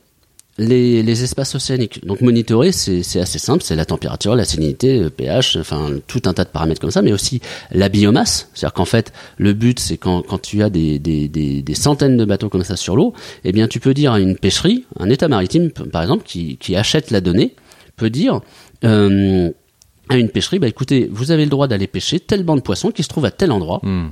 les, 0.58 1.02
les 1.02 1.24
espaces 1.24 1.56
océaniques. 1.56 2.06
Donc 2.06 2.22
monitorer, 2.22 2.72
c'est 2.72 3.20
assez 3.20 3.40
simple, 3.40 3.64
c'est 3.64 3.76
la 3.76 3.86
température, 3.86 4.36
la 4.36 4.46
salinité, 4.46 5.00
le 5.00 5.10
pH, 5.10 5.58
enfin 5.58 5.90
tout 6.08 6.22
un 6.26 6.34
tas 6.34 6.44
de 6.44 6.50
paramètres 6.50 6.82
comme 6.82 6.92
ça, 6.92 7.02
mais 7.02 7.14
aussi 7.14 7.42
la 7.72 7.90
biomasse. 7.90 8.50
C'est-à-dire 8.54 8.74
qu'en 8.74 8.86
fait, 8.86 9.14
le 9.38 9.54
but, 9.54 9.80
c'est 9.80 9.98
quand, 9.98 10.22
quand 10.22 10.40
tu 10.42 10.62
as 10.62 10.70
des, 10.70 11.00
des, 11.00 11.28
des, 11.28 11.62
des 11.62 11.74
centaines 11.76 12.18
de 12.18 12.26
bateaux 12.26 12.50
comme 12.50 12.64
ça 12.64 12.76
sur 12.76 12.96
l'eau, 12.96 13.14
eh 13.44 13.52
bien 13.52 13.68
tu 13.68 13.80
peux 13.80 13.94
dire 13.94 14.12
à 14.14 14.20
une 14.20 14.36
pêcherie, 14.36 14.86
un 15.00 15.10
État 15.10 15.28
maritime 15.28 15.72
par 15.72 16.02
exemple, 16.02 16.24
qui, 16.26 16.58
qui 16.58 16.76
achète 16.76 17.12
la 17.12 17.22
donnée, 17.22 17.56
peut 17.96 18.10
dire 18.10 18.42
euh, 18.84 19.50
à 20.10 20.18
une 20.18 20.30
pêcherie, 20.30 20.60
bah 20.60 20.68
écoutez, 20.68 21.10
vous 21.12 21.32
avez 21.32 21.46
le 21.46 21.50
droit 21.50 21.68
d'aller 21.68 21.88
pêcher 21.88 22.20
tel 22.20 22.44
banc 22.44 22.56
de 22.58 22.62
poissons 22.62 22.92
qui 22.92 23.04
se 23.04 23.08
trouve 23.08 23.26
à 23.26 23.32
tel 23.32 23.52
endroit 23.52 23.80
Hmm. 23.84 24.08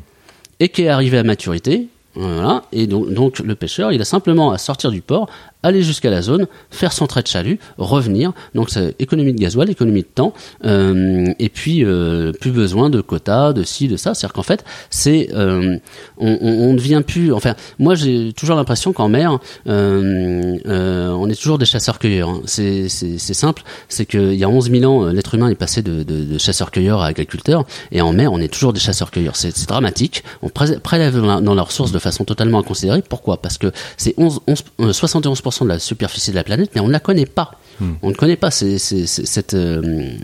et 0.62 0.70
qui 0.70 0.84
est 0.84 0.88
arrivé 0.90 1.18
à 1.18 1.24
maturité. 1.24 1.88
Voilà. 2.16 2.64
Et 2.72 2.88
donc, 2.88 3.14
donc 3.14 3.40
le 3.40 3.56
pêcheur, 3.56 3.92
il 3.92 4.02
a 4.02 4.06
simplement 4.06 4.52
à 4.52 4.58
sortir 4.58 4.92
du 4.92 5.02
port, 5.02 5.30
aller 5.64 5.82
jusqu'à 5.82 6.10
la 6.10 6.22
zone, 6.22 6.48
faire 6.70 6.94
son 6.94 7.08
trait 7.08 7.22
de 7.22 7.28
chalut, 7.28 7.60
revenir. 7.78 8.32
Donc 8.56 8.70
c'est 8.70 8.96
économie 9.00 9.34
de 9.34 9.40
gasoil, 9.40 9.70
économie 9.70 10.02
de 10.02 10.08
temps, 10.08 10.34
euh, 10.66 11.26
et 11.40 11.50
puis 11.50 11.84
euh, 11.84 12.32
plus 12.32 12.52
besoin 12.52 12.90
de 12.90 13.02
quotas, 13.02 13.54
de 13.54 13.64
ci, 13.64 13.88
de 13.88 13.98
ça. 13.98 14.14
C'est-à-dire 14.14 14.34
qu'en 14.34 14.44
fait, 14.44 14.64
c'est 14.90 15.30
euh, 15.34 15.78
on, 16.18 16.38
on, 16.42 16.70
on, 16.70 16.74
devient 16.74 17.02
plus. 17.06 17.34
Enfin, 17.34 17.56
moi 17.78 17.96
j'ai 17.96 18.34
toujours 18.34 18.56
l'impression 18.56 18.94
qu'en 18.94 19.10
mer, 19.10 19.40
euh, 19.68 20.58
euh, 20.66 21.10
on 21.10 21.30
est 21.30 21.36
toujours 21.36 21.58
des 21.58 21.66
chasseurs-cueilleurs. 21.66 22.30
Hein. 22.30 22.42
C'est, 22.46 22.88
c'est 22.90 23.34
simple, 23.34 23.64
c'est 23.90 24.06
qu'il 24.06 24.36
y 24.36 24.44
a 24.44 24.50
11 24.50 24.72
000 24.72 24.84
ans, 24.92 25.06
euh, 25.06 25.12
l'être 25.12 25.36
humain 25.36 25.50
est 25.50 25.56
passé 25.56 25.82
de, 25.82 26.04
de, 26.04 26.24
de 26.24 26.38
chasseur-cueilleur 26.38 27.02
à 27.02 27.08
agriculteur, 27.08 27.66
et 27.92 28.02
en 28.02 28.14
mer, 28.14 28.32
on 28.32 28.40
est 28.40 28.48
toujours 28.48 28.74
des 28.74 28.80
chasseurs-cueilleurs. 28.80 29.36
C'est, 29.36 29.68
dramatique. 29.68 30.24
On 30.42 30.50
prélève 30.50 31.18
dans 31.18 31.26
la, 31.26 31.42
dans 31.42 31.54
la 31.54 31.62
ressource 31.62 31.92
de 31.92 32.00
façon 32.00 32.24
totalement 32.24 32.60
inconsidérée. 32.60 33.04
Pourquoi? 33.08 33.38
Parce 33.42 33.58
que 33.58 33.72
c'est 33.98 34.14
11, 34.18 34.40
11 34.48 34.94
71 34.94 35.42
de 35.66 35.70
la 35.70 35.80
superficie 35.80 36.32
de 36.32 36.36
la 36.36 36.44
planète, 36.44 36.72
mais 36.76 36.82
on 36.82 36.88
ne 36.88 36.92
la 36.92 37.00
connaît 37.00 37.26
pas. 37.26 37.52
Hmm. 37.80 37.94
On 38.02 38.10
ne 38.10 38.14
connaît 38.14 38.36
pas 38.36 38.52
ces, 38.52 38.76
euh, 38.76 39.06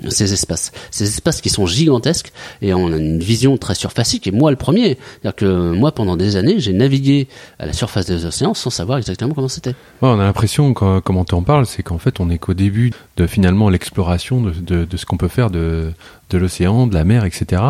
ces, 0.09 0.33
espaces. 0.33 0.71
Ces 0.91 1.05
espaces 1.05 1.41
qui 1.41 1.49
sont 1.49 1.65
gigantesques 1.65 2.33
et 2.61 2.73
on 2.73 2.91
a 2.91 2.97
une 2.97 3.19
vision 3.19 3.57
très 3.57 3.75
surfacique. 3.75 4.27
Et 4.27 4.31
moi, 4.31 4.51
le 4.51 4.57
premier. 4.57 4.97
C'est-à-dire 5.21 5.35
que 5.35 5.71
moi, 5.71 5.93
pendant 5.93 6.17
des 6.17 6.35
années, 6.35 6.59
j'ai 6.59 6.73
navigué 6.73 7.27
à 7.59 7.65
la 7.65 7.73
surface 7.73 8.05
des 8.05 8.25
océans 8.25 8.53
sans 8.53 8.69
savoir 8.69 8.97
exactement 8.97 9.33
comment 9.33 9.47
c'était. 9.47 9.75
On 10.01 10.19
a 10.19 10.23
l'impression, 10.23 10.73
euh, 10.81 10.99
comment 11.01 11.23
tu 11.23 11.35
en 11.35 11.43
parle, 11.43 11.65
c'est 11.65 11.83
qu'en 11.83 11.97
fait, 11.97 12.19
on 12.19 12.25
n'est 12.25 12.39
qu'au 12.39 12.53
début 12.53 12.91
de 13.17 13.27
finalement 13.27 13.69
l'exploration 13.69 14.41
de, 14.41 14.85
de, 14.85 14.97
ce 14.97 15.05
qu'on 15.05 15.17
peut 15.17 15.29
faire 15.29 15.49
de, 15.49 15.91
de 16.29 16.37
l'océan, 16.37 16.87
de 16.87 16.93
la 16.93 17.03
mer, 17.03 17.25
etc. 17.25 17.61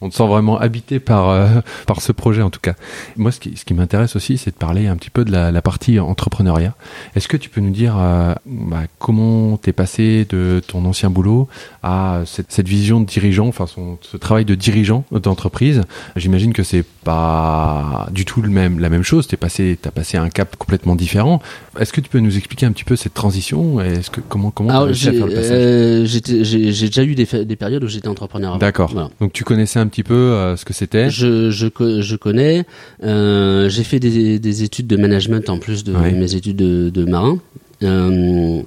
On 0.00 0.10
se 0.10 0.16
sent 0.16 0.26
vraiment 0.26 0.58
habité 0.58 1.00
par 1.00 1.28
euh, 1.28 1.46
par 1.86 2.00
ce 2.00 2.12
projet 2.12 2.42
en 2.42 2.50
tout 2.50 2.60
cas. 2.60 2.74
Moi, 3.16 3.32
ce 3.32 3.40
qui, 3.40 3.56
ce 3.56 3.64
qui 3.64 3.74
m'intéresse 3.74 4.16
aussi, 4.16 4.38
c'est 4.38 4.50
de 4.50 4.56
parler 4.56 4.86
un 4.86 4.96
petit 4.96 5.10
peu 5.10 5.24
de 5.24 5.32
la, 5.32 5.50
la 5.50 5.62
partie 5.62 5.98
entrepreneuriat. 5.98 6.74
Est-ce 7.16 7.28
que 7.28 7.36
tu 7.36 7.48
peux 7.50 7.60
nous 7.60 7.70
dire 7.70 7.96
euh, 7.98 8.34
bah, 8.46 8.82
comment 8.98 9.56
t'es 9.56 9.72
passé 9.72 10.26
de 10.28 10.60
ton 10.66 10.84
ancien 10.84 11.10
boulot 11.10 11.48
à 11.82 12.22
cette, 12.26 12.52
cette 12.52 12.68
vision 12.68 13.00
de 13.00 13.06
dirigeant, 13.06 13.48
enfin 13.48 13.66
son, 13.66 13.98
ce 14.00 14.16
travail 14.16 14.44
de 14.44 14.54
dirigeant 14.54 15.04
d'entreprise? 15.10 15.82
J'imagine 16.16 16.52
que 16.52 16.62
c'est 16.62 16.84
pas 17.04 18.08
du 18.12 18.24
tout 18.24 18.42
le 18.42 18.48
même 18.48 18.78
la 18.78 18.88
même 18.88 19.02
chose. 19.02 19.26
T'es 19.26 19.36
passé, 19.36 19.78
t'as 19.80 19.90
passé 19.90 20.16
un 20.16 20.28
cap 20.28 20.56
complètement 20.56 20.94
différent. 20.94 21.40
Est-ce 21.78 21.92
que 21.92 22.00
tu 22.00 22.08
peux 22.08 22.20
nous 22.20 22.36
expliquer 22.36 22.66
un 22.66 22.72
petit 22.72 22.84
peu 22.84 22.96
cette 22.96 23.14
transition? 23.14 23.80
Est-ce 23.80 24.10
que 24.10 24.20
comment 24.20 24.50
comment 24.50 24.92
j'ai 24.92 25.10
euh, 25.20 26.04
j'ai 26.06 26.20
déjà 26.20 27.04
eu 27.04 27.14
des, 27.14 27.26
des 27.44 27.56
périodes 27.56 27.84
où 27.84 27.88
j'étais 28.04 28.10
entrepreneur. 28.10 28.58
D'accord. 28.58 29.10
Donc 29.20 29.32
tu 29.32 29.44
connaissais 29.44 29.78
un 29.78 29.86
petit 29.86 30.02
peu 30.02 30.14
euh, 30.14 30.56
ce 30.56 30.64
que 30.64 30.72
c'était? 30.72 31.10
Je, 31.10 31.50
je, 31.50 31.68
je, 32.00 32.16
connais. 32.16 32.64
Euh, 33.02 33.68
j'ai 33.68 33.84
fait 33.84 34.00
des, 34.00 34.38
des, 34.38 34.62
études 34.62 34.86
de 34.86 34.96
management 34.96 35.48
en 35.48 35.58
plus 35.58 35.84
de 35.84 35.92
mes 35.92 36.34
études 36.34 36.56
de, 36.56 36.90
de 36.90 37.04
marin. 37.04 37.38
Euh, 37.82 38.62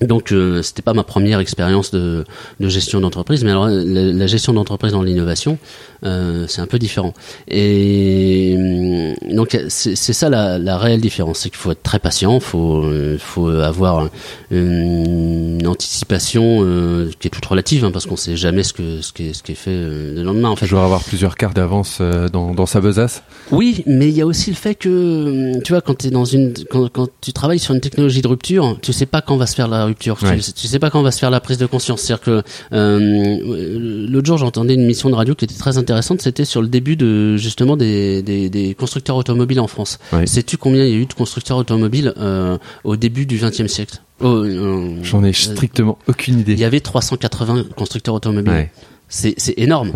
donc 0.00 0.32
euh, 0.32 0.60
c'était 0.62 0.82
pas 0.82 0.92
ma 0.92 1.04
première 1.04 1.38
expérience 1.38 1.92
de, 1.92 2.24
de, 2.58 2.68
gestion 2.68 3.00
d'entreprise, 3.00 3.44
mais 3.44 3.50
alors 3.50 3.68
la, 3.68 4.26
gestion 4.26 4.52
d'entreprise 4.52 4.92
dans 4.92 5.02
l'innovation, 5.02 5.56
euh, 6.04 6.46
c'est 6.48 6.60
un 6.60 6.66
peu 6.66 6.80
différent. 6.80 7.14
Et 7.46 8.56
euh, 8.58 9.14
donc 9.30 9.56
c'est 9.68 9.94
ça 9.94 10.28
la, 10.28 10.58
la, 10.58 10.78
réelle 10.78 11.00
différence, 11.00 11.40
c'est 11.40 11.50
qu'il 11.50 11.58
faut 11.58 11.70
être 11.70 11.82
très 11.82 12.00
patient, 12.00 12.40
faut 12.40 12.82
euh, 12.82 13.18
faut 13.18 13.48
avoir 13.48 14.08
une, 14.50 15.64
anticipation 15.64 16.58
euh, 16.62 17.10
qui 17.20 17.28
est 17.28 17.30
toute 17.30 17.46
relative, 17.46 17.84
hein, 17.84 17.92
parce 17.92 18.06
qu'on 18.06 18.16
sait 18.16 18.36
jamais 18.36 18.64
ce 18.64 18.72
que 18.72 19.00
ce 19.00 19.12
qui 19.12 19.28
est, 19.28 19.32
ce 19.32 19.44
qui 19.44 19.52
est 19.52 19.56
fait 19.56 19.76
le 19.76 20.22
lendemain. 20.24 20.50
En 20.50 20.56
fait, 20.56 20.66
toujours 20.66 20.82
avoir 20.82 21.04
plusieurs 21.04 21.36
cartes 21.36 21.56
d'avance 21.56 22.02
dans, 22.32 22.52
dans 22.52 22.66
sa 22.66 22.80
besace. 22.80 23.22
Oui, 23.52 23.84
mais 23.86 24.08
il 24.08 24.16
y 24.16 24.20
a 24.20 24.26
aussi 24.26 24.50
le 24.50 24.56
fait 24.56 24.74
que 24.74 25.60
tu 25.62 25.72
vois 25.72 25.80
quand 25.80 25.98
tu 25.98 26.08
es 26.08 26.10
dans 26.10 26.24
une 26.24 26.52
quand, 26.68 26.88
quand 26.92 27.08
tu 27.20 27.32
travailles 27.32 27.60
sur 27.60 27.74
une 27.74 27.80
technologie 27.80 28.22
de 28.22 28.28
rupture, 28.28 28.76
tu 28.82 28.92
sais 28.92 29.06
pas 29.06 29.22
quand 29.22 29.36
va 29.36 29.46
se 29.46 29.54
faire 29.54 29.68
la 29.68 29.83
rupture. 29.84 30.18
Tu, 30.18 30.66
sais 30.66 30.78
pas 30.78 30.90
quand 30.90 31.02
va 31.02 31.10
se 31.10 31.18
faire 31.18 31.30
la 31.30 31.40
prise 31.40 31.58
de 31.58 31.66
conscience. 31.66 32.02
C'est-à-dire 32.02 32.24
que 32.24 32.42
euh, 32.72 34.08
l'autre 34.08 34.26
jour, 34.26 34.38
j'entendais 34.38 34.74
une 34.74 34.86
mission 34.86 35.10
de 35.10 35.14
radio 35.14 35.34
qui 35.34 35.44
était 35.44 35.54
très 35.54 35.78
intéressante. 35.78 36.22
C'était 36.22 36.44
sur 36.44 36.62
le 36.62 36.68
début 36.68 36.96
de 36.96 37.36
justement 37.36 37.76
des, 37.76 38.22
des, 38.22 38.50
des 38.50 38.74
constructeurs 38.74 39.16
automobiles 39.16 39.60
en 39.60 39.66
France. 39.66 39.98
Sais-tu 40.26 40.56
combien 40.56 40.84
il 40.84 40.90
y 40.90 40.94
a 40.94 40.98
eu 40.98 41.06
de 41.06 41.14
constructeurs 41.14 41.56
automobiles 41.56 42.12
euh, 42.18 42.58
au 42.84 42.96
début 42.96 43.26
du 43.26 43.38
XXe 43.38 43.66
siècle? 43.66 44.00
Oh, 44.20 44.26
euh, 44.26 44.96
J'en 45.02 45.24
ai 45.24 45.32
strictement 45.32 45.98
aucune 46.06 46.40
idée. 46.40 46.52
Il 46.52 46.60
y 46.60 46.64
avait 46.64 46.80
380 46.80 47.64
constructeurs 47.76 48.14
automobiles. 48.14 48.68
C'est 49.08 49.54
énorme. 49.56 49.92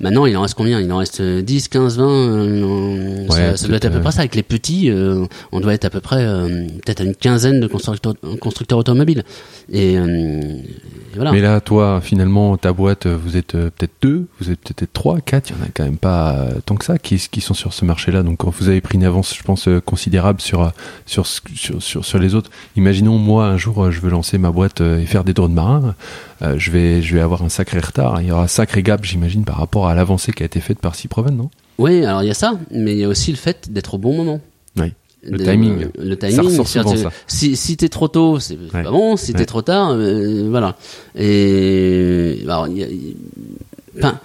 Maintenant, 0.00 0.24
il 0.24 0.34
en 0.36 0.42
reste 0.42 0.54
combien? 0.54 0.80
Il 0.80 0.90
en 0.92 0.96
reste 0.96 1.20
10, 1.20 1.68
15, 1.68 1.98
20 1.98 3.30
Ça, 3.30 3.56
ça 3.56 3.66
doit 3.68 3.76
être 3.76 3.84
à 3.84 3.90
peu 3.90 4.00
près 4.00 4.12
ça. 4.12 4.20
Avec 4.20 4.34
les 4.34 4.42
petits, 4.42 4.90
euh, 4.90 5.26
on 5.52 5.60
doit 5.60 5.74
être 5.74 5.84
à 5.84 5.90
peu 5.90 6.00
près 6.00 6.24
euh, 6.24 6.66
peut-être 6.84 7.02
à 7.02 7.04
une 7.04 7.14
quinzaine 7.14 7.60
de 7.60 7.66
constructeurs, 7.66 8.14
constructeurs 8.40 8.78
automobiles. 8.78 9.24
Et, 9.70 9.98
euh, 9.98 10.40
voilà. 11.14 11.32
Mais 11.32 11.42
là, 11.42 11.60
toi, 11.60 12.00
finalement, 12.02 12.56
ta 12.56 12.72
boîte, 12.72 13.06
vous 13.06 13.36
êtes 13.36 13.52
peut-être 13.52 13.92
deux, 14.00 14.26
vous 14.40 14.50
êtes 14.50 14.60
peut-être 14.60 14.92
trois, 14.92 15.20
quatre. 15.20 15.50
Il 15.50 15.56
y 15.56 15.60
en 15.60 15.64
a 15.64 15.68
quand 15.74 15.84
même 15.84 15.98
pas 15.98 16.48
tant 16.64 16.76
que 16.76 16.84
ça 16.84 16.98
qui, 16.98 17.16
qui 17.30 17.42
sont 17.42 17.54
sur 17.54 17.74
ce 17.74 17.84
marché-là. 17.84 18.22
Donc, 18.22 18.44
vous 18.44 18.68
avez 18.68 18.80
pris 18.80 18.96
une 18.96 19.04
avance, 19.04 19.36
je 19.36 19.42
pense, 19.42 19.68
considérable 19.84 20.40
sur 20.40 20.72
sur 21.04 21.26
sur 21.26 21.82
sur, 21.82 22.04
sur 22.04 22.18
les 22.18 22.34
autres. 22.34 22.50
Imaginons, 22.76 23.18
moi, 23.18 23.46
un 23.46 23.58
jour, 23.58 23.90
je 23.90 24.00
veux 24.00 24.10
lancer 24.10 24.38
ma 24.38 24.50
boîte 24.50 24.80
et 24.80 25.04
faire 25.04 25.24
des 25.24 25.34
drones 25.34 25.52
marins. 25.52 25.94
je 26.40 26.70
vais 26.70 27.02
je 27.02 27.14
vais 27.14 27.20
avoir 27.20 27.42
un 27.42 27.50
sacré 27.50 27.80
retard. 27.80 28.22
Il 28.22 28.28
y 28.28 28.32
aura 28.32 28.44
un 28.44 28.48
sacré 28.48 28.82
gap, 28.82 29.04
j'imagine, 29.04 29.44
par 29.44 29.56
rapport 29.56 29.88
à 29.88 29.89
à 29.90 29.94
l'avancée 29.94 30.32
qui 30.32 30.42
a 30.42 30.46
été 30.46 30.60
faite 30.60 30.78
par 30.78 30.94
Cyproven, 30.94 31.36
non? 31.36 31.50
Oui, 31.78 32.04
alors 32.04 32.22
il 32.22 32.26
y 32.26 32.30
a 32.30 32.34
ça, 32.34 32.58
mais 32.70 32.92
il 32.92 32.98
y 32.98 33.04
a 33.04 33.08
aussi 33.08 33.30
le 33.30 33.36
fait 33.36 33.72
d'être 33.72 33.94
au 33.94 33.98
bon 33.98 34.14
moment. 34.14 34.40
Oui. 34.76 34.92
Le 35.22 35.38
timing. 35.38 35.88
Le 35.98 36.16
timing. 36.16 36.64
Ça 36.64 36.82
ça. 36.82 37.10
Si, 37.26 37.56
si 37.56 37.76
t'es 37.76 37.88
trop 37.88 38.08
tôt, 38.08 38.38
c'est 38.38 38.56
pas 38.56 38.82
bon. 38.84 39.16
Si 39.16 39.34
t'es 39.34 39.46
trop 39.46 39.62
tard, 39.62 39.90
euh, 39.90 40.48
voilà. 40.48 40.76
Et 41.14 42.40
alors, 42.44 42.68
y 42.68 42.82
a, 42.82 42.86
enfin, 43.98 44.18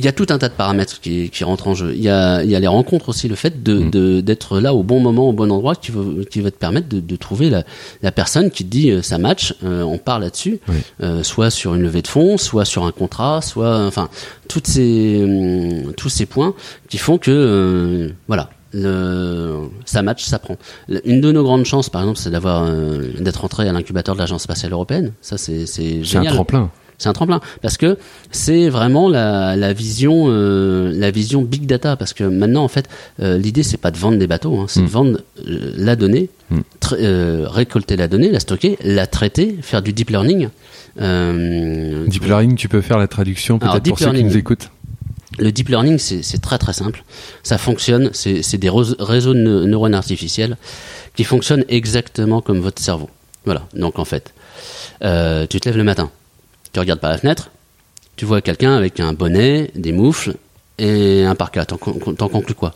il 0.00 0.04
y 0.06 0.08
a 0.08 0.12
tout 0.12 0.26
un 0.30 0.38
tas 0.38 0.48
de 0.48 0.54
paramètres 0.54 0.98
qui, 1.00 1.28
qui 1.28 1.44
rentrent 1.44 1.68
en 1.68 1.74
jeu. 1.74 1.92
Il 1.94 2.00
y 2.00 2.08
a, 2.08 2.42
il 2.42 2.50
y 2.50 2.56
a 2.56 2.60
les 2.60 2.66
rencontres 2.66 3.10
aussi, 3.10 3.28
le 3.28 3.34
fait 3.34 3.62
de, 3.62 3.74
mm. 3.74 3.90
de, 3.90 4.20
d'être 4.22 4.58
là 4.58 4.72
au 4.72 4.82
bon 4.82 4.98
moment, 4.98 5.28
au 5.28 5.32
bon 5.32 5.52
endroit, 5.52 5.74
qui 5.74 5.92
va, 5.92 6.00
qui 6.30 6.40
va 6.40 6.50
te 6.50 6.56
permettre 6.56 6.88
de, 6.88 7.00
de 7.00 7.16
trouver 7.16 7.50
la, 7.50 7.64
la 8.02 8.10
personne 8.10 8.50
qui 8.50 8.64
te 8.64 8.70
dit 8.70 8.90
euh, 8.90 9.02
ça 9.02 9.18
match, 9.18 9.54
euh, 9.62 9.82
on 9.82 9.98
part 9.98 10.18
là-dessus, 10.18 10.60
euh, 11.02 11.22
soit 11.22 11.50
sur 11.50 11.74
une 11.74 11.82
levée 11.82 12.00
de 12.00 12.08
fonds, 12.08 12.38
soit 12.38 12.64
sur 12.64 12.84
un 12.84 12.92
contrat, 12.92 13.42
soit, 13.42 13.84
enfin, 13.84 14.08
toutes 14.48 14.66
ces, 14.66 15.22
hum, 15.22 15.92
tous 15.92 16.08
ces 16.08 16.24
points 16.24 16.54
qui 16.88 16.96
font 16.96 17.18
que, 17.18 18.10
voilà, 18.26 18.48
le, 18.72 19.68
ça 19.84 20.00
match, 20.00 20.24
ça 20.24 20.38
prend. 20.38 20.56
Une 21.04 21.20
de 21.20 21.30
nos 21.30 21.42
grandes 21.42 21.66
chances, 21.66 21.90
par 21.90 22.00
exemple, 22.00 22.18
c'est 22.18 22.30
d'avoir 22.30 22.70
d'être 23.20 23.44
entré 23.44 23.68
à 23.68 23.72
l'incubateur 23.72 24.14
de 24.14 24.20
l'agence 24.20 24.44
spatiale 24.44 24.72
européenne. 24.72 25.12
Ça, 25.20 25.36
c'est 25.36 25.66
c'est 25.66 26.02
génial. 26.04 26.04
C'est 26.04 26.28
un 26.28 26.34
tremplin 26.34 26.70
c'est 27.00 27.08
un 27.08 27.12
tremplin 27.12 27.40
parce 27.62 27.76
que 27.76 27.98
c'est 28.30 28.68
vraiment 28.68 29.08
la, 29.08 29.56
la 29.56 29.72
vision 29.72 30.26
euh, 30.28 30.92
la 30.94 31.10
vision 31.10 31.42
big 31.42 31.66
data 31.66 31.96
parce 31.96 32.12
que 32.12 32.24
maintenant 32.24 32.62
en 32.62 32.68
fait 32.68 32.88
euh, 33.20 33.38
l'idée 33.38 33.62
c'est 33.62 33.78
pas 33.78 33.90
de 33.90 33.96
vendre 33.96 34.18
des 34.18 34.26
bateaux 34.26 34.58
hein, 34.58 34.66
c'est 34.68 34.80
de 34.80 34.84
mm. 34.84 34.88
vendre 34.88 35.20
euh, 35.48 35.72
la 35.76 35.96
donnée 35.96 36.28
mm. 36.50 36.58
euh, 36.92 37.46
récolter 37.48 37.96
la 37.96 38.06
donnée 38.06 38.30
la 38.30 38.38
stocker 38.38 38.78
la 38.84 39.06
traiter 39.06 39.56
faire 39.62 39.82
du 39.82 39.92
deep 39.92 40.10
learning 40.10 40.48
deep 40.96 42.24
learning 42.24 42.54
tu 42.54 42.68
peux 42.68 42.82
faire 42.82 42.98
la 42.98 43.08
traduction 43.08 43.58
peut-être 43.58 43.88
pour 43.88 43.98
ceux 43.98 44.12
qui 44.12 44.24
nous 44.24 44.36
écoutent 44.36 44.70
le 45.38 45.52
deep 45.52 45.68
learning, 45.68 45.96
c'est 45.96 46.42
très 46.42 46.58
très 46.58 46.74
simple. 46.74 47.02
Ça 47.44 47.56
fonctionne, 47.56 48.10
c'est 48.12 48.58
des 48.58 48.68
réseaux 48.68 49.32
de 49.32 49.64
neurones 49.64 49.94
artificiels 49.94 50.58
qui 51.14 51.24
fonctionnent 51.24 51.64
exactement 51.68 52.42
comme 52.42 52.58
votre 52.58 52.82
cerveau. 52.82 53.08
Voilà. 53.46 53.62
Donc 53.72 53.98
en 53.98 54.04
fait, 54.04 54.34
euh, 55.02 55.46
tu 55.48 55.60
te 55.60 55.68
lèves 55.68 55.78
le 55.78 55.84
matin, 55.84 56.10
tu 56.72 56.80
regardes 56.80 57.00
par 57.00 57.10
la 57.10 57.18
fenêtre, 57.18 57.50
tu 58.16 58.24
vois 58.24 58.40
quelqu'un 58.40 58.74
avec 58.74 59.00
un 59.00 59.12
bonnet, 59.12 59.70
des 59.74 59.92
moufles 59.92 60.34
et 60.78 61.24
un 61.24 61.34
parka. 61.34 61.64
T'en 61.64 61.76
conclus 61.76 62.54
quoi? 62.54 62.74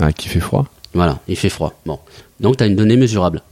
Ah, 0.00 0.12
qui 0.12 0.28
fait 0.28 0.40
froid 0.40 0.66
Voilà, 0.94 1.18
il 1.28 1.36
fait 1.36 1.48
froid. 1.48 1.78
Bon. 1.86 1.98
Donc 2.40 2.56
tu 2.56 2.64
as 2.64 2.66
une 2.66 2.76
donnée 2.76 2.96
mesurable. 2.96 3.42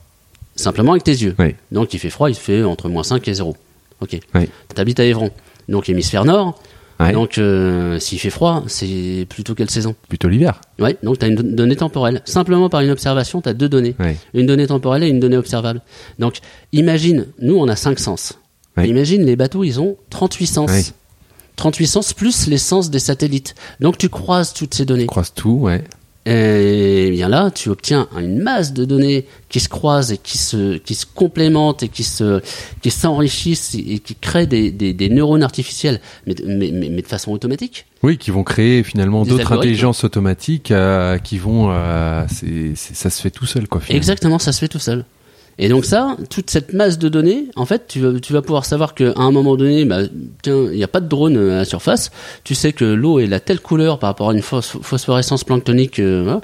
Simplement 0.55 0.93
avec 0.93 1.05
tes 1.05 1.13
yeux. 1.13 1.35
Oui. 1.39 1.55
Donc 1.73 1.93
il 1.93 1.99
fait 1.99 2.11
froid, 2.11 2.31
il 2.31 2.37
fait 2.37 2.63
entre 2.63 2.89
moins 2.89 3.03
5 3.03 3.27
et 3.29 3.35
0. 3.35 3.57
Ok. 4.01 4.19
Oui. 4.35 4.49
T'habites 4.75 5.01
à 5.01 5.05
Évron. 5.05 5.31
Donc 5.69 5.89
hémisphère 5.89 6.25
nord. 6.25 6.59
Donc 7.13 7.37
euh, 7.37 7.99
s'il 7.99 8.19
fait 8.19 8.31
froid, 8.31 8.65
c'est 8.69 9.27
plutôt 9.29 9.55
quelle 9.55 9.69
saison? 9.69 9.95
Plutôt 10.09 10.29
l'hiver. 10.29 10.61
Oui, 10.79 10.97
donc 11.03 11.19
tu 11.19 11.27
as 11.27 11.29
une 11.29 11.35
donnée 11.35 11.77
temporelle. 11.77 12.23
Simplement 12.25 12.71
par 12.71 12.81
une 12.81 12.91
observation, 12.91 13.43
tu 13.43 13.49
as 13.51 13.55
deux 13.55 13.69
données. 13.69 13.95
Une 14.33 14.47
donnée 14.47 14.67
temporelle 14.67 15.03
et 15.03 15.09
une 15.09 15.21
donnée 15.21 15.37
observable. 15.37 15.83
Donc 16.19 16.39
imagine, 16.73 17.27
nous 17.39 17.57
on 17.59 17.69
a 17.69 17.77
cinq 17.77 17.99
sens. 17.99 18.39
Imagine, 18.85 19.25
les 19.25 19.37
bateaux, 19.37 19.65
ils 19.65 19.81
ont 19.81 19.97
38 20.11 20.47
sens. 20.47 20.93
38 21.57 21.87
sens 21.87 22.13
plus 22.13 22.47
les 22.47 22.59
sens 22.59 22.91
des 22.91 22.99
satellites. 22.99 23.55
Donc 23.81 23.97
tu 23.99 24.09
croises 24.09 24.53
toutes 24.53 24.75
ces 24.75 24.85
données. 24.85 25.05
Tu 25.05 25.09
croises 25.09 25.33
tout, 25.35 25.59
ouais. 25.61 25.83
Et 26.29 27.11
bien 27.13 27.29
là, 27.29 27.53
tu 27.53 27.69
obtiens 27.69 28.09
une 28.19 28.41
masse 28.41 28.73
de 28.73 28.85
données 28.85 29.27
qui 29.49 29.61
se 29.61 29.69
croisent 29.69 30.11
et 30.11 30.19
qui 30.19 30.39
se, 30.39 30.77
qui 30.79 30.97
se 30.97 31.07
complémentent 31.07 31.85
et 31.85 31.89
qui 31.89 32.03
se, 32.03 32.43
qui 32.83 32.91
s'enrichissent 32.91 33.77
et 33.77 34.01
qui 34.01 34.17
créent 34.17 34.49
des, 34.49 34.73
des, 34.73 34.93
des 34.93 35.09
neurones 35.09 35.45
artificiels, 35.45 36.01
mais, 36.27 36.35
mais, 36.45 36.73
mais, 36.73 37.01
de 37.01 37.07
façon 37.07 37.31
automatique. 37.31 37.87
Oui, 38.03 38.19
qui 38.19 38.33
vont 38.33 38.43
créer 38.43 38.83
finalement 38.83 39.25
d'autres 39.25 39.53
intelligences 39.53 40.03
automatiques 40.03 40.73
euh, 40.73 41.19
qui 41.19 41.39
vont, 41.39 41.71
euh, 41.71 42.27
ça 42.75 43.09
se 43.09 43.23
fait 43.23 43.31
tout 43.31 43.47
seul, 43.47 43.69
quoi. 43.69 43.81
Finalement. 43.81 43.97
Exactement, 43.97 44.39
ça 44.41 44.51
se 44.51 44.59
fait 44.59 44.69
tout 44.69 44.81
seul. 44.81 45.05
Et 45.59 45.69
donc 45.69 45.87
ça, 45.87 46.17
toute 46.29 46.51
cette 46.51 46.75
masse 46.75 46.99
de 46.99 47.09
données, 47.09 47.47
en 47.57 47.65
fait, 47.65 47.87
tu 47.89 48.01
vas, 48.01 48.21
tu 48.21 48.33
vas 48.35 48.43
pouvoir 48.43 48.67
savoir 48.67 48.95
qu'à 48.95 49.13
un 49.17 49.31
moment 49.31 49.57
donné, 49.57 49.87
bah, 49.87 50.01
tiens, 50.43 50.67
il 50.71 50.77
n'y 50.77 50.85
a 50.85 50.89
pas 50.89 51.01
de 51.01 51.09
drone 51.09 51.37
à 51.37 51.57
la 51.57 51.65
surface. 51.65 52.11
Tu 52.45 52.55
sais 52.55 52.75
que 52.75 52.85
l'eau 52.85 53.21
est 53.21 53.27
la 53.27 53.41
telle 53.41 53.61
couleur 53.61 53.99
par 53.99 54.11
rapport 54.11 54.31
à 54.31 54.35
une 54.35 54.43
phosphorescence 54.43 55.45
planctonique. 55.45 55.99
Euh, 55.99 56.41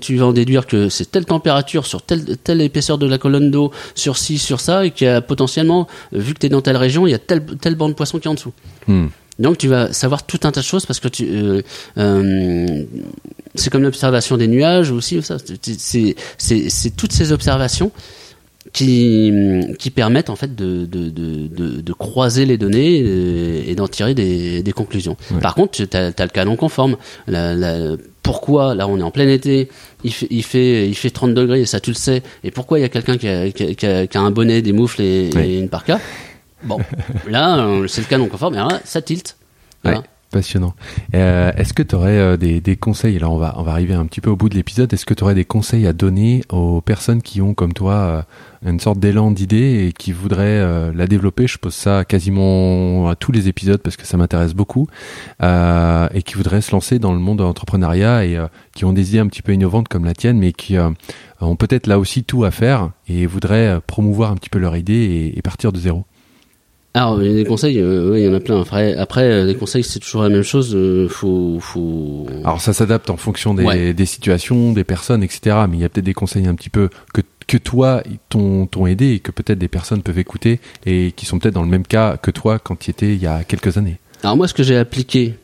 tu 0.00 0.16
vas 0.16 0.26
en 0.26 0.32
déduire 0.32 0.66
que 0.66 0.88
c'est 0.88 1.10
telle 1.10 1.26
température 1.26 1.84
sur 1.84 2.00
telle, 2.00 2.38
telle 2.38 2.62
épaisseur 2.62 2.96
de 2.96 3.06
la 3.06 3.18
colonne 3.18 3.50
d'eau, 3.50 3.72
sur 3.94 4.16
ci, 4.16 4.38
sur 4.38 4.60
ça, 4.60 4.86
et 4.86 4.90
qu'il 4.90 5.06
y 5.06 5.10
a 5.10 5.20
potentiellement, 5.20 5.86
vu 6.12 6.32
que 6.32 6.38
tu 6.38 6.46
es 6.46 6.48
dans 6.48 6.62
telle 6.62 6.78
région, 6.78 7.06
il 7.06 7.10
y 7.10 7.14
a 7.14 7.18
tel, 7.18 7.44
tel 7.44 7.74
banc 7.74 7.90
de 7.90 7.94
poisson 7.94 8.18
qui 8.18 8.26
est 8.26 8.30
en 8.30 8.34
dessous. 8.34 8.52
Hmm. 8.86 9.08
Donc 9.38 9.58
tu 9.58 9.68
vas 9.68 9.92
savoir 9.92 10.24
tout 10.24 10.40
un 10.44 10.50
tas 10.50 10.60
de 10.60 10.64
choses 10.64 10.86
parce 10.86 10.98
que 10.98 11.08
tu, 11.08 11.26
euh, 11.28 11.60
euh, 11.98 12.84
c'est 13.54 13.68
comme 13.68 13.82
l'observation 13.82 14.38
des 14.38 14.48
nuages 14.48 14.90
aussi. 14.90 15.20
C'est, 15.20 16.16
c'est 16.38 16.96
toutes 16.96 17.12
ces 17.12 17.32
observations 17.32 17.92
qui, 18.76 19.32
qui 19.78 19.90
permettent 19.90 20.28
en 20.28 20.36
fait 20.36 20.54
de, 20.54 20.84
de, 20.84 21.08
de, 21.08 21.46
de, 21.48 21.80
de 21.80 21.92
croiser 21.94 22.44
les 22.44 22.58
données 22.58 22.96
et, 22.98 23.70
et 23.70 23.74
d'en 23.74 23.88
tirer 23.88 24.14
des, 24.14 24.62
des 24.62 24.72
conclusions. 24.72 25.16
Ouais. 25.30 25.40
Par 25.40 25.54
contre, 25.54 25.72
tu 25.72 25.96
as, 25.96 26.10
le 26.10 26.28
cas 26.28 26.44
non 26.44 26.56
conforme. 26.56 26.96
La, 27.26 27.54
la, 27.54 27.96
pourquoi, 28.22 28.74
là 28.74 28.86
on 28.86 28.98
est 28.98 29.02
en 29.02 29.10
plein 29.10 29.28
été, 29.28 29.70
il 30.04 30.12
fait, 30.12 30.26
il, 30.30 30.42
fait, 30.42 30.88
il 30.88 30.94
fait 30.94 31.10
30 31.10 31.32
degrés, 31.32 31.62
et 31.62 31.66
ça 31.66 31.80
tu 31.80 31.90
le 31.90 31.96
sais, 31.96 32.22
et 32.44 32.50
pourquoi 32.50 32.78
il 32.78 32.82
y 32.82 32.84
a 32.84 32.88
quelqu'un 32.88 33.16
qui 33.16 33.28
a, 33.28 33.50
qui, 33.50 33.86
a, 33.86 34.06
qui, 34.06 34.18
a, 34.18 34.20
un 34.20 34.30
bonnet, 34.30 34.60
des 34.62 34.72
moufles 34.72 35.00
et, 35.00 35.30
Ouais. 35.34 35.48
et 35.48 35.58
une 35.58 35.68
parka? 35.68 35.98
Bon, 36.64 36.78
là 37.28 37.60
euh, 37.66 37.86
c'est 37.86 38.00
le 38.02 38.06
cas 38.08 38.18
non 38.18 38.28
conforme, 38.28 38.54
et 38.54 38.58
là, 38.58 38.80
ça 38.84 39.00
tilte. 39.00 39.36
Voilà. 39.84 39.98
Ouais. 40.00 40.04
Euh, 41.14 41.52
Est-ce 41.56 41.72
que 41.72 41.82
tu 41.82 41.94
aurais 41.94 42.38
des, 42.38 42.60
des 42.60 42.76
conseils 42.76 43.18
Là, 43.18 43.30
on 43.30 43.36
va, 43.36 43.54
on 43.58 43.62
va 43.62 43.72
arriver 43.72 43.94
un 43.94 44.06
petit 44.06 44.20
peu 44.20 44.30
au 44.30 44.36
bout 44.36 44.48
de 44.48 44.54
l'épisode. 44.54 44.92
Est-ce 44.92 45.06
que 45.06 45.14
tu 45.14 45.22
aurais 45.24 45.34
des 45.34 45.44
conseils 45.44 45.86
à 45.86 45.92
donner 45.92 46.42
aux 46.50 46.80
personnes 46.80 47.22
qui 47.22 47.40
ont, 47.40 47.54
comme 47.54 47.72
toi, 47.72 47.92
euh, 47.92 48.22
une 48.64 48.80
sorte 48.80 48.98
d'élan 48.98 49.30
d'idée 49.30 49.86
et 49.86 49.92
qui 49.92 50.12
voudraient 50.12 50.44
euh, 50.46 50.92
la 50.94 51.06
développer? 51.06 51.46
Je 51.46 51.58
pose 51.58 51.74
ça 51.74 52.04
quasiment 52.04 53.08
à 53.08 53.16
tous 53.16 53.32
les 53.32 53.48
épisodes 53.48 53.80
parce 53.80 53.96
que 53.96 54.06
ça 54.06 54.16
m'intéresse 54.16 54.54
beaucoup. 54.54 54.86
Euh, 55.42 56.08
et 56.14 56.22
qui 56.22 56.34
voudraient 56.34 56.60
se 56.60 56.72
lancer 56.72 56.98
dans 56.98 57.12
le 57.12 57.18
monde 57.18 57.38
de 57.38 57.42
l'entrepreneuriat 57.42 58.24
et 58.24 58.36
euh, 58.36 58.46
qui 58.74 58.84
ont 58.84 58.92
des 58.92 59.10
idées 59.10 59.20
un 59.20 59.26
petit 59.26 59.42
peu 59.42 59.52
innovantes 59.52 59.88
comme 59.88 60.04
la 60.04 60.14
tienne, 60.14 60.38
mais 60.38 60.52
qui 60.52 60.76
euh, 60.76 60.90
ont 61.40 61.56
peut-être 61.56 61.86
là 61.86 61.98
aussi 61.98 62.24
tout 62.24 62.44
à 62.44 62.50
faire 62.50 62.90
et 63.08 63.26
voudraient 63.26 63.76
euh, 63.76 63.80
promouvoir 63.86 64.30
un 64.30 64.36
petit 64.36 64.50
peu 64.50 64.58
leur 64.58 64.76
idée 64.76 65.32
et 65.34 65.42
partir 65.42 65.72
de 65.72 65.78
zéro. 65.78 66.04
Alors, 66.96 67.22
il 67.22 67.28
y 67.28 67.30
a 67.30 67.34
des 67.34 67.44
conseils, 67.44 67.78
euh, 67.78 68.18
il 68.18 68.24
y 68.24 68.28
en 68.28 68.32
a 68.32 68.40
plein. 68.40 68.58
Après, 68.58 68.96
après 68.96 69.24
euh, 69.24 69.44
les 69.44 69.54
conseils, 69.54 69.84
c'est 69.84 69.98
toujours 69.98 70.22
la 70.22 70.30
même 70.30 70.42
chose. 70.42 70.74
euh, 70.74 71.08
faut, 71.08 71.58
faut. 71.60 72.26
Alors 72.42 72.62
ça 72.62 72.72
s'adapte 72.72 73.10
en 73.10 73.18
fonction 73.18 73.52
des, 73.52 73.64
Ouais. 73.64 73.92
des 73.92 74.06
situations, 74.06 74.72
des 74.72 74.82
personnes, 74.84 75.22
etc. 75.22 75.56
Mais 75.68 75.76
il 75.76 75.80
y 75.80 75.84
a 75.84 75.90
peut-être 75.90 76.06
des 76.06 76.14
conseils 76.14 76.46
un 76.46 76.54
petit 76.54 76.70
peu 76.70 76.88
que, 77.12 77.20
que 77.46 77.58
toi 77.58 78.02
t'ont 78.30 78.64
t'ont 78.66 78.86
aidé 78.86 79.10
et 79.12 79.18
que 79.20 79.30
peut-être 79.30 79.58
des 79.58 79.68
personnes 79.68 80.02
peuvent 80.02 80.18
écouter 80.18 80.58
et 80.86 81.12
qui 81.14 81.26
sont 81.26 81.38
peut-être 81.38 81.52
dans 81.54 81.62
le 81.64 81.68
même 81.68 81.86
cas 81.86 82.16
que 82.16 82.30
toi 82.30 82.58
quand 82.58 82.76
tu 82.78 82.90
étais 82.90 83.12
il 83.14 83.22
y 83.22 83.26
a 83.26 83.44
quelques 83.44 83.76
années. 83.76 83.98
Alors 84.22 84.38
moi, 84.38 84.48
ce 84.48 84.54
que 84.54 84.62
j'ai 84.62 84.78
appliqué, 84.78 85.34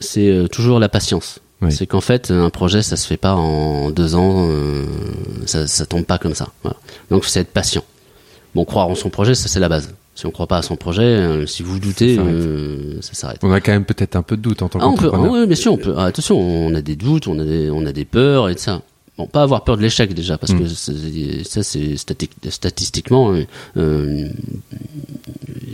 c'est 0.00 0.28
euh, 0.28 0.46
toujours 0.46 0.78
la 0.78 0.90
patience. 0.90 1.40
Oui. 1.62 1.72
C'est 1.72 1.86
qu'en 1.86 2.02
fait, 2.02 2.30
un 2.30 2.50
projet, 2.50 2.82
ça 2.82 2.96
se 2.96 3.06
fait 3.06 3.16
pas 3.16 3.32
en 3.34 3.90
deux 3.90 4.14
ans, 4.14 4.46
euh, 4.50 4.84
ça, 5.46 5.66
ça 5.66 5.86
tombe 5.86 6.04
pas 6.04 6.18
comme 6.18 6.34
ça. 6.34 6.50
Voilà. 6.62 6.76
Donc, 7.10 7.24
c'est 7.24 7.40
être 7.40 7.50
patient. 7.52 7.82
Bon, 8.54 8.64
croire 8.66 8.88
en 8.88 8.94
son 8.94 9.08
projet, 9.10 9.34
ça 9.34 9.48
c'est 9.48 9.58
la 9.58 9.68
base. 9.70 9.94
Si 10.18 10.26
on 10.26 10.32
croit 10.32 10.48
pas 10.48 10.56
à 10.58 10.62
son 10.62 10.74
projet, 10.74 11.02
euh, 11.04 11.46
si 11.46 11.62
vous 11.62 11.78
doutez, 11.78 12.16
Ça 12.16 12.22
s'arrête. 12.22 12.34
euh, 12.34 12.98
ça 13.02 13.14
s'arrête. 13.14 13.38
On 13.44 13.52
a 13.52 13.60
quand 13.60 13.70
même 13.70 13.84
peut-être 13.84 14.16
un 14.16 14.22
peu 14.22 14.36
de 14.36 14.42
doute 14.42 14.62
en 14.62 14.68
tant 14.68 14.80
Ah, 14.80 14.82
peut, 14.82 14.88
ah, 14.88 14.94
qu'entrepreneur. 15.10 15.30
oui, 15.32 15.46
bien 15.46 15.54
sûr, 15.54 15.72
on 15.74 15.76
peut. 15.76 15.94
ah, 15.96 16.06
attention, 16.06 16.36
on 16.40 16.74
a 16.74 16.80
des 16.80 16.96
doutes, 16.96 17.28
on 17.28 17.38
a 17.38 17.44
des, 17.44 17.70
on 17.70 17.86
a 17.86 17.92
des 17.92 18.04
peurs 18.04 18.48
et 18.48 18.54
de 18.54 18.58
ça. 18.58 18.82
Bon, 19.16 19.26
pas 19.28 19.42
avoir 19.42 19.62
peur 19.62 19.76
de 19.76 19.82
l'échec 19.82 20.12
déjà, 20.14 20.36
parce 20.36 20.52
Mm. 20.52 20.58
que 20.58 20.68
ça, 20.68 21.62
c'est 21.62 21.94
stati- 21.94 22.30
statistiquement, 22.50 23.30
euh, 23.32 23.44
euh, 23.76 24.28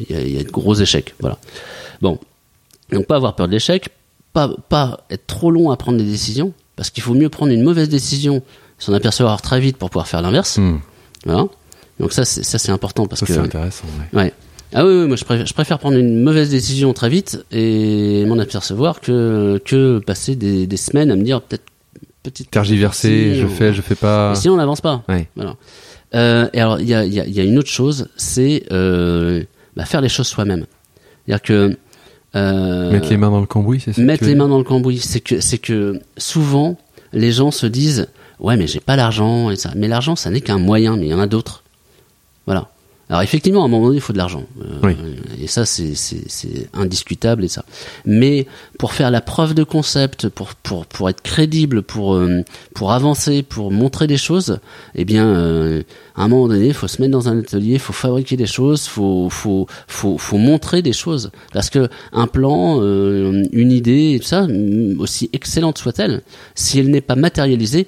il 0.09 0.14
y, 0.14 0.14
a, 0.14 0.20
il 0.20 0.34
y 0.36 0.38
a 0.38 0.42
de 0.45 0.51
gros 0.51 0.74
échecs. 0.74 1.14
Voilà. 1.20 1.38
Bon, 2.03 2.18
donc 2.92 3.07
pas 3.07 3.16
avoir 3.16 3.36
peur 3.36 3.47
de 3.49 3.53
l'échec, 3.53 3.88
pas, 4.34 4.51
pas 4.68 5.01
être 5.09 5.26
trop 5.26 5.51
long 5.51 5.70
à 5.70 5.76
prendre 5.78 5.97
des 5.99 6.05
décisions, 6.05 6.53
parce 6.76 6.90
qu'il 6.90 7.03
faut 7.03 7.14
mieux 7.14 7.30
prendre 7.30 7.51
une 7.53 7.62
mauvaise 7.62 7.88
décision, 7.88 8.42
s'en 8.78 8.92
apercevoir 8.92 9.40
très 9.40 9.61
vite 9.61 9.76
pour 9.78 9.88
pouvoir 9.90 10.07
faire 10.07 10.20
l'inverse. 10.20 10.59
Hmm. 10.59 10.78
Voilà. 11.24 11.47
Donc 12.01 12.12
ça, 12.12 12.24
c'est 12.24 12.42
ça, 12.42 12.59
c'est 12.59 12.72
important 12.72 13.07
parce 13.07 13.20
Ça 13.20 13.26
que. 13.26 13.32
c'est 13.32 13.38
intéressant. 13.38 13.84
ouais. 14.12 14.22
Ouais. 14.24 14.32
Ah 14.76 14.84
oui, 14.84 14.92
oui, 15.03 15.07
moi 15.07 15.16
je 15.16 15.24
préfère, 15.24 15.47
je 15.47 15.55
préfère 15.55 15.78
prendre 15.78 15.97
une 15.97 16.20
mauvaise 16.22 16.51
décision 16.51 16.92
très 16.92 17.09
vite 17.09 17.45
et 17.53 18.24
m'en 18.26 18.38
apercevoir 18.40 19.01
que, 19.01 19.61
que 19.64 20.01
passer 20.01 20.34
des, 20.34 20.66
des 20.66 20.76
semaines 20.76 21.12
à 21.12 21.16
me 21.16 21.22
dire 21.22 21.40
peut-être 21.42 21.62
petite. 22.24 22.51
Tergiverser, 22.51 23.36
je 23.36 23.47
fais, 23.47 23.72
je 23.72 23.82
fais 23.82 23.95
pas. 23.95 24.32
Et 24.32 24.36
sinon 24.36 24.55
on 24.55 24.57
n'avance 24.57 24.80
pas. 24.80 25.05
Ouais. 25.09 25.28
Voilà. 25.36 25.55
Euh, 26.16 26.49
et 26.53 26.61
alors 26.61 26.80
il 26.80 26.88
y 26.88 26.95
a, 26.95 27.05
y, 27.05 27.20
a, 27.20 27.26
y 27.26 27.38
a 27.40 27.45
une 27.45 27.59
autre 27.59 27.68
chose, 27.68 28.09
c'est 28.16 28.64
euh, 28.72 29.45
bah, 29.76 29.84
faire 29.84 30.01
les 30.01 30.09
choses 30.09 30.26
soi-même. 30.26 30.66
C'est-à-dire 31.26 31.42
que 31.42 31.76
euh, 32.34 32.90
Mettre 32.90 33.11
les 33.11 33.16
mains 33.16 33.30
dans 33.30 33.40
le 33.40 33.47
cambouis, 33.47 33.78
c'est 33.78 33.92
ça 33.92 34.03
mettre 34.03 34.24
les 34.24 34.34
mains 34.34 34.49
dans 34.49 34.59
le 34.59 34.64
cambouis, 34.64 34.99
c'est 34.99 35.20
que 35.20 35.38
c'est 35.40 35.59
que 35.59 36.01
souvent 36.16 36.76
les 37.12 37.30
gens 37.30 37.53
se 37.53 37.66
disent 37.66 38.09
ouais 38.40 38.57
mais 38.57 38.66
j'ai 38.66 38.80
pas 38.80 38.97
l'argent 38.97 39.51
et 39.51 39.57
ça. 39.57 39.70
Mais 39.76 39.86
l'argent 39.86 40.16
ça 40.16 40.30
n'est 40.30 40.40
qu'un 40.40 40.59
moyen, 40.59 40.97
mais 40.97 41.07
il 41.07 41.11
y 41.11 41.14
en 41.14 41.20
a 41.20 41.28
d'autres. 41.28 41.62
Alors 43.11 43.22
effectivement, 43.22 43.62
à 43.62 43.64
un 43.66 43.68
moment 43.68 43.86
donné, 43.86 43.98
il 43.98 44.00
faut 44.00 44.12
de 44.12 44.18
l'argent. 44.18 44.44
Euh, 44.62 44.78
Oui. 44.82 44.96
Et 45.40 45.46
ça, 45.46 45.66
c'est, 45.66 45.94
indiscutable 46.72 47.44
et 47.44 47.48
ça. 47.48 47.64
Mais 48.07 48.46
pour 48.78 48.94
faire 48.94 49.11
la 49.11 49.20
preuve 49.20 49.55
de 49.55 49.62
concept, 49.62 50.28
pour, 50.28 50.55
pour, 50.55 50.86
pour 50.86 51.11
être 51.11 51.20
crédible, 51.20 51.82
pour, 51.82 52.14
euh, 52.14 52.42
pour 52.74 52.92
avancer, 52.92 53.42
pour 53.42 53.70
montrer 53.70 54.07
des 54.07 54.16
choses, 54.16 54.59
eh 54.94 55.05
bien, 55.05 55.26
euh, 55.26 55.82
à 56.16 56.24
un 56.24 56.28
moment 56.28 56.48
donné, 56.48 56.68
il 56.68 56.74
faut 56.74 56.88
se 56.88 57.02
mettre 57.02 57.12
dans 57.12 57.28
un 57.28 57.40
atelier, 57.40 57.74
il 57.74 57.78
faut 57.78 57.92
fabriquer 57.92 58.36
des 58.36 58.46
choses, 58.46 58.86
faut, 58.86 59.28
faut, 59.28 59.66
faut, 59.86 60.16
faut 60.16 60.38
montrer 60.38 60.80
des 60.80 60.92
choses. 60.94 61.30
Parce 61.52 61.68
que 61.68 61.88
un 62.12 62.26
plan, 62.26 62.78
euh, 62.80 63.44
une 63.52 63.72
idée, 63.72 64.14
et 64.14 64.20
tout 64.20 64.26
ça, 64.26 64.46
aussi 64.98 65.28
excellente 65.32 65.76
soit-elle, 65.76 66.22
si 66.55 66.78
elle 66.78 66.90
n'est 66.90 67.02
pas 67.02 67.16
matérialisée, 67.16 67.86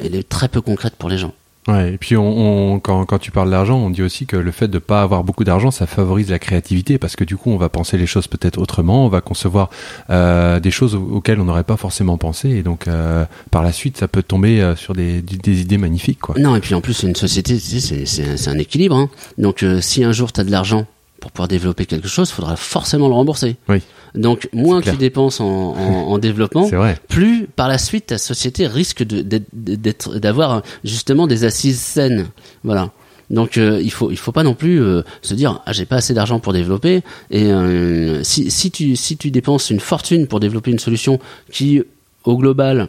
elle 0.00 0.14
est 0.14 0.28
très 0.28 0.48
peu 0.48 0.60
concrète 0.60 0.94
pour 0.96 1.08
les 1.08 1.18
gens. 1.18 1.32
Ouais, 1.68 1.92
et 1.94 1.98
puis 1.98 2.16
on, 2.16 2.72
on- 2.74 2.80
quand, 2.80 3.04
quand 3.04 3.18
tu 3.18 3.30
parles 3.30 3.50
d'argent, 3.50 3.76
on 3.78 3.90
dit 3.90 4.02
aussi 4.02 4.24
que 4.26 4.36
le 4.36 4.50
fait 4.52 4.68
de 4.68 4.78
pas 4.78 5.02
avoir 5.02 5.22
beaucoup 5.22 5.44
d'argent, 5.44 5.70
ça 5.70 5.86
favorise 5.86 6.30
la 6.30 6.38
créativité 6.38 6.96
parce 6.98 7.14
que 7.14 7.24
du 7.24 7.36
coup, 7.36 7.50
on 7.50 7.58
va 7.58 7.68
penser 7.68 7.98
les 7.98 8.06
choses 8.06 8.26
peut-être 8.26 8.58
autrement, 8.58 9.04
on 9.04 9.08
va 9.08 9.20
concevoir 9.20 9.68
euh, 10.08 10.60
des 10.60 10.70
choses 10.70 10.94
au- 10.94 11.16
auxquelles 11.16 11.40
on 11.40 11.44
n'aurait 11.44 11.64
pas 11.64 11.76
forcément 11.76 12.16
pensé, 12.16 12.48
et 12.48 12.62
donc 12.62 12.88
euh, 12.88 13.26
par 13.50 13.62
la 13.62 13.72
suite, 13.72 13.98
ça 13.98 14.08
peut 14.08 14.22
tomber 14.22 14.60
euh, 14.62 14.76
sur 14.76 14.94
des, 14.94 15.20
des- 15.20 15.36
des 15.36 15.60
idées 15.60 15.78
magnifiques, 15.78 16.20
quoi. 16.20 16.34
Non, 16.38 16.56
et 16.56 16.60
puis 16.60 16.74
en 16.74 16.80
plus, 16.80 17.02
une 17.02 17.14
société, 17.14 17.54
un- 17.54 18.36
c'est 18.36 18.48
un 18.50 18.58
équilibre. 18.58 18.96
hein. 18.96 19.10
Donc, 19.36 19.62
euh, 19.62 19.80
si 19.82 20.02
un 20.04 20.12
jour 20.12 20.32
tu 20.32 20.40
as 20.40 20.44
de 20.44 20.50
l'argent 20.50 20.86
pour 21.20 21.32
pouvoir 21.32 21.48
développer 21.48 21.84
quelque 21.84 22.08
chose, 22.08 22.30
il 22.30 22.34
faudra 22.34 22.56
forcément 22.56 23.08
le 23.08 23.14
rembourser. 23.14 23.56
Oui. 23.68 23.82
Donc, 24.14 24.48
moins 24.52 24.80
tu 24.80 24.96
dépenses 24.98 25.40
en, 25.40 25.46
en, 25.46 25.76
en 26.12 26.18
développement, 26.18 26.66
plus 27.08 27.46
par 27.54 27.68
la 27.68 27.78
suite 27.78 28.06
ta 28.06 28.18
société 28.18 28.66
risque 28.66 29.02
de, 29.02 29.22
d'être, 29.22 29.46
d'être- 29.52 30.18
d'avoir 30.18 30.62
justement 30.84 31.26
des 31.26 31.44
assises 31.44 31.80
saines. 31.80 32.26
Voilà. 32.64 32.90
Donc 33.30 33.58
euh, 33.58 33.78
il 33.82 33.90
faut 33.90 34.10
il 34.10 34.16
faut 34.16 34.32
pas 34.32 34.42
non 34.42 34.54
plus 34.54 34.80
euh, 34.82 35.02
se 35.20 35.34
dire 35.34 35.60
ah 35.66 35.72
j'ai 35.74 35.84
pas 35.84 35.96
assez 35.96 36.14
d'argent 36.14 36.40
pour 36.40 36.54
développer 36.54 37.02
et 37.30 37.44
euh, 37.52 38.22
si 38.24 38.50
si 38.50 38.70
tu 38.70 38.96
si 38.96 39.18
tu 39.18 39.30
dépenses 39.30 39.68
une 39.68 39.80
fortune 39.80 40.26
pour 40.26 40.40
développer 40.40 40.70
une 40.70 40.78
solution 40.78 41.18
qui 41.52 41.82
au 42.24 42.38
global 42.38 42.88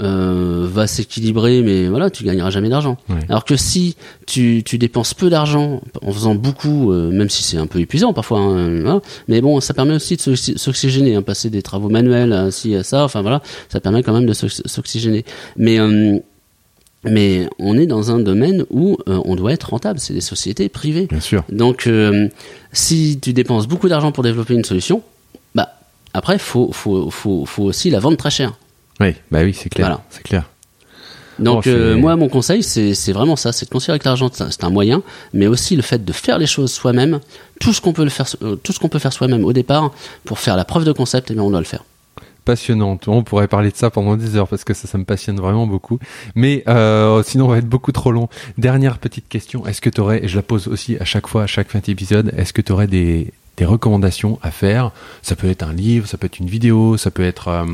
euh, 0.00 0.66
va 0.70 0.86
s'équilibrer 0.86 1.62
mais 1.62 1.88
voilà 1.88 2.10
tu 2.10 2.24
gagneras 2.24 2.50
jamais 2.50 2.68
d'argent. 2.68 2.96
Ouais. 3.08 3.16
Alors 3.28 3.44
que 3.44 3.56
si 3.56 3.96
tu, 4.26 4.62
tu 4.64 4.78
dépenses 4.78 5.14
peu 5.14 5.30
d'argent 5.30 5.80
en 6.02 6.12
faisant 6.12 6.34
beaucoup, 6.34 6.92
euh, 6.92 7.10
même 7.10 7.30
si 7.30 7.42
c'est 7.42 7.56
un 7.56 7.66
peu 7.66 7.80
épuisant 7.80 8.12
parfois, 8.12 8.40
hein, 8.40 8.80
voilà, 8.82 9.00
mais 9.26 9.40
bon, 9.40 9.60
ça 9.60 9.74
permet 9.74 9.94
aussi 9.94 10.16
de 10.16 10.20
s'oxy- 10.20 10.56
s'oxygéner, 10.56 11.14
hein, 11.16 11.22
passer 11.22 11.50
des 11.50 11.62
travaux 11.62 11.88
manuels 11.88 12.32
à 12.32 12.50
ci 12.50 12.74
à 12.74 12.82
ça, 12.82 13.04
enfin 13.04 13.22
voilà, 13.22 13.42
ça 13.68 13.80
permet 13.80 14.02
quand 14.02 14.12
même 14.12 14.26
de 14.26 14.32
s'ox- 14.32 14.62
s'oxygéner. 14.66 15.24
Mais 15.56 15.78
euh, 15.80 16.18
mais 17.04 17.48
on 17.58 17.78
est 17.78 17.86
dans 17.86 18.10
un 18.10 18.18
domaine 18.18 18.64
où 18.70 18.96
euh, 19.08 19.20
on 19.24 19.36
doit 19.36 19.52
être 19.52 19.70
rentable, 19.70 20.00
c'est 20.00 20.14
des 20.14 20.20
sociétés 20.20 20.68
privées. 20.68 21.06
Bien 21.06 21.20
sûr. 21.20 21.44
Donc 21.50 21.86
euh, 21.86 22.28
si 22.72 23.18
tu 23.22 23.32
dépenses 23.32 23.68
beaucoup 23.68 23.88
d'argent 23.88 24.10
pour 24.12 24.24
développer 24.24 24.54
une 24.54 24.64
solution, 24.64 25.02
bah 25.54 25.68
après 26.12 26.38
faut 26.38 26.72
faut 26.72 27.08
faut 27.10 27.46
faut 27.46 27.62
aussi 27.64 27.90
la 27.90 28.00
vendre 28.00 28.16
très 28.16 28.30
cher. 28.30 28.54
Oui, 29.00 29.14
bah 29.30 29.40
oui, 29.42 29.54
c'est 29.54 29.68
clair. 29.68 29.86
Voilà. 29.88 30.02
C'est 30.10 30.22
clair. 30.22 30.44
Donc 31.38 31.64
Oh, 31.66 31.70
euh, 31.70 31.96
moi 31.96 32.16
mon 32.16 32.28
conseil 32.28 32.64
c'est 32.64 33.12
vraiment 33.12 33.36
ça, 33.36 33.52
c'est 33.52 33.64
de 33.66 33.70
considérer 33.70 34.00
que 34.00 34.04
l'argent 34.06 34.28
c'est 34.32 34.64
un- 34.64 34.70
moyen, 34.70 35.02
mais 35.32 35.46
aussi 35.46 35.76
le 35.76 35.82
fait 35.82 36.04
de 36.04 36.12
faire 36.12 36.36
les 36.36 36.46
choses 36.48 36.72
soi-même, 36.72 37.20
tout 37.60 37.72
ce 37.72 37.80
qu'on 37.80 37.92
peut 37.92 38.02
le 38.02 38.10
faire 38.10 38.26
euh, 38.42 38.56
tout 38.56 38.72
ce 38.72 38.80
qu'on 38.80 38.88
peut 38.88 38.98
faire 38.98 39.12
soi-même 39.12 39.44
au 39.44 39.52
départ 39.52 39.92
pour 40.24 40.40
faire 40.40 40.56
la 40.56 40.64
preuve 40.64 40.84
de 40.84 40.90
concept, 40.90 41.30
eh 41.30 41.34
bien 41.34 41.44
on 41.44 41.50
doit 41.50 41.60
le 41.60 41.64
faire. 41.64 41.84
passionnante. 42.44 43.06
On 43.06 43.22
pourrait 43.22 43.46
parler 43.46 43.70
de 43.70 43.76
ça 43.76 43.88
pendant 43.90 44.16
des 44.16 44.34
heures 44.34 44.48
parce 44.48 44.64
que 44.64 44.74
ça, 44.74 44.88
ça 44.88 44.98
me 44.98 45.04
passionne 45.04 45.36
vraiment 45.38 45.66
beaucoup. 45.68 46.00
Mais 46.34 46.64
euh, 46.66 47.22
sinon, 47.22 47.44
on 47.44 47.48
va 47.48 47.58
être 47.58 47.68
beaucoup 47.68 47.92
trop 47.92 48.10
long. 48.10 48.28
Dernière 48.56 48.98
petite 48.98 49.28
question. 49.28 49.64
Est-ce 49.66 49.80
que 49.80 49.90
tu 49.90 50.00
aurais, 50.00 50.24
et 50.24 50.28
je 50.28 50.34
la 50.36 50.42
pose 50.42 50.66
aussi 50.66 50.96
à 50.98 51.04
chaque 51.04 51.26
fois, 51.28 51.42
à 51.42 51.46
chaque 51.46 51.68
fin 51.68 51.78
d'épisode, 51.80 52.32
est-ce 52.36 52.52
que 52.54 52.62
tu 52.62 52.72
aurais 52.72 52.86
des, 52.86 53.32
des 53.58 53.64
recommandations 53.66 54.38
à 54.42 54.50
faire 54.50 54.92
Ça 55.22 55.36
peut 55.36 55.48
être 55.50 55.62
un 55.62 55.72
livre, 55.74 56.06
ça 56.08 56.16
peut 56.16 56.26
être 56.26 56.38
une 56.38 56.48
vidéo, 56.48 56.96
ça 56.96 57.10
peut 57.10 57.24
être 57.24 57.48
euh, 57.48 57.64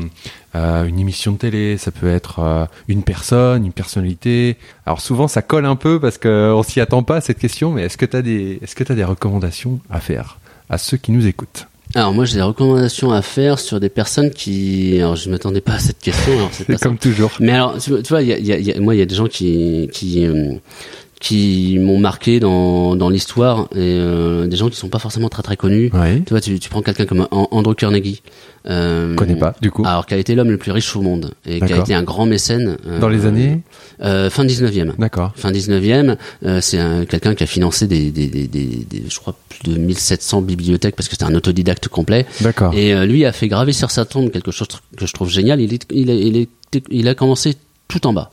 euh, 0.55 0.85
une 0.85 0.99
émission 0.99 1.31
de 1.33 1.37
télé, 1.37 1.77
ça 1.77 1.91
peut 1.91 2.09
être 2.09 2.39
euh, 2.39 2.65
une 2.87 3.03
personne, 3.03 3.65
une 3.65 3.71
personnalité. 3.71 4.57
Alors 4.85 4.99
souvent, 4.99 5.27
ça 5.27 5.41
colle 5.41 5.65
un 5.65 5.75
peu 5.75 5.99
parce 5.99 6.17
qu'on 6.17 6.63
s'y 6.63 6.81
attend 6.81 7.03
pas 7.03 7.17
à 7.17 7.21
cette 7.21 7.39
question, 7.39 7.71
mais 7.71 7.83
est-ce 7.83 7.97
que 7.97 8.05
tu 8.05 8.17
as, 8.17 8.21
des, 8.21 8.59
est-ce 8.61 8.75
que 8.75 8.83
t'as 8.83 8.95
des 8.95 9.03
recommandations 9.03 9.79
à 9.89 9.99
faire 9.99 10.39
à 10.69 10.77
ceux 10.77 10.97
qui 10.97 11.11
nous 11.11 11.27
écoutent? 11.27 11.67
Alors 11.93 12.13
moi 12.13 12.25
j'ai 12.25 12.37
des 12.37 12.41
recommandations 12.41 13.11
à 13.11 13.21
faire 13.21 13.59
sur 13.59 13.79
des 13.79 13.89
personnes 13.89 14.31
qui 14.31 14.97
alors 14.99 15.15
je 15.15 15.29
m'attendais 15.29 15.61
pas 15.61 15.73
à 15.73 15.79
cette 15.79 15.99
question 15.99 16.33
alors 16.33 16.79
comme 16.81 16.97
toujours. 16.97 17.31
Mais 17.39 17.51
alors, 17.51 17.77
tu 17.77 17.91
vois- 17.91 18.01
tu 18.01 18.09
vois, 18.09 18.23
il 18.23 18.27
y 18.29 18.33
a, 18.33 18.37
il 18.39 18.45
y 18.47 18.51
a- 18.51 18.57
il 18.57 18.65
y 18.65 18.71
a- 18.73 18.79
moi, 18.81 18.95
il 18.95 18.97
y 18.97 19.01
a 19.03 19.05
des 19.05 19.13
gens 19.15 19.27
qui 19.27 19.87
qui 19.93 20.25
qui 21.19 21.77
m'ont 21.79 21.97
marqué 21.99 22.39
dans, 22.39 22.95
dans 22.95 23.09
l'histoire 23.09 23.63
et 23.73 23.77
euh, 23.77 24.47
des 24.47 24.57
gens 24.57 24.69
qui 24.69 24.75
sont 24.75 24.89
pas 24.89 24.99
forcément 24.99 25.29
très 25.29 25.41
très 25.43 25.55
connus. 25.57 25.89
Ouais. 25.93 26.21
Tu 26.25 26.29
vois, 26.31 26.41
tu, 26.41 26.59
tu 26.59 26.69
prends 26.69 26.81
quelqu'un 26.81 27.05
comme 27.05 27.27
An- 27.31 27.47
Andrew 27.51 27.73
Carnegie. 27.73 28.21
Euh, 28.67 29.15
connais 29.15 29.35
pas, 29.35 29.53
du 29.61 29.69
coup. 29.71 29.83
Alors, 29.85 30.05
qui 30.07 30.13
a 30.15 30.17
été 30.17 30.33
l'homme 30.35 30.49
le 30.49 30.57
plus 30.57 30.71
riche 30.71 30.95
au 30.95 31.01
monde 31.01 31.31
et 31.45 31.59
qui 31.59 31.71
a 31.73 31.77
été 31.77 31.93
un 31.93 32.03
grand 32.03 32.25
mécène. 32.25 32.77
euh, 32.87 32.99
Dans 32.99 33.09
les 33.09 33.25
années 33.25 33.61
euh, 34.03 34.29
Fin 34.29 34.43
19e. 34.45 34.93
D'accord. 34.97 35.31
Fin 35.35 35.51
19e, 35.51 36.17
euh, 36.45 36.59
c'est 36.61 36.79
un- 36.79 37.05
quelqu'un 37.05 37.35
qui 37.35 37.43
a 37.43 37.47
financé 37.47 37.87
des, 37.87 38.11
des, 38.11 38.27
des, 38.27 38.47
des, 38.47 38.65
des- 38.89 39.03
je 39.07 39.19
crois, 39.19 39.35
plus 39.49 39.71
de 39.71 39.77
1700 39.77 40.41
bibliothèques 40.41 40.95
parce 40.95 41.07
que 41.07 41.13
c'était 41.15 41.25
un 41.31 41.35
autodidacte 41.35 41.87
complet. 41.87 42.25
D'accord. 42.41 42.73
Et 42.73 42.93
euh, 42.93 43.05
lui 43.05 43.23
a 43.25 43.31
fait 43.31 43.47
graver 43.47 43.71
sur 43.73 43.91
sa 43.91 44.03
tombe 44.05 44.31
quelque 44.31 44.51
chose 44.51 44.67
que 44.97 45.05
je 45.05 45.13
trouve 45.13 45.29
génial. 45.29 45.61
Il, 45.61 45.73
est, 45.73 45.85
il, 45.91 46.09
est, 46.09 46.19
il, 46.19 46.37
est- 46.37 46.49
il 46.89 47.07
a 47.07 47.13
commencé 47.15 47.55
tout 47.87 48.05
en 48.07 48.13
bas. 48.13 48.31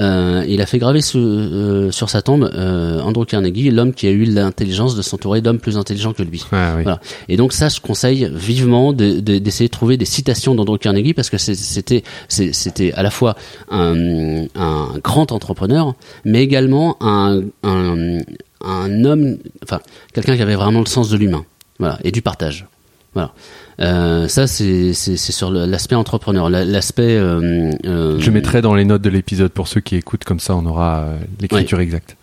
Euh, 0.00 0.44
il 0.48 0.60
a 0.62 0.66
fait 0.66 0.78
graver 0.78 1.02
ce- 1.02 1.18
euh, 1.18 1.90
sur 1.90 2.08
sa 2.08 2.22
tombe 2.22 2.50
euh, 2.54 3.00
Andrew 3.02 3.24
Carnegie, 3.26 3.70
l'homme 3.70 3.92
qui 3.92 4.06
a 4.06 4.10
eu 4.10 4.24
l'intelligence 4.24 4.96
de 4.96 5.02
s'entourer 5.02 5.42
d'hommes 5.42 5.58
plus 5.58 5.76
intelligents 5.76 6.12
que 6.14 6.22
lui. 6.22 6.42
Ah 6.52 6.72
oui. 6.76 6.84
Voilà. 6.84 7.00
Et 7.28 7.36
donc 7.36 7.52
ça, 7.52 7.68
je 7.68 7.80
conseille 7.80 8.30
vivement 8.34 8.92
de- 8.94 9.20
de- 9.20 9.38
d'essayer 9.38 9.68
de, 9.68 9.72
trouver 9.72 9.96
des 9.98 10.04
citations 10.06 10.54
d'Andrew 10.54 10.78
Carnegie 10.78 11.12
parce 11.12 11.28
que 11.30 11.36
c'était 11.38 12.02
c'était 12.28 12.92
à 12.94 13.02
la 13.02 13.10
fois 13.10 13.36
un, 13.70 14.44
un 14.54 14.88
grand 15.04 15.32
entrepreneur, 15.32 15.94
mais 16.24 16.42
également 16.42 16.96
un, 17.02 17.42
un, 17.62 18.18
un 18.64 19.04
homme, 19.04 19.36
enfin 19.62 19.80
quelqu'un 20.14 20.36
qui 20.36 20.42
avait 20.42 20.54
vraiment 20.56 20.80
le 20.80 20.86
sens 20.86 21.10
de 21.10 21.16
l'humain, 21.16 21.44
voilà, 21.78 21.98
et 22.04 22.10
du 22.10 22.22
partage. 22.22 22.66
Voilà. 23.12 23.32
Euh, 23.80 24.28
ça, 24.28 24.46
c'est 24.46 24.92
sur 24.92 25.50
l'aspect 25.50 25.94
entrepreneur, 25.94 26.50
La- 26.50 26.64
l'aspect. 26.64 27.16
euh, 27.16 27.70
euh, 27.86 28.18
Je 28.20 28.30
mettrai 28.30 28.60
dans 28.62 28.74
les 28.74 28.84
notes 28.84 29.02
de 29.02 29.10
l'épisode 29.10 29.50
pour 29.52 29.68
ceux 29.68 29.80
qui 29.80 29.96
écoutent, 29.96 30.24
comme 30.24 30.40
ça 30.40 30.54
on 30.54 30.66
aura 30.66 31.00
euh, 31.00 31.16
l'écriture 31.40 31.80
exacte. 31.80 32.16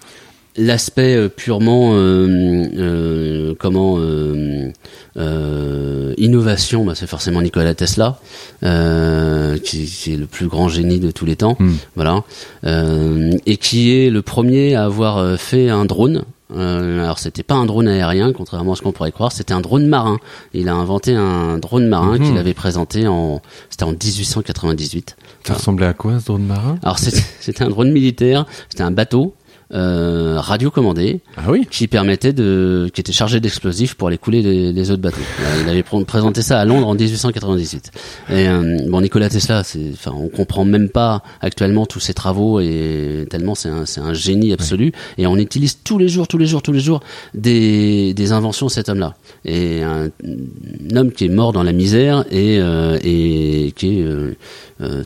l'aspect 0.55 1.15
euh, 1.15 1.29
purement 1.29 1.91
euh, 1.93 2.65
euh, 2.77 3.53
comment 3.59 3.95
euh, 3.99 4.69
euh, 5.17 6.13
innovation 6.17 6.83
bah, 6.85 6.93
c'est 6.95 7.05
forcément 7.07 7.41
Nikola 7.43 7.73
Tesla 7.75 8.19
euh, 8.63 9.57
qui, 9.59 9.85
qui 9.85 10.13
est 10.13 10.17
le 10.17 10.25
plus 10.25 10.47
grand 10.47 10.67
génie 10.67 10.99
de 10.99 11.11
tous 11.11 11.25
les 11.25 11.35
temps 11.35 11.55
Hmm. 11.59 11.73
voilà 11.95 12.23
euh, 12.65 13.31
et 13.45 13.57
qui 13.57 13.95
est 13.95 14.09
le 14.09 14.21
premier 14.23 14.73
à 14.75 14.85
avoir 14.85 15.37
fait 15.39 15.69
un 15.69 15.85
drone 15.85 16.23
euh, 16.55 17.03
alors 17.03 17.19
c'était 17.19 17.43
pas 17.43 17.55
un 17.55 17.65
drone 17.65 17.87
aérien 17.87 18.31
contrairement 18.33 18.73
à 18.73 18.75
ce 18.77 18.81
qu'on 18.81 18.91
pourrait 18.93 19.11
croire 19.11 19.31
c'était 19.31 19.53
un 19.53 19.59
drone 19.61 19.85
marin. 19.87 20.17
Il 20.53 20.69
a 20.69 20.75
inventé 20.75 21.13
un 21.13 21.57
drone 21.57 21.87
marin 21.87 22.17
Mhm. 22.17 22.25
qu'il 22.25 22.37
avait 22.37 22.53
présenté 22.53 23.07
en 23.07 23.41
c'était 23.69 23.83
en 23.83 23.91
1898 23.91 25.15
Ça 25.43 25.53
ressemblait 25.55 25.87
à 25.87 25.93
quoi 25.93 26.19
ce 26.19 26.25
drone 26.25 26.43
marin? 26.45 26.77
Alors 26.83 26.99
c'était 26.99 27.21
c'était 27.39 27.63
un 27.63 27.69
drone 27.69 27.91
militaire 27.91 28.45
c'était 28.69 28.83
un 28.83 28.91
bateau 28.91 29.33
euh, 29.73 30.35
radiocommandé 30.39 31.21
Ah 31.35 31.43
oui 31.49 31.67
qui 31.69 31.87
permettait 31.87 32.31
de, 32.33 32.89
qui 32.93 33.01
était 33.01 33.11
chargé 33.11 33.39
d'explosifs 33.39 33.95
pour 33.95 34.07
aller 34.07 34.17
couler 34.17 34.41
les, 34.41 34.71
les 34.71 34.91
autres 34.91 35.01
bateaux. 35.01 35.17
Euh, 35.41 35.61
Il 35.63 35.69
avait 35.69 35.81
pr- 35.81 36.05
présenté 36.05 36.41
ça 36.41 36.59
à 36.59 36.65
Londres 36.65 36.87
en 36.87 36.93
1898. 36.95 37.91
Et 38.29 38.47
euh, 38.47 38.77
bon, 38.87 39.01
Nikola 39.01 39.29
Tesla, 39.29 39.63
c'est, 39.63 39.91
enfin, 39.93 40.13
on 40.15 40.29
comprend 40.29 40.63
même 40.65 40.89
pas 40.89 41.21
actuellement 41.41 41.85
tous 41.85 41.99
ses 41.99 42.13
travaux 42.13 42.59
et 42.59 43.25
tellement 43.29 43.55
c'est 43.55 43.69
un, 43.69 43.85
c'est 43.85 43.99
un 44.01 44.13
génie 44.13 44.53
absolu. 44.53 44.91
Et 45.17 45.27
on 45.27 45.35
utilise 45.37 45.79
tous 45.83 45.97
les 45.97 46.07
jours, 46.07 46.27
tous 46.27 46.37
les 46.37 46.45
jours, 46.47 46.61
tous 46.61 46.71
les 46.71 46.79
jours 46.79 47.01
des, 47.33 48.13
des 48.13 48.31
inventions 48.31 48.67
de 48.67 48.71
cet 48.71 48.89
homme-là. 48.89 49.15
Et 49.45 49.83
un, 49.83 50.05
un 50.25 50.95
homme 50.95 51.11
qui 51.11 51.25
est 51.25 51.29
mort 51.29 51.51
dans 51.53 51.63
la 51.63 51.73
misère 51.73 52.23
et, 52.31 52.57
euh, 52.59 52.97
et 53.03 53.73
qui 53.75 53.99
est 53.99 54.05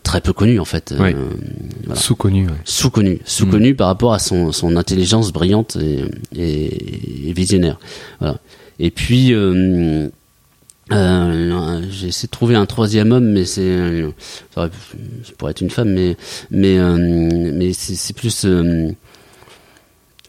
très 0.04 0.22
peu 0.22 0.34
connu 0.34 0.60
en 0.60 0.66
fait. 0.66 0.94
Ouais. 1.00 1.16
Voilà 1.86 2.00
Sous-connu. 2.00 2.46
ouais. 2.48 2.54
sous-connu, 2.66 3.20
sous-connu 3.26 3.74
par 3.76 3.88
rapport 3.88 4.14
à 4.14 4.20
son, 4.20 4.51
son 4.52 4.76
intelligence 4.76 5.32
brillante 5.32 5.78
et, 6.36 7.34
visionnaire. 7.34 7.80
Et 8.80 8.92
puis, 8.92 9.34
euh, 9.34 10.10
euh, 10.92 11.82
j'ai 11.90 12.08
essayé 12.08 12.28
de 12.28 12.32
trouver 12.32 12.56
un 12.56 12.66
troisième 12.66 13.12
homme, 13.12 13.32
mais 13.32 13.46
c'est, 13.46 13.62
euh, 13.62 14.12
pourrait 15.38 15.52
être 15.52 15.62
une 15.62 15.70
femme, 15.70 15.94
mais 15.94 16.78
euh, 16.80 17.72
c'est 17.74 18.16
plus 18.16 18.46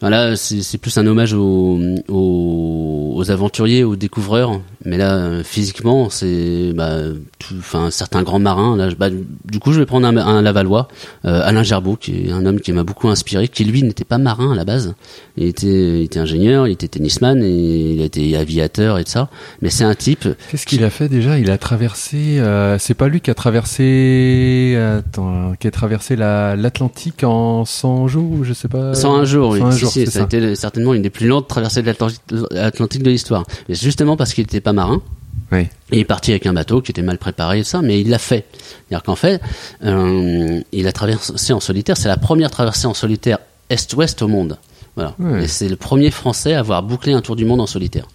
voilà, 0.01 0.35
c'est 0.35 0.77
plus 0.77 0.97
un 0.97 1.07
hommage 1.07 1.33
aux 1.33 3.23
aventuriers, 3.29 3.83
aux 3.85 3.95
découvreurs. 3.95 4.61
Mais 4.85 4.97
là, 4.97 5.13
euh, 5.15 5.43
physiquement, 5.43 6.09
c'est 6.09 6.73
bah, 6.75 6.97
enfin 7.57 7.89
certains 7.89 8.21
grands 8.23 8.39
marins. 8.39 8.75
Là, 8.75 8.89
bah, 8.97 9.09
du 9.09 9.59
coup, 9.59 9.71
je 9.73 9.79
vais 9.79 9.85
prendre 9.85 10.05
un, 10.07 10.17
un 10.17 10.41
Lavallois, 10.41 10.87
euh, 11.25 11.41
Alain 11.43 11.63
Gerbeau, 11.63 11.95
qui 11.95 12.27
est 12.27 12.31
un 12.31 12.45
homme 12.45 12.59
qui 12.59 12.71
m'a 12.73 12.83
beaucoup 12.83 13.07
inspiré, 13.07 13.47
qui 13.47 13.63
lui 13.63 13.81
n'était 13.83 14.03
pas 14.03 14.17
marin 14.17 14.51
à 14.51 14.55
la 14.55 14.65
base. 14.65 14.93
Il 15.37 15.45
était, 15.47 15.99
il 15.99 16.03
était 16.03 16.19
ingénieur, 16.19 16.67
il 16.67 16.73
était 16.73 16.87
tennisman, 16.89 17.41
et 17.43 17.93
il 17.93 18.01
était 18.01 18.35
aviateur 18.35 18.99
et 18.99 19.03
tout 19.05 19.11
ça. 19.11 19.29
Mais 19.61 19.69
c'est 19.69 19.83
un 19.85 19.95
type. 19.95 20.27
Qu'est-ce 20.51 20.65
qu'il 20.65 20.83
a 20.83 20.89
fait 20.89 21.07
déjà? 21.09 21.39
Il 21.39 21.49
a 21.49 21.57
traversé. 21.57 22.39
euh, 22.39 22.77
c'est 22.77 22.93
pas 22.93 23.07
lui 23.07 23.21
qui 23.21 23.31
a 23.31 23.35
traversé. 23.35 24.77
Attends, 24.77 25.53
qui 25.59 25.67
a 25.67 25.71
traversé 25.71 26.15
la- 26.15 26.55
l'Atlantique 26.55 27.23
en 27.23 27.65
100 27.65 28.07
jours, 28.07 28.31
ou 28.31 28.43
je 28.43 28.53
sais 28.53 28.67
pas? 28.67 28.93
101 28.93 29.25
jours, 29.25 29.51
oui. 29.51 29.59
101 29.59 29.71
Si, 29.71 29.79
jours, 29.79 29.91
si, 29.91 29.99
c'est 30.05 30.11
ça 30.11 30.19
a 30.19 30.21
ça. 30.29 30.37
été 30.37 30.55
certainement 30.55 30.93
une 30.93 31.01
des 31.01 31.09
plus 31.09 31.27
lentes 31.27 31.47
traversées 31.47 31.81
de 31.81 31.87
l'Atlantique- 31.87 33.03
de 33.03 33.09
l'histoire. 33.09 33.45
Mais 33.69 33.75
justement 33.75 34.17
parce 34.17 34.33
qu'il 34.33 34.43
n'était 34.43 34.61
pas 34.61 34.72
marin. 34.73 35.01
Oui. 35.51 35.67
Il 35.91 35.99
est 35.99 36.05
parti 36.05 36.31
avec 36.31 36.45
un 36.47 36.53
bateau 36.53 36.81
qui 36.81 36.91
était 36.91 37.01
mal 37.01 37.17
préparé 37.17 37.59
et 37.59 37.63
ça, 37.63 37.81
mais 37.81 38.01
il 38.01 38.09
l'a 38.09 38.17
fait. 38.17 38.45
C'est-à-dire 38.53 39.03
qu'en 39.03 39.15
fait, 39.15 39.41
euh, 39.83 40.61
il 40.71 40.87
a 40.87 40.91
traversé 40.91 41.53
en 41.53 41.59
solitaire. 41.59 41.95
C'est 41.97 42.07
la 42.07 42.17
première 42.17 42.49
traversée 42.49 42.87
en 42.87 42.93
solitaire 42.93 43.37
est-ouest 43.69 44.21
au 44.21 44.27
monde. 44.27 44.57
Voilà. 44.95 45.15
Et 45.41 45.47
c'est 45.47 45.69
le 45.69 45.75
premier 45.75 46.11
Français 46.11 46.53
à 46.53 46.59
avoir 46.59 46.83
bouclé 46.83 47.13
un 47.13 47.21
tour 47.21 47.35
du 47.35 47.45
monde 47.45 47.61
en 47.61 47.67
solitaire. 47.67 48.07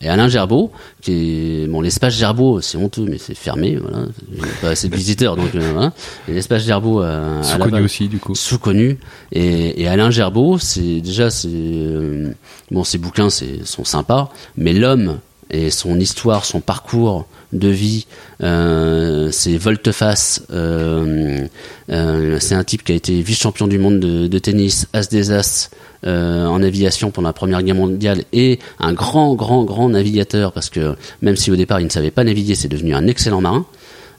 Et 0.00 0.08
Alain 0.08 0.28
Gerbeau, 0.28 0.70
qui 1.00 1.62
est 1.64 1.66
bon 1.66 1.80
l'espace 1.80 2.14
Gerbeau, 2.14 2.60
c'est 2.60 2.78
honteux, 2.78 3.04
mais 3.08 3.18
c'est 3.18 3.34
fermé. 3.34 3.76
Voilà, 3.76 4.04
il 4.30 4.40
n'y 4.40 4.48
a 4.48 4.52
pas 4.60 4.68
assez 4.68 4.88
de 4.88 4.94
visiteurs, 4.94 5.34
donc 5.36 5.54
euh, 5.54 5.70
voilà. 5.72 5.92
Et 6.28 6.32
l'espace 6.32 6.62
Gerbeau 6.64 7.00
à 7.00 7.42
Sous-connu 7.42 7.82
aussi, 7.82 8.08
du 8.08 8.18
coup. 8.18 8.34
sous-connu 8.34 8.98
et, 9.32 9.82
et 9.82 9.88
Alain 9.88 10.10
Gerbeau 10.10 10.58
c'est 10.58 11.00
déjà 11.00 11.30
c'est 11.30 11.48
euh, 11.50 12.32
bon 12.70 12.84
ses 12.84 12.98
bouquins 12.98 13.28
c'est 13.30 13.66
sont 13.66 13.84
sympas 13.84 14.30
mais 14.56 14.72
l'homme 14.72 15.18
et 15.52 15.70
son 15.70 16.00
histoire 16.00 16.44
son 16.44 16.60
parcours 16.60 17.26
de 17.52 17.68
vie 17.68 18.06
euh, 18.42 19.30
c'est 19.30 19.56
volte-face 19.56 20.42
euh, 20.52 21.46
euh, 21.90 22.38
c'est 22.40 22.54
un 22.54 22.64
type 22.64 22.82
qui 22.82 22.92
a 22.92 22.94
été 22.94 23.20
vice-champion 23.20 23.66
du 23.66 23.78
monde 23.78 24.00
de, 24.00 24.38
tennis 24.38 24.88
as 24.92 25.08
des 25.08 25.30
as 25.30 25.70
euh, 26.04 26.46
en 26.46 26.62
aviation 26.62 27.10
pendant 27.10 27.28
la 27.28 27.34
première 27.34 27.62
guerre 27.62 27.76
mondiale 27.76 28.24
et 28.32 28.58
un 28.80 28.92
grand 28.92 29.34
grand 29.34 29.64
grand 29.64 29.88
navigateur 29.88 30.52
parce 30.52 30.70
que 30.70 30.96
même 31.20 31.36
si 31.36 31.50
au 31.50 31.56
départ 31.56 31.80
il 31.80 31.84
ne 31.84 31.90
savait 31.90 32.10
pas 32.10 32.24
naviguer 32.24 32.54
c'est 32.54 32.68
devenu 32.68 32.94
un 32.94 33.06
excellent 33.06 33.40
marin. 33.40 33.66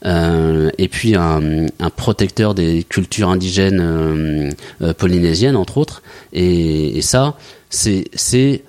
Euh, 0.05 0.69
et 0.77 0.89
puis 0.89 1.15
un, 1.15 1.67
un 1.79 1.89
protecteur 1.89 2.53
des 2.53 2.83
cultures 2.83 3.29
indigènes 3.29 3.79
euh, 3.81 4.51
euh, 4.81 4.93
polynésiennes 4.93 5.55
entre 5.55 5.77
autres. 5.77 6.03
Et, 6.33 6.97
et 6.97 7.01
ça 7.01 7.37
c'est 7.69 8.63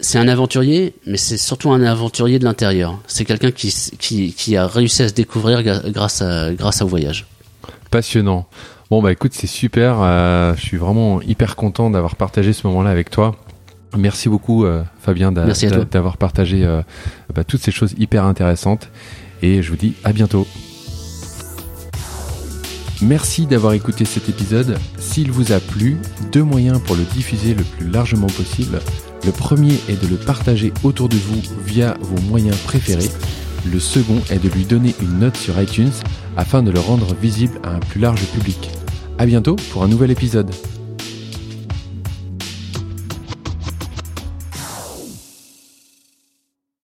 c'est 0.00 0.18
un 0.18 0.28
aventurier 0.28 0.94
mais 1.06 1.16
c'est 1.16 1.36
surtout 1.36 1.70
un 1.72 1.82
aventurier 1.82 2.38
de 2.38 2.44
l'intérieur 2.44 2.98
c'est 3.06 3.24
quelqu'un 3.24 3.50
qui, 3.50 3.68
s- 3.68 3.90
qui 3.98 4.32
qui 4.32 4.56
a 4.56 4.66
réussi 4.66 5.02
à 5.02 5.08
se 5.08 5.14
découvrir 5.14 5.62
grâce 5.90 6.22
à 6.22 6.52
grâce 6.54 6.82
au 6.82 6.86
voyage 6.86 7.26
Passionnant. 7.90 8.46
Bon 8.90 9.02
bah 9.02 9.10
écoute, 9.12 9.32
c'est 9.34 9.46
super. 9.48 9.98
euh, 10.00 10.54
je 10.56 10.60
suis 10.62 10.76
vraiment 10.76 11.20
hyper 11.22 11.56
content 11.56 11.90
d'avoir 11.90 12.14
partagé 12.16 12.52
ce 12.52 12.66
moment-là 12.68 12.90
avec 12.90 13.10
toi. 13.10 13.34
Merci 13.98 14.28
beaucoup 14.28 14.64
euh, 14.64 14.82
Fabien 15.00 15.32
d'avoir 15.32 16.16
partagé 16.16 16.64
euh, 16.64 16.82
bah, 17.34 17.42
toutes 17.42 17.60
ces 17.62 17.72
choses 17.72 17.94
hyper 17.98 18.24
intéressantes. 18.24 18.88
Et 19.42 19.60
je 19.62 19.70
vous 19.70 19.76
dis 19.76 19.94
à 20.04 20.12
bientôt. 20.12 20.46
Merci 23.02 23.46
d'avoir 23.46 23.72
écouté 23.72 24.04
cet 24.04 24.28
épisode. 24.28 24.78
S'il 24.98 25.32
vous 25.32 25.50
a 25.52 25.58
plu, 25.58 25.96
deux 26.32 26.44
moyens 26.44 26.80
pour 26.80 26.94
le 26.96 27.02
diffuser 27.02 27.54
le 27.54 27.64
plus 27.64 27.88
largement 27.90 28.26
possible. 28.28 28.78
Le 29.24 29.32
premier 29.32 29.74
est 29.88 30.02
de 30.02 30.08
le 30.08 30.16
partager 30.16 30.72
autour 30.82 31.08
de 31.08 31.16
vous 31.16 31.42
via 31.64 31.96
vos 32.00 32.20
moyens 32.22 32.56
préférés. 32.58 33.10
Le 33.70 33.78
second 33.78 34.20
est 34.30 34.38
de 34.38 34.48
lui 34.48 34.64
donner 34.64 34.94
une 35.02 35.18
note 35.18 35.36
sur 35.36 35.60
iTunes 35.60 35.92
afin 36.36 36.62
de 36.62 36.70
le 36.70 36.80
rendre 36.80 37.14
visible 37.14 37.60
à 37.62 37.74
un 37.74 37.80
plus 37.80 38.00
large 38.00 38.24
public. 38.26 38.70
À 39.18 39.26
bientôt 39.26 39.56
pour 39.72 39.82
un 39.82 39.88
nouvel 39.88 40.10
épisode. 40.10 40.50